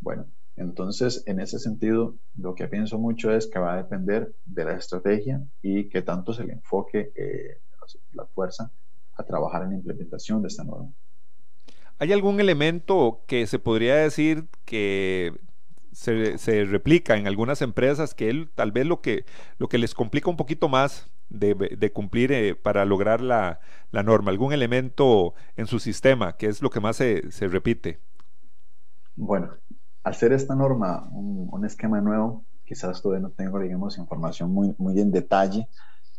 Bueno, 0.00 0.26
entonces 0.56 1.22
en 1.26 1.40
ese 1.40 1.58
sentido 1.58 2.16
lo 2.34 2.54
que 2.54 2.68
pienso 2.68 2.98
mucho 2.98 3.32
es 3.32 3.46
que 3.46 3.58
va 3.58 3.74
a 3.74 3.76
depender 3.76 4.34
de 4.44 4.64
la 4.64 4.74
estrategia 4.74 5.42
y 5.62 5.88
que 5.88 6.02
tanto 6.02 6.32
se 6.32 6.44
le 6.44 6.54
enfoque 6.54 7.12
eh, 7.14 7.60
la 8.12 8.26
fuerza 8.26 8.72
a 9.14 9.24
trabajar 9.24 9.62
en 9.62 9.70
la 9.70 9.76
implementación 9.76 10.42
de 10.42 10.48
esta 10.48 10.64
norma. 10.64 10.90
¿Hay 12.00 12.14
algún 12.14 12.40
elemento 12.40 13.20
que 13.26 13.46
se 13.46 13.58
podría 13.58 13.94
decir 13.94 14.46
que 14.64 15.38
se, 15.92 16.64
replica 16.64 17.18
en 17.18 17.26
algunas 17.26 17.60
empresas 17.60 18.14
que 18.14 18.30
él, 18.30 18.50
tal 18.54 18.72
vez 18.72 18.86
lo 18.86 19.02
que, 19.02 19.26
lo 19.58 19.68
que 19.68 19.76
les 19.76 19.94
complica 19.94 20.30
un 20.30 20.38
poquito 20.38 20.70
más 20.70 21.10
de, 21.28 21.92
cumplir 21.92 22.32
eh, 22.32 22.54
para 22.54 22.86
lograr 22.86 23.20
la, 23.20 23.60
norma? 23.92 24.30
¿Algún 24.30 24.54
elemento 24.54 25.34
en 25.56 25.66
su 25.66 25.78
sistema 25.78 26.38
que 26.38 26.46
es 26.46 26.62
lo 26.62 26.70
que 26.70 26.80
más 26.80 26.96
se, 26.96 27.22
repite? 27.48 28.00
Bueno, 29.14 29.50
hacer 30.02 30.32
esta 30.32 30.54
norma 30.54 31.06
un, 31.12 31.66
esquema 31.66 32.00
nuevo, 32.00 32.46
quizás 32.64 33.02
todavía 33.02 33.28
no 33.28 33.30
tengo, 33.34 33.60
digamos, 33.60 33.98
información 33.98 34.50
muy, 34.50 34.74
muy 34.78 34.98
en 34.98 35.10
detalle, 35.10 35.68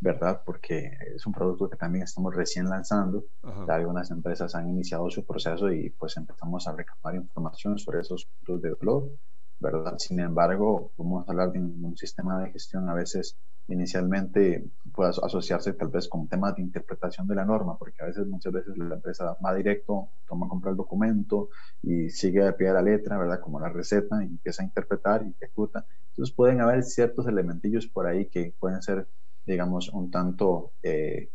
¿verdad? 0.02 0.42
Porque 0.46 0.92
es 1.16 1.26
un 1.26 1.32
producto 1.32 1.70
que 1.70 1.78
también 1.78 2.04
estamos 2.04 2.36
recién 2.36 2.68
lanzando. 2.68 3.26
Ya 3.68 3.76
algunas 3.76 4.12
empresas 4.12 4.54
han 4.56 4.68
iniciado 4.68 5.10
su 5.10 5.26
proceso 5.26 5.72
y 5.72 5.92
pues 5.92 6.18
empezamos 6.18 6.68
a 6.68 6.74
recabar 6.74 7.16
información 7.16 7.78
sobre 7.78 8.02
esos 8.02 8.26
puntos 8.26 8.62
de 8.64 8.70
dolor, 8.72 9.12
¿verdad? 9.60 9.96
Sin 10.00 10.20
embargo, 10.20 10.92
vamos 10.98 11.28
a 11.28 11.32
hablar 11.32 11.52
de 11.52 11.60
un 11.60 11.96
sistema 11.96 12.44
de 12.44 12.52
gestión 12.52 12.90
a 12.90 12.96
veces 12.96 13.38
inicialmente 13.68 14.70
puede 14.94 15.12
asociarse 15.12 15.74
tal 15.74 15.90
vez 15.90 16.08
con 16.08 16.28
temas 16.28 16.56
de 16.56 16.62
interpretación 16.62 17.28
de 17.28 17.36
la 17.36 17.46
norma, 17.46 17.78
porque 17.78 18.04
a 18.04 18.08
veces, 18.08 18.28
muchas 18.28 18.52
veces 18.52 18.78
la 18.78 18.96
empresa 18.96 19.38
va 19.44 19.56
directo, 19.56 20.10
toma, 20.28 20.48
compra 20.48 20.72
el 20.72 20.78
documento 20.78 21.50
y 21.82 22.10
sigue 22.10 22.46
a 22.46 22.56
pie 22.56 22.68
de 22.68 22.74
la 22.74 22.82
letra, 22.82 23.18
¿verdad? 23.18 23.40
Como 23.40 23.60
la 23.60 23.70
receta 23.70 24.24
y 24.24 24.28
empieza 24.28 24.64
a 24.64 24.66
interpretar 24.66 25.24
y 25.24 25.32
ejecuta. 25.40 25.86
Entonces 26.10 26.36
pueden 26.36 26.62
haber 26.62 26.84
ciertos 26.84 27.28
elementillos 27.28 27.88
por 27.88 28.08
ahí 28.08 28.28
que 28.28 28.54
pueden 28.60 28.82
ser 28.82 29.08
digamos, 29.52 29.90
un 29.90 30.10
tanto 30.10 30.74
eh, 30.82 31.30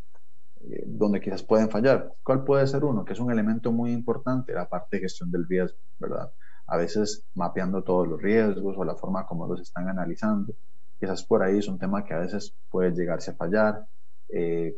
eh, 0.61 0.85
donde 0.87 1.21
quizás 1.21 1.43
pueden 1.43 1.71
fallar. 1.71 2.15
¿Cuál 2.23 2.45
puede 2.45 2.67
ser 2.67 2.85
uno? 2.85 3.05
Que 3.05 3.13
es 3.13 3.21
un 3.21 3.31
elemento 3.31 3.73
muy 3.73 3.93
importante, 3.93 4.53
la 4.53 4.69
parte 4.69 4.97
de 4.97 5.03
gestión 5.03 5.31
del 5.31 5.47
riesgo, 5.49 5.79
¿verdad? 5.99 6.33
A 6.67 6.77
veces 6.77 7.25
mapeando 7.35 7.83
todos 7.85 8.09
los 8.09 8.21
riesgos 8.21 8.77
o 8.77 8.85
la 8.85 8.97
forma 8.97 9.27
como 9.27 9.47
los 9.47 9.61
están 9.61 9.89
analizando. 9.89 10.55
Quizás 10.99 11.25
por 11.25 11.43
ahí 11.43 11.59
es 11.59 11.69
un 11.69 11.79
tema 11.79 12.05
que 12.05 12.15
a 12.15 12.19
veces 12.19 12.55
puede 12.71 12.93
llegarse 12.93 13.31
a 13.33 13.35
fallar. 13.35 13.87
Eh, 14.29 14.77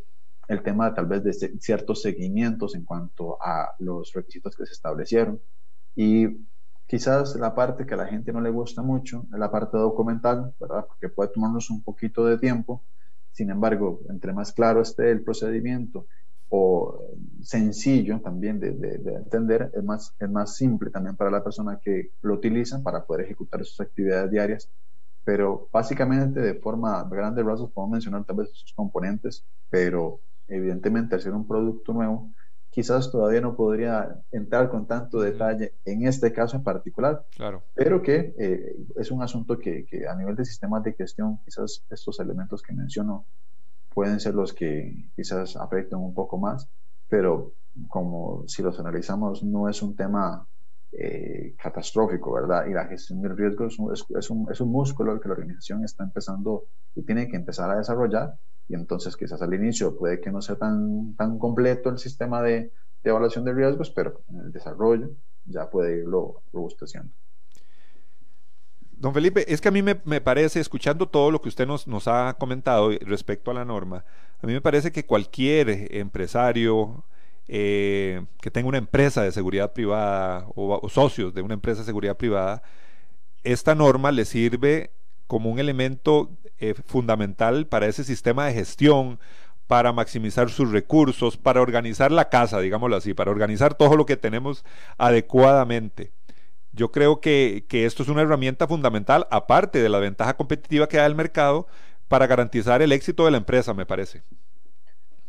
el 0.49 0.62
tema 0.62 0.95
tal 0.95 1.07
vez 1.07 1.22
de 1.24 1.32
ciertos 1.32 2.03
seguimientos 2.03 2.74
en 2.74 2.84
cuanto 2.84 3.39
a 3.41 3.74
los 3.78 4.12
requisitos 4.14 4.57
que 4.57 4.66
se 4.66 4.72
establecieron. 4.72 5.41
Y 5.95 6.26
quizás 6.86 7.36
la 7.36 7.55
parte 7.55 7.86
que 7.86 7.95
a 7.95 7.99
la 7.99 8.07
gente 8.07 8.32
no 8.32 8.41
le 8.41 8.51
gusta 8.51 8.82
mucho 8.82 9.26
es 9.32 9.39
la 9.39 9.51
parte 9.51 9.76
documental, 9.76 10.55
¿verdad? 10.59 10.86
Porque 10.86 11.09
puede 11.09 11.30
tomarnos 11.30 11.70
un 11.70 11.82
poquito 11.82 12.24
de 12.24 12.39
tiempo 12.39 12.84
sin 13.39 13.51
embargo, 13.51 14.01
entre 14.09 14.32
más 14.32 14.53
claro 14.53 14.82
esté 14.82 15.12
el 15.12 15.22
procedimiento 15.22 16.09
o 16.49 17.05
sencillo 17.41 18.20
también 18.20 18.59
de, 18.59 18.70
entender, 19.14 19.70
es 19.72 19.84
más, 19.84 20.12
es 20.18 20.28
más 20.28 20.57
simple 20.57 20.91
también 20.91 21.14
para 21.14 21.30
la 21.30 21.45
persona 21.45 21.78
que 21.80 22.11
lo 22.22 22.34
utiliza 22.34 22.82
para 22.82 23.05
poder 23.05 23.26
ejecutar 23.26 23.64
sus 23.64 23.80
actividades 23.80 24.32
diarias. 24.32 24.68
Pero 25.22 25.68
básicamente 25.72 26.41
de 26.41 26.55
forma 26.55 27.05
grande 27.05 27.45
rasgos 27.45 27.70
podemos 27.70 27.93
mencionar 27.93 28.24
tal 28.24 28.39
vez 28.39 28.51
sus 28.53 28.72
componentes, 28.74 29.45
pero 29.70 30.20
evidentemente 30.49 31.14
al 31.14 31.20
ser 31.20 31.32
un 31.32 31.47
producto 31.47 31.93
nuevo, 31.93 32.32
quizás 32.79 33.11
todavía 33.11 33.41
no 33.41 33.57
podría 33.57 34.22
entrar 34.31 34.68
con 34.68 34.87
tanto 34.87 35.18
detalle 35.20 35.74
en 35.85 36.07
este 36.07 36.33
caso 36.33 36.57
en 36.57 36.62
particular, 36.62 37.26
claro. 37.35 37.64
pero 37.74 38.01
que 38.01 38.37
eh, 38.39 38.76
es 38.95 39.11
un 39.11 39.20
asunto 39.20 39.59
que, 39.59 39.85
que, 39.85 40.07
a 40.07 40.14
nivel 40.14 40.37
de 40.37 40.45
sistemas 40.45 40.85
de 40.85 40.93
gestión, 40.93 41.41
quizás 41.45 41.85
estos 41.91 42.20
elementos 42.20 42.62
que 42.62 42.72
menciono 42.72 43.26
pueden 43.93 44.20
ser 44.20 44.37
los 44.37 44.53
que 44.53 45.11
quizás 45.16 45.57
afecten 45.57 45.99
un 45.99 46.14
poco 46.14 46.39
más, 46.39 46.68
pero 47.09 47.55
como 47.89 48.45
si 48.47 48.62
los 48.62 48.79
analizamos 48.79 49.43
no 49.43 49.68
es 49.68 49.83
un 49.83 49.97
tema 49.97 50.47
eh, 50.93 51.57
catastrófico, 51.61 52.33
¿verdad? 52.33 52.66
Y 52.66 52.74
la 52.74 52.87
gestión 52.87 53.20
del 53.22 53.37
riesgo 53.37 53.66
es 53.66 53.76
un, 53.81 53.93
es, 53.93 54.31
un, 54.31 54.47
es 54.53 54.61
un 54.61 54.70
músculo 54.70 55.18
que 55.18 55.26
la 55.26 55.35
organización 55.35 55.83
está 55.85 56.05
empezando 56.05 56.66
y 56.95 57.03
tiene 57.03 57.26
que 57.26 57.35
empezar 57.35 57.72
a 57.72 57.79
desarrollar 57.79 58.37
y 58.69 58.75
entonces 58.75 59.16
quizás 59.16 59.41
al 59.43 59.55
inicio 59.55 59.97
puede 59.97 60.21
que 60.21 60.31
no 60.31 60.43
sea 60.43 60.57
tan, 60.57 61.14
tan 61.16 61.39
completo 61.39 61.89
el 61.89 61.99
sistema 61.99 62.43
de, 62.43 62.71
de 63.03 63.11
evaluación 63.11 63.45
de 63.45 63.55
riesgos, 63.55 63.91
pero 63.91 64.21
en 64.29 64.41
el 64.41 64.53
desarrollo 64.53 65.11
ya 65.47 65.71
puede 65.71 65.99
irlo 65.99 66.43
robusteciendo. 66.53 67.12
Don 68.99 69.14
Felipe, 69.14 69.53
es 69.53 69.61
que 69.61 69.69
a 69.69 69.71
mí 69.71 69.81
me, 69.81 70.21
parece, 70.21 70.59
escuchando 70.59 71.09
todo 71.09 71.31
lo 71.31 71.41
que 71.41 71.49
usted 71.49 71.66
nos, 71.66 71.87
nos, 71.87 72.09
ha 72.09 72.35
comentado 72.37 72.91
respecto 73.03 73.53
a 73.53 73.55
la 73.55 73.64
norma, 73.64 74.05
a 74.43 74.47
mí 74.47 74.53
me 74.53 74.61
parece 74.61 74.91
que 74.91 75.07
cualquier 75.07 75.95
empresario 75.95 77.05
eh, 77.47 78.27
que 78.43 78.51
tenga 78.51 78.69
una 78.69 78.79
empresa 78.79 79.23
de 79.23 79.31
seguridad 79.31 79.73
privada 79.73 80.47
o, 80.55 80.89
socios 80.89 81.33
de 81.33 81.43
una 81.43 81.55
empresa 81.55 81.81
de 81.81 81.87
seguridad 81.87 82.16
privada, 82.16 82.62
esta 83.45 83.77
norma 83.77 84.11
le 84.11 84.25
sirve 84.25 84.91
como 85.29 85.51
un 85.51 85.61
elemento 85.61 86.31
eh, 86.59 86.74
fundamental 86.74 87.68
para 87.68 87.87
ese 87.87 88.03
sistema 88.03 88.47
de 88.47 88.55
gestión, 88.55 89.20
para 89.68 89.93
maximizar 89.93 90.49
sus 90.49 90.72
recursos, 90.72 91.37
para 91.37 91.61
organizar 91.61 92.11
la 92.11 92.31
casa, 92.31 92.59
digámoslo 92.59 92.97
así, 92.97 93.14
para 93.14 93.31
organizar 93.31 93.74
todo 93.74 93.97
lo 93.97 94.07
que 94.07 94.16
tenemos 94.16 94.64
adecuadamente. 94.97 96.11
Yo 96.72 96.91
creo 96.91 97.20
que, 97.20 97.66
esto 97.70 98.03
es 98.03 98.09
una 98.09 98.22
herramienta 98.22 98.66
fundamental, 98.66 99.29
aparte 99.31 99.81
de 99.81 99.89
la 99.89 99.99
ventaja 99.99 100.37
competitiva 100.37 100.89
que 100.89 100.97
da 100.97 101.07
el 101.07 101.14
mercado, 101.14 101.66
para 102.09 102.26
garantizar 102.26 102.81
el 102.81 102.93
éxito 102.93 103.26
de 103.26 103.31
la 103.31 103.37
empresa, 103.37 103.74
me 103.74 103.85
parece. 103.85 104.22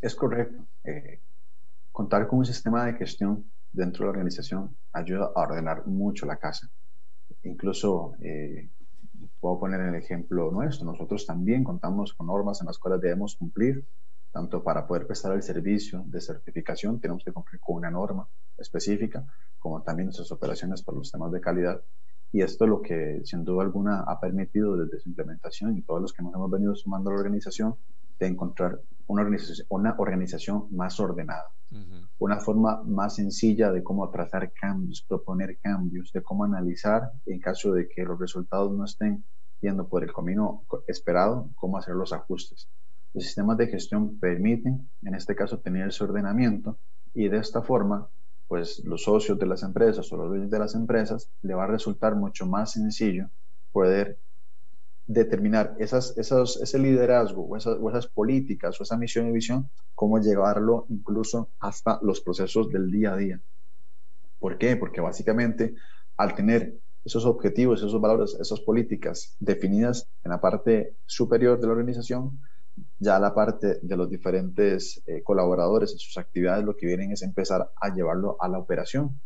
Es 0.02 0.16
correcto. 0.16 0.64
Eh, 0.86 1.20
contar 1.92 2.28
con 2.28 2.40
un 2.40 2.46
sistema 2.46 2.86
de 2.86 2.94
gestión 2.94 3.46
dentro 3.74 4.00
de 4.00 4.06
la 4.06 4.12
organización 4.12 4.76
ayuda 4.94 5.32
a 5.36 5.42
ordenar 5.42 5.86
mucho 5.86 6.26
la 6.26 6.38
casa. 6.38 6.70
Incluso 7.44 8.14
eh, 8.22 8.70
Puedo 9.40 9.60
poner 9.60 9.82
el 9.82 9.96
ejemplo 9.96 10.52
nuestro. 10.52 10.86
Nosotros 10.86 11.26
también 11.26 11.64
contamos 11.64 12.14
con 12.14 12.28
normas 12.28 12.62
en 12.62 12.68
las 12.68 12.78
cuales 12.78 13.02
debemos 13.02 13.36
cumplir, 13.36 13.86
tanto 14.32 14.64
para 14.64 14.86
poder 14.86 15.08
prestar 15.08 15.34
el 15.34 15.42
servicio 15.42 16.04
de 16.06 16.22
certificación, 16.22 17.00
tenemos 17.00 17.24
que 17.24 17.32
cumplir 17.32 17.60
con 17.60 17.78
una 17.78 17.90
norma 17.90 18.28
específica, 18.58 19.26
como 19.58 19.82
también 19.82 20.06
nuestras 20.08 20.32
operaciones 20.32 20.84
por 20.84 20.96
los 20.96 21.12
temas 21.12 21.32
de 21.32 21.42
calidad. 21.42 21.82
Y 22.32 22.42
esto 22.42 22.66
es 22.66 22.70
lo 22.70 22.82
que, 22.82 23.22
sin 23.24 23.44
duda 23.44 23.64
alguna, 23.64 24.02
ha 24.02 24.20
permitido 24.20 24.78
desde 24.78 25.00
su 25.00 25.10
implementación 25.10 25.76
y 25.78 25.82
todos 25.82 26.02
los 26.02 26.14
que 26.14 26.22
nos 26.22 26.34
hemos 26.36 26.52
venido 26.52 26.76
sumando 26.76 27.10
a 27.10 27.14
la 27.14 27.20
organización, 27.20 27.76
de 28.20 28.28
encontrar 28.28 28.82
una 29.08 29.24
organización, 29.24 29.68
una 29.70 29.96
organización 29.98 30.68
más 30.72 31.00
ordenada, 31.00 31.46
una 32.18 32.40
forma 32.40 32.84
más 32.84 33.16
sencilla 33.16 33.72
de 33.72 33.84
cómo 33.84 34.10
trazar 34.10 34.52
cambios, 34.54 35.04
proponer 35.08 35.58
cambios, 35.60 36.12
de 36.12 36.22
cómo 36.22 36.44
analizar 36.44 37.12
en 37.26 37.40
caso 37.40 37.74
de 37.74 37.88
que 37.88 38.04
los 38.04 38.20
resultados 38.20 38.72
no 38.72 38.86
estén 38.86 39.24
yendo 39.62 39.88
por 39.88 40.04
el 40.04 40.14
camino 40.14 40.64
esperado, 40.88 41.50
cómo 41.56 41.78
hacer 41.78 41.96
los 41.96 42.14
ajustes. 42.14 42.68
Los 43.14 43.24
sistemas 43.24 43.58
de 43.58 43.68
gestión 43.68 44.20
permiten, 44.20 44.90
en 45.04 45.16
este 45.16 45.36
caso, 45.36 45.60
tener 45.60 45.88
ese 45.88 46.04
ordenamiento 46.04 46.78
y 47.14 47.28
de 47.28 47.38
esta 47.38 47.62
forma, 47.62 48.08
pues 48.48 48.84
los 48.86 49.04
socios 49.04 49.38
de 49.40 49.46
las 49.46 49.64
empresas 49.64 50.12
o 50.12 50.18
los 50.18 50.30
dueños 50.30 50.50
de 50.50 50.60
las 50.60 50.76
empresas 50.76 51.30
le 51.42 51.54
va 51.54 51.64
a 51.64 51.68
resultar 51.68 52.16
mucho 52.16 52.46
más 52.46 52.74
sencillo 52.74 53.30
poder 53.72 54.20
determinar 55.10 55.76
esas, 55.80 56.16
esos, 56.20 56.62
ese 56.62 56.78
liderazgo 56.78 57.42
o 57.42 57.58
esas, 57.58 57.78
esas, 57.90 58.06
políticas 58.06 58.80
o 58.80 58.84
esa 58.84 58.96
misión 58.96 59.28
y 59.28 59.32
visión, 59.32 59.68
cómo 59.96 60.20
llevarlo 60.20 60.86
incluso 60.90 61.50
hasta 61.60 62.00
los 62.04 62.22
procesos 62.22 62.70
del 62.70 62.92
día 62.92 63.14
a 63.14 63.18
día. 63.18 63.42
¿Por 64.38 64.60
qué? 64.60 64.76
Porque 64.78 65.02
básicamente 65.02 65.74
al 66.16 66.36
tener 66.36 66.76
esos 67.04 67.26
objetivos, 67.26 67.80
esos 67.80 68.00
valores, 68.00 68.38
esas 68.40 68.60
políticas 68.60 69.36
definidas 69.40 70.08
en 70.24 70.30
la 70.30 70.40
parte 70.40 70.94
superior 71.08 71.60
de 71.60 71.66
la 71.66 71.74
organización, 71.74 72.40
ya 73.00 73.20
la 73.20 73.34
parte 73.34 73.80
de 73.82 73.98
los 73.98 74.12
diferentes 74.12 75.02
eh, 75.08 75.24
colaboradores 75.24 75.92
en 75.92 75.98
sus 75.98 76.20
actividades 76.20 76.64
lo 76.64 76.78
que 76.78 76.86
vienen 76.86 77.12
es 77.14 77.24
empezar 77.24 77.72
a 77.76 77.96
llevarlo 77.96 78.38
a 78.40 78.48
la 78.48 78.60
operación 78.60 79.20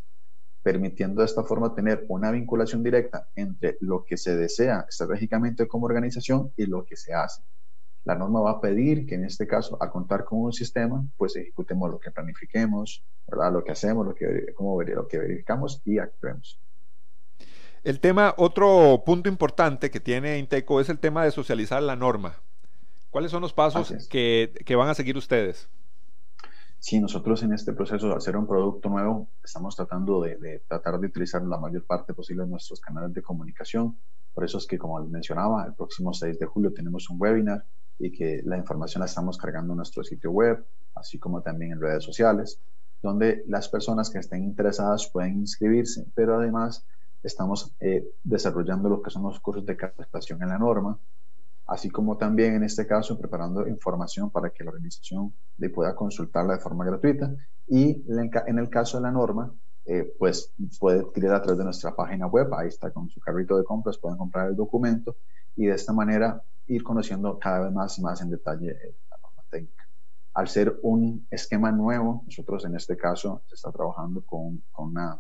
permitiendo 0.64 1.22
de 1.22 1.26
esta 1.26 1.44
forma 1.44 1.76
tener 1.76 2.06
una 2.08 2.32
vinculación 2.32 2.82
directa 2.82 3.28
entre 3.36 3.78
lo 3.82 4.06
que 4.06 4.18
se 4.18 4.36
desea 4.36 4.86
estratégicamente 4.88 5.68
como 5.68 5.86
organización 5.86 6.52
y 6.56 6.66
lo 6.66 6.86
que 6.86 6.96
se 6.96 7.14
hace. 7.14 7.44
La 8.06 8.16
norma 8.16 8.42
va 8.42 8.52
a 8.52 8.62
pedir 8.62 9.06
que 9.06 9.16
en 9.16 9.26
este 9.26 9.46
caso, 9.46 9.78
al 9.82 9.92
contar 9.92 10.26
con 10.26 10.40
un 10.40 10.54
sistema, 10.54 11.06
pues 11.18 11.36
ejecutemos 11.36 11.90
lo 11.90 12.00
que 12.00 12.12
planifiquemos, 12.12 13.04
¿verdad? 13.28 13.54
lo 13.54 13.64
que 13.64 13.72
hacemos, 13.72 14.06
lo 14.06 14.16
que, 14.16 14.54
cómo, 14.56 14.82
lo 14.82 15.08
que 15.08 15.20
verificamos 15.20 15.82
y 15.86 16.00
actuemos. 16.00 16.60
El 17.84 18.00
tema, 18.00 18.34
otro 18.38 19.04
punto 19.06 19.28
importante 19.28 19.92
que 19.92 20.00
tiene 20.00 20.38
Inteco 20.38 20.80
es 20.80 20.90
el 20.90 21.00
tema 21.00 21.26
de 21.26 21.32
socializar 21.32 21.84
la 21.84 21.98
norma. 21.98 22.42
¿Cuáles 23.10 23.32
son 23.32 23.42
los 23.42 23.54
pasos 23.54 24.08
que, 24.10 24.54
que 24.66 24.76
van 24.76 24.90
a 24.90 24.96
seguir 24.96 25.18
ustedes? 25.18 25.70
Sí, 26.86 27.00
nosotros 27.00 27.42
en 27.44 27.54
este 27.54 27.72
proceso 27.72 28.10
de 28.10 28.16
hacer 28.16 28.36
un 28.36 28.46
producto 28.46 28.90
nuevo 28.90 29.30
estamos 29.42 29.74
tratando 29.74 30.22
de, 30.22 30.66
tratar 30.68 31.00
de 31.00 31.08
utilizar 31.08 31.42
la 31.42 31.58
mayor 31.58 31.86
parte 31.86 32.14
posible 32.14 32.44
de 32.44 32.50
nuestros 32.50 32.82
canales 32.82 33.14
de 33.14 33.22
comunicación. 33.22 33.98
Por 34.34 34.44
eso 34.44 34.58
es 34.58 34.68
que, 34.68 34.78
como 34.78 35.00
mencionaba, 35.06 35.66
el 35.66 35.76
próximo 35.76 36.14
6 36.14 36.38
de 36.38 36.46
julio 36.46 36.74
tenemos 36.74 37.10
un 37.10 37.22
webinar 37.22 37.64
y 37.98 38.12
que 38.12 38.42
la 38.44 38.58
información 38.58 39.00
la 39.00 39.06
estamos 39.06 39.38
cargando 39.38 39.72
en 39.72 39.78
nuestro 39.78 40.04
sitio 40.04 40.32
web, 40.32 40.66
así 40.94 41.18
como 41.20 41.42
también 41.42 41.72
en 41.72 41.80
redes 41.80 42.04
sociales, 42.04 42.60
donde 43.02 43.46
las 43.48 43.70
personas 43.70 44.10
que 44.10 44.20
estén 44.20 44.44
interesadas 44.44 45.10
pueden 45.10 45.38
inscribirse, 45.40 46.06
pero 46.14 46.36
además 46.36 46.86
estamos 47.24 47.74
eh, 47.80 48.12
desarrollando 48.26 48.90
lo 48.90 49.02
que 49.02 49.10
son 49.10 49.24
los 49.24 49.40
cursos 49.40 49.66
de 49.66 49.78
capacitación 49.78 50.44
en 50.44 50.50
la 50.50 50.60
norma, 50.60 51.00
así 51.66 51.90
como 51.90 52.18
también 52.18 52.56
en 52.56 52.64
este 52.64 52.86
caso 52.86 53.18
preparando 53.18 53.68
información 53.68 54.30
para 54.30 54.50
que 54.50 54.64
la 54.64 54.72
organización 54.72 55.34
pueda 55.74 55.96
consultarla 55.96 56.56
de 56.56 56.60
forma 56.60 56.86
gratuita 56.86 57.34
y 57.68 58.04
en 58.08 58.60
el 58.60 58.70
caso 58.70 58.98
de 58.98 59.04
la 59.04 59.12
norma, 59.12 59.54
eh, 59.86 60.14
pues 60.18 60.54
puede 60.80 61.00
adquirir 61.00 61.32
a 61.32 61.42
través 61.42 61.58
de 61.58 61.64
nuestra 61.66 61.96
página 61.96 62.28
web, 62.28 62.54
ahí 62.54 62.68
está 62.68 62.92
con 62.92 63.10
su 63.10 63.20
carrito 63.20 63.58
de 63.58 63.64
compras, 63.64 63.98
pueden 63.98 64.18
comprar 64.18 64.50
el 64.50 64.56
documento 64.56 65.18
y 65.56 65.66
de 65.68 65.76
esta 65.76 65.94
manera 65.94 66.42
ir 66.68 66.84
conociendo 66.84 67.38
cada 67.40 67.66
vez 67.66 67.74
más 67.74 67.98
y 67.98 68.02
más 68.02 68.22
en 68.22 68.30
detalle 68.30 68.76
la 69.10 69.18
norma. 69.18 69.44
al 70.36 70.48
ser 70.48 70.80
un 70.84 71.28
esquema 71.30 71.72
nuevo, 71.72 72.24
nosotros 72.26 72.66
en 72.66 72.76
este 72.76 72.98
caso 72.98 73.44
se 73.48 73.56
está 73.56 73.72
trabajando 73.72 74.26
con, 74.26 74.64
con 74.72 74.90
una, 74.90 75.20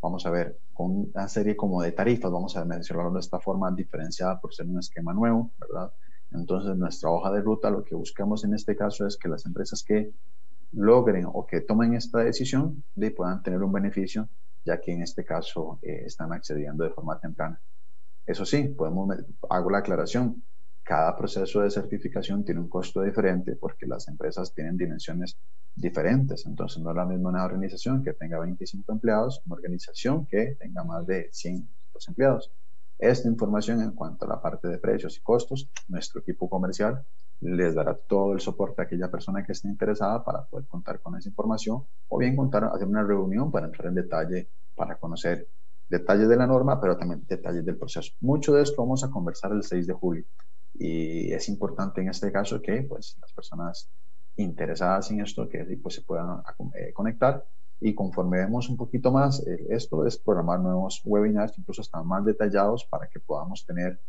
vamos 0.00 0.24
a 0.26 0.30
ver, 0.30 0.58
con 0.72 1.10
una 1.12 1.28
serie 1.28 1.56
como 1.56 1.82
de 1.82 1.92
tarifas, 1.92 2.30
vamos 2.30 2.56
a 2.56 2.64
mencionarlo 2.64 3.12
de 3.12 3.20
esta 3.20 3.40
forma 3.40 3.70
diferenciada 3.72 4.40
por 4.40 4.54
ser 4.54 4.66
un 4.66 4.78
esquema 4.78 5.12
nuevo, 5.12 5.50
¿verdad? 5.58 5.92
Entonces, 6.30 6.76
nuestra 6.76 7.10
hoja 7.10 7.32
de 7.32 7.40
ruta, 7.40 7.70
lo 7.70 7.82
que 7.84 7.94
buscamos 7.94 8.44
en 8.44 8.54
este 8.54 8.76
caso 8.76 9.06
es 9.06 9.16
que 9.16 9.28
las 9.28 9.46
empresas 9.46 9.82
que 9.82 10.12
logren 10.72 11.26
o 11.26 11.46
que 11.46 11.62
tomen 11.62 11.94
esta 11.94 12.18
decisión 12.18 12.84
de 12.94 13.10
puedan 13.10 13.42
tener 13.42 13.62
un 13.62 13.72
beneficio, 13.72 14.28
ya 14.64 14.80
que 14.80 14.92
en 14.92 15.02
este 15.02 15.24
caso 15.24 15.78
eh, 15.82 16.02
están 16.04 16.32
accediendo 16.32 16.84
de 16.84 16.90
forma 16.90 17.18
temprana. 17.18 17.60
Eso 18.26 18.44
sí, 18.44 18.64
podemos, 18.64 19.16
hago 19.48 19.70
la 19.70 19.78
aclaración, 19.78 20.42
cada 20.88 21.14
proceso 21.14 21.60
de 21.60 21.70
certificación 21.70 22.46
tiene 22.46 22.62
un 22.62 22.68
costo 22.70 23.02
diferente 23.02 23.56
porque 23.56 23.86
las 23.86 24.08
empresas 24.08 24.54
tienen 24.54 24.78
dimensiones 24.78 25.36
diferentes. 25.74 26.46
Entonces, 26.46 26.82
no 26.82 26.88
es 26.88 26.96
la 26.96 27.04
misma 27.04 27.28
una 27.28 27.44
organización 27.44 28.02
que 28.02 28.14
tenga 28.14 28.38
25 28.38 28.90
empleados, 28.90 29.42
una 29.44 29.56
organización 29.56 30.24
que 30.24 30.56
tenga 30.58 30.84
más 30.84 31.06
de 31.06 31.28
100 31.30 31.68
empleados. 32.08 32.50
Esta 32.98 33.28
información 33.28 33.82
en 33.82 33.90
cuanto 33.90 34.24
a 34.24 34.28
la 34.28 34.40
parte 34.40 34.66
de 34.66 34.78
precios 34.78 35.18
y 35.18 35.20
costos, 35.20 35.68
nuestro 35.88 36.22
equipo 36.22 36.48
comercial 36.48 37.04
les 37.42 37.74
dará 37.74 37.94
todo 37.94 38.32
el 38.32 38.40
soporte 38.40 38.80
a 38.80 38.84
aquella 38.86 39.10
persona 39.10 39.44
que 39.44 39.52
esté 39.52 39.68
interesada 39.68 40.24
para 40.24 40.46
poder 40.46 40.66
contar 40.68 41.00
con 41.00 41.18
esa 41.18 41.28
información 41.28 41.84
o 42.08 42.16
bien 42.16 42.34
contar, 42.34 42.64
hacer 42.64 42.88
una 42.88 43.02
reunión 43.02 43.52
para 43.52 43.66
entrar 43.66 43.88
en 43.88 43.94
detalle, 43.94 44.48
para 44.74 44.96
conocer 44.96 45.48
detalles 45.86 46.30
de 46.30 46.36
la 46.36 46.46
norma, 46.46 46.80
pero 46.80 46.96
también 46.96 47.26
detalles 47.28 47.66
del 47.66 47.76
proceso. 47.76 48.14
Mucho 48.22 48.54
de 48.54 48.62
esto 48.62 48.80
vamos 48.80 49.04
a 49.04 49.10
conversar 49.10 49.52
el 49.52 49.62
6 49.62 49.86
de 49.86 49.92
julio 49.92 50.24
y 50.78 51.32
es 51.32 51.48
importante 51.48 52.00
en 52.00 52.08
este 52.08 52.30
caso 52.30 52.60
que 52.62 52.82
pues, 52.82 53.16
las 53.20 53.32
personas 53.32 53.90
interesadas 54.36 55.10
en 55.10 55.20
esto 55.20 55.48
que 55.48 55.64
pues, 55.82 55.96
se 55.96 56.02
puedan 56.02 56.42
eh, 56.74 56.92
conectar 56.92 57.44
y 57.80 57.94
conforme 57.94 58.38
vemos 58.38 58.68
un 58.68 58.76
poquito 58.76 59.12
más, 59.12 59.44
eh, 59.46 59.66
esto 59.70 60.04
es 60.06 60.18
programar 60.18 60.60
nuevos 60.60 61.00
webinars, 61.04 61.56
incluso 61.58 61.82
están 61.82 62.06
más 62.06 62.24
detallados 62.24 62.84
para 62.84 63.08
que 63.08 63.20
podamos 63.20 63.64
tener 63.64 64.00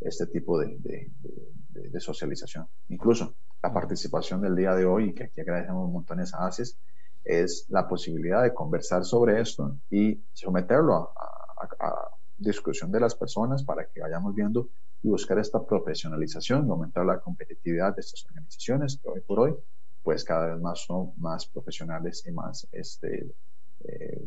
este 0.00 0.26
tipo 0.26 0.58
de, 0.58 0.78
de, 0.78 2.00
socialización. 2.00 2.66
Incluso 2.88 3.34
la 3.62 3.72
participación 3.72 4.40
del 4.40 4.54
día 4.54 4.74
de 4.74 4.86
hoy, 4.86 5.12
que 5.12 5.24
aquí 5.24 5.40
agradecemos 5.40 5.90
montones 5.90 6.32
a 6.32 6.46
ACES, 6.46 6.78
es 7.24 7.66
la 7.68 7.86
posibilidad 7.86 8.42
de 8.42 8.54
conversar 8.54 9.04
sobre 9.04 9.40
esto 9.40 9.76
y 9.90 10.22
someterlo 10.32 11.12
a, 11.16 12.17
discusión 12.38 12.90
de 12.92 13.00
las 13.00 13.14
personas 13.14 13.62
para 13.64 13.86
que 13.86 14.00
vayamos 14.00 14.34
viendo 14.34 14.68
y 15.02 15.08
buscar 15.08 15.38
esta 15.38 15.64
profesionalización 15.64 16.66
y 16.66 16.70
aumentar 16.70 17.04
la 17.04 17.20
competitividad 17.20 17.94
de 17.94 18.00
estas 18.00 18.24
organizaciones 18.26 18.98
que 19.02 19.08
hoy 19.08 19.20
por 19.20 19.40
hoy 19.40 19.54
pues 20.02 20.24
cada 20.24 20.46
vez 20.46 20.62
más 20.62 20.80
son 20.86 21.12
más 21.18 21.46
profesionales 21.46 22.24
y 22.26 22.32
más 22.32 22.66
este, 22.72 23.34
eh, 23.84 24.24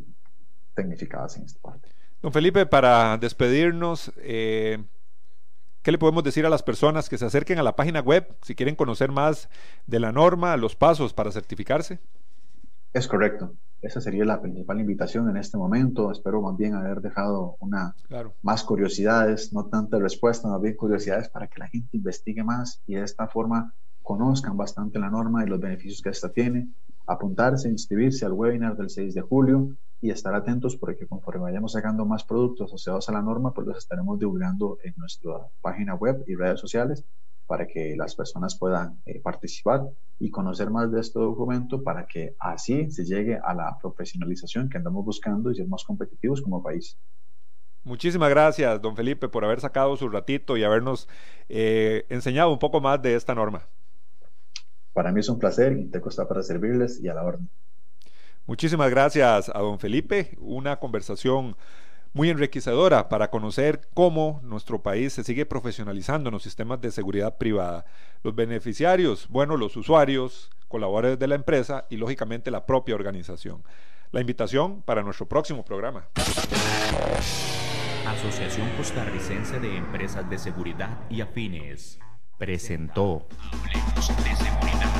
tecnificadas 0.76 1.38
en 1.38 1.46
esta 1.46 1.60
parte. 1.60 1.90
Don 2.22 2.32
Felipe, 2.32 2.68
para 2.68 3.18
despedirnos, 3.18 4.12
eh, 4.18 4.78
¿qué 5.82 5.92
le 5.92 5.98
podemos 5.98 6.24
decir 6.24 6.46
a 6.46 6.50
las 6.50 6.62
personas 6.62 7.10
que 7.10 7.18
se 7.18 7.26
acerquen 7.26 7.58
a 7.58 7.64
la 7.64 7.76
página 7.76 8.00
web 8.00 8.28
si 8.44 8.54
quieren 8.54 8.76
conocer 8.76 9.12
más 9.12 9.50
de 9.88 10.00
la 10.00 10.12
norma, 10.12 10.56
los 10.56 10.76
pasos 10.76 11.14
para 11.14 11.32
certificarse? 11.32 12.00
Es 12.94 13.08
correcto. 13.08 13.56
Esa 13.82 14.00
sería 14.00 14.26
la 14.26 14.42
principal 14.42 14.80
invitación 14.80 15.28
en 15.30 15.38
este 15.38 15.58
momento. 15.58 16.12
Espero 16.12 16.42
más 16.42 16.56
bien 16.56 16.76
haber 16.76 17.02
dejado 17.02 17.58
una 17.60 17.96
más 18.44 18.64
curiosidades, 18.64 19.52
no 19.54 19.66
tanta 19.66 19.98
respuesta, 19.98 20.48
más 20.48 20.62
bien 20.62 20.76
curiosidades 20.76 21.30
para 21.30 21.48
que 21.48 21.60
la 21.60 21.68
gente 21.68 21.98
investigue 21.98 22.44
más 22.44 22.82
y 22.86 22.96
de 22.96 23.04
esta 23.04 23.28
forma 23.28 23.74
conozcan 24.04 24.56
bastante 24.56 25.00
la 25.00 25.10
norma 25.10 25.44
y 25.44 25.48
los 25.48 25.60
beneficios 25.60 26.02
que 26.02 26.10
esta 26.10 26.30
tiene, 26.30 26.70
apuntarse, 27.08 27.70
inscribirse 27.70 28.26
al 28.26 28.34
webinar 28.34 28.78
del 28.78 28.90
6 28.90 29.16
de 29.16 29.22
julio 29.22 29.76
y 30.00 30.12
estar 30.12 30.34
atentos 30.36 30.76
porque 30.76 31.08
conforme 31.08 31.42
vayamos 31.42 31.74
sacando 31.74 32.06
más 32.06 32.24
productos 32.24 32.70
asociados 32.70 33.10
a 33.10 33.14
la 33.14 33.22
norma, 33.22 33.52
pues 33.54 33.68
los 33.68 33.78
estaremos 33.78 34.20
divulgando 34.20 34.78
en 34.84 34.94
nuestra 34.98 35.48
página 35.62 35.96
web 35.96 36.24
y 36.28 36.36
redes 36.36 36.60
sociales 36.60 37.04
para 37.48 37.68
que 37.68 37.96
las 37.98 38.16
personas 38.16 38.58
puedan 38.58 39.02
eh, 39.06 39.20
participar 39.22 39.88
y 40.22 40.30
conocer 40.30 40.70
más 40.70 40.92
de 40.92 41.02
este 41.02 41.20
documento 41.20 41.82
para 41.82 42.06
que 42.06 42.36
así 42.40 42.92
se 42.92 43.04
llegue 43.04 43.40
a 43.44 43.56
la 43.56 43.76
profesionalización 43.82 44.70
que 44.70 44.78
andamos 44.78 45.04
buscando 45.04 45.50
y 45.50 45.56
ser 45.56 45.68
más 45.68 45.84
competitivos 45.84 46.44
como 46.44 46.62
país. 46.62 46.96
Muchísimas 47.84 48.30
gracias, 48.30 48.80
don 48.80 48.96
Felipe, 48.96 49.28
por 49.28 49.44
haber 49.44 49.60
sacado 49.60 49.98
su 49.98 50.08
ratito 50.10 50.58
y 50.58 50.64
habernos 50.64 51.10
eh, 51.50 52.06
enseñado 52.10 52.54
un 52.54 52.60
poco 52.60 52.80
más 52.80 53.02
de 53.02 53.16
esta 53.16 53.34
norma. 53.34 53.68
Para 54.94 55.12
mí 55.12 55.22
es 55.22 55.30
un 55.30 55.40
placer 55.40 55.76
y 55.76 55.86
te 55.86 55.98
está 56.08 56.28
para 56.28 56.44
servirles 56.44 57.02
y 57.02 57.08
a 57.08 57.16
la 57.16 57.24
orden. 57.24 57.50
Muchísimas 58.46 58.92
gracias 58.92 59.50
a 59.50 59.60
don 59.60 59.80
Felipe, 59.80 60.38
una 60.40 60.78
conversación 60.78 61.56
muy 62.14 62.30
enriquecedora 62.30 63.10
para 63.10 63.30
conocer 63.30 63.88
cómo 63.94 64.42
nuestro 64.44 64.82
país 64.82 65.14
se 65.14 65.24
sigue 65.24 65.46
profesionalizando 65.46 66.30
en 66.30 66.34
los 66.34 66.44
sistemas 66.44 66.82
de 66.82 66.92
seguridad 66.92 67.38
privada. 67.38 67.86
Los 68.24 68.36
beneficiarios, 68.36 69.28
bueno, 69.30 69.58
los 69.58 69.78
usuarios, 69.78 70.50
colaboradores 70.68 71.20
de 71.20 71.28
la 71.28 71.36
empresa 71.36 71.86
y 71.90 71.98
lógicamente 71.98 72.52
la 72.52 72.66
propia 72.66 72.96
organización. 72.96 73.64
La 74.12 74.20
invitación 74.20 74.82
para 74.82 75.04
nuestro 75.04 75.28
próximo 75.28 75.64
programa. 75.64 76.08
Asociación 78.06 78.70
Costarricense 78.76 79.60
de 79.60 79.78
Empresas 79.78 80.30
de 80.30 80.38
Seguridad 80.38 81.00
y 81.10 81.22
Afines 81.22 81.98
presentó 82.38 83.28
Hablemos 83.40 84.10
de 84.24 84.34
seguridad. 84.36 84.92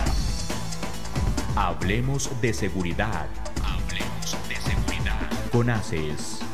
Hablemos 1.56 2.42
de 2.42 2.54
seguridad. 2.54 3.28
Hablemos 3.64 4.38
de 4.48 4.56
seguridad. 4.56 5.52
Con 5.52 5.70
ACES. 5.70 6.51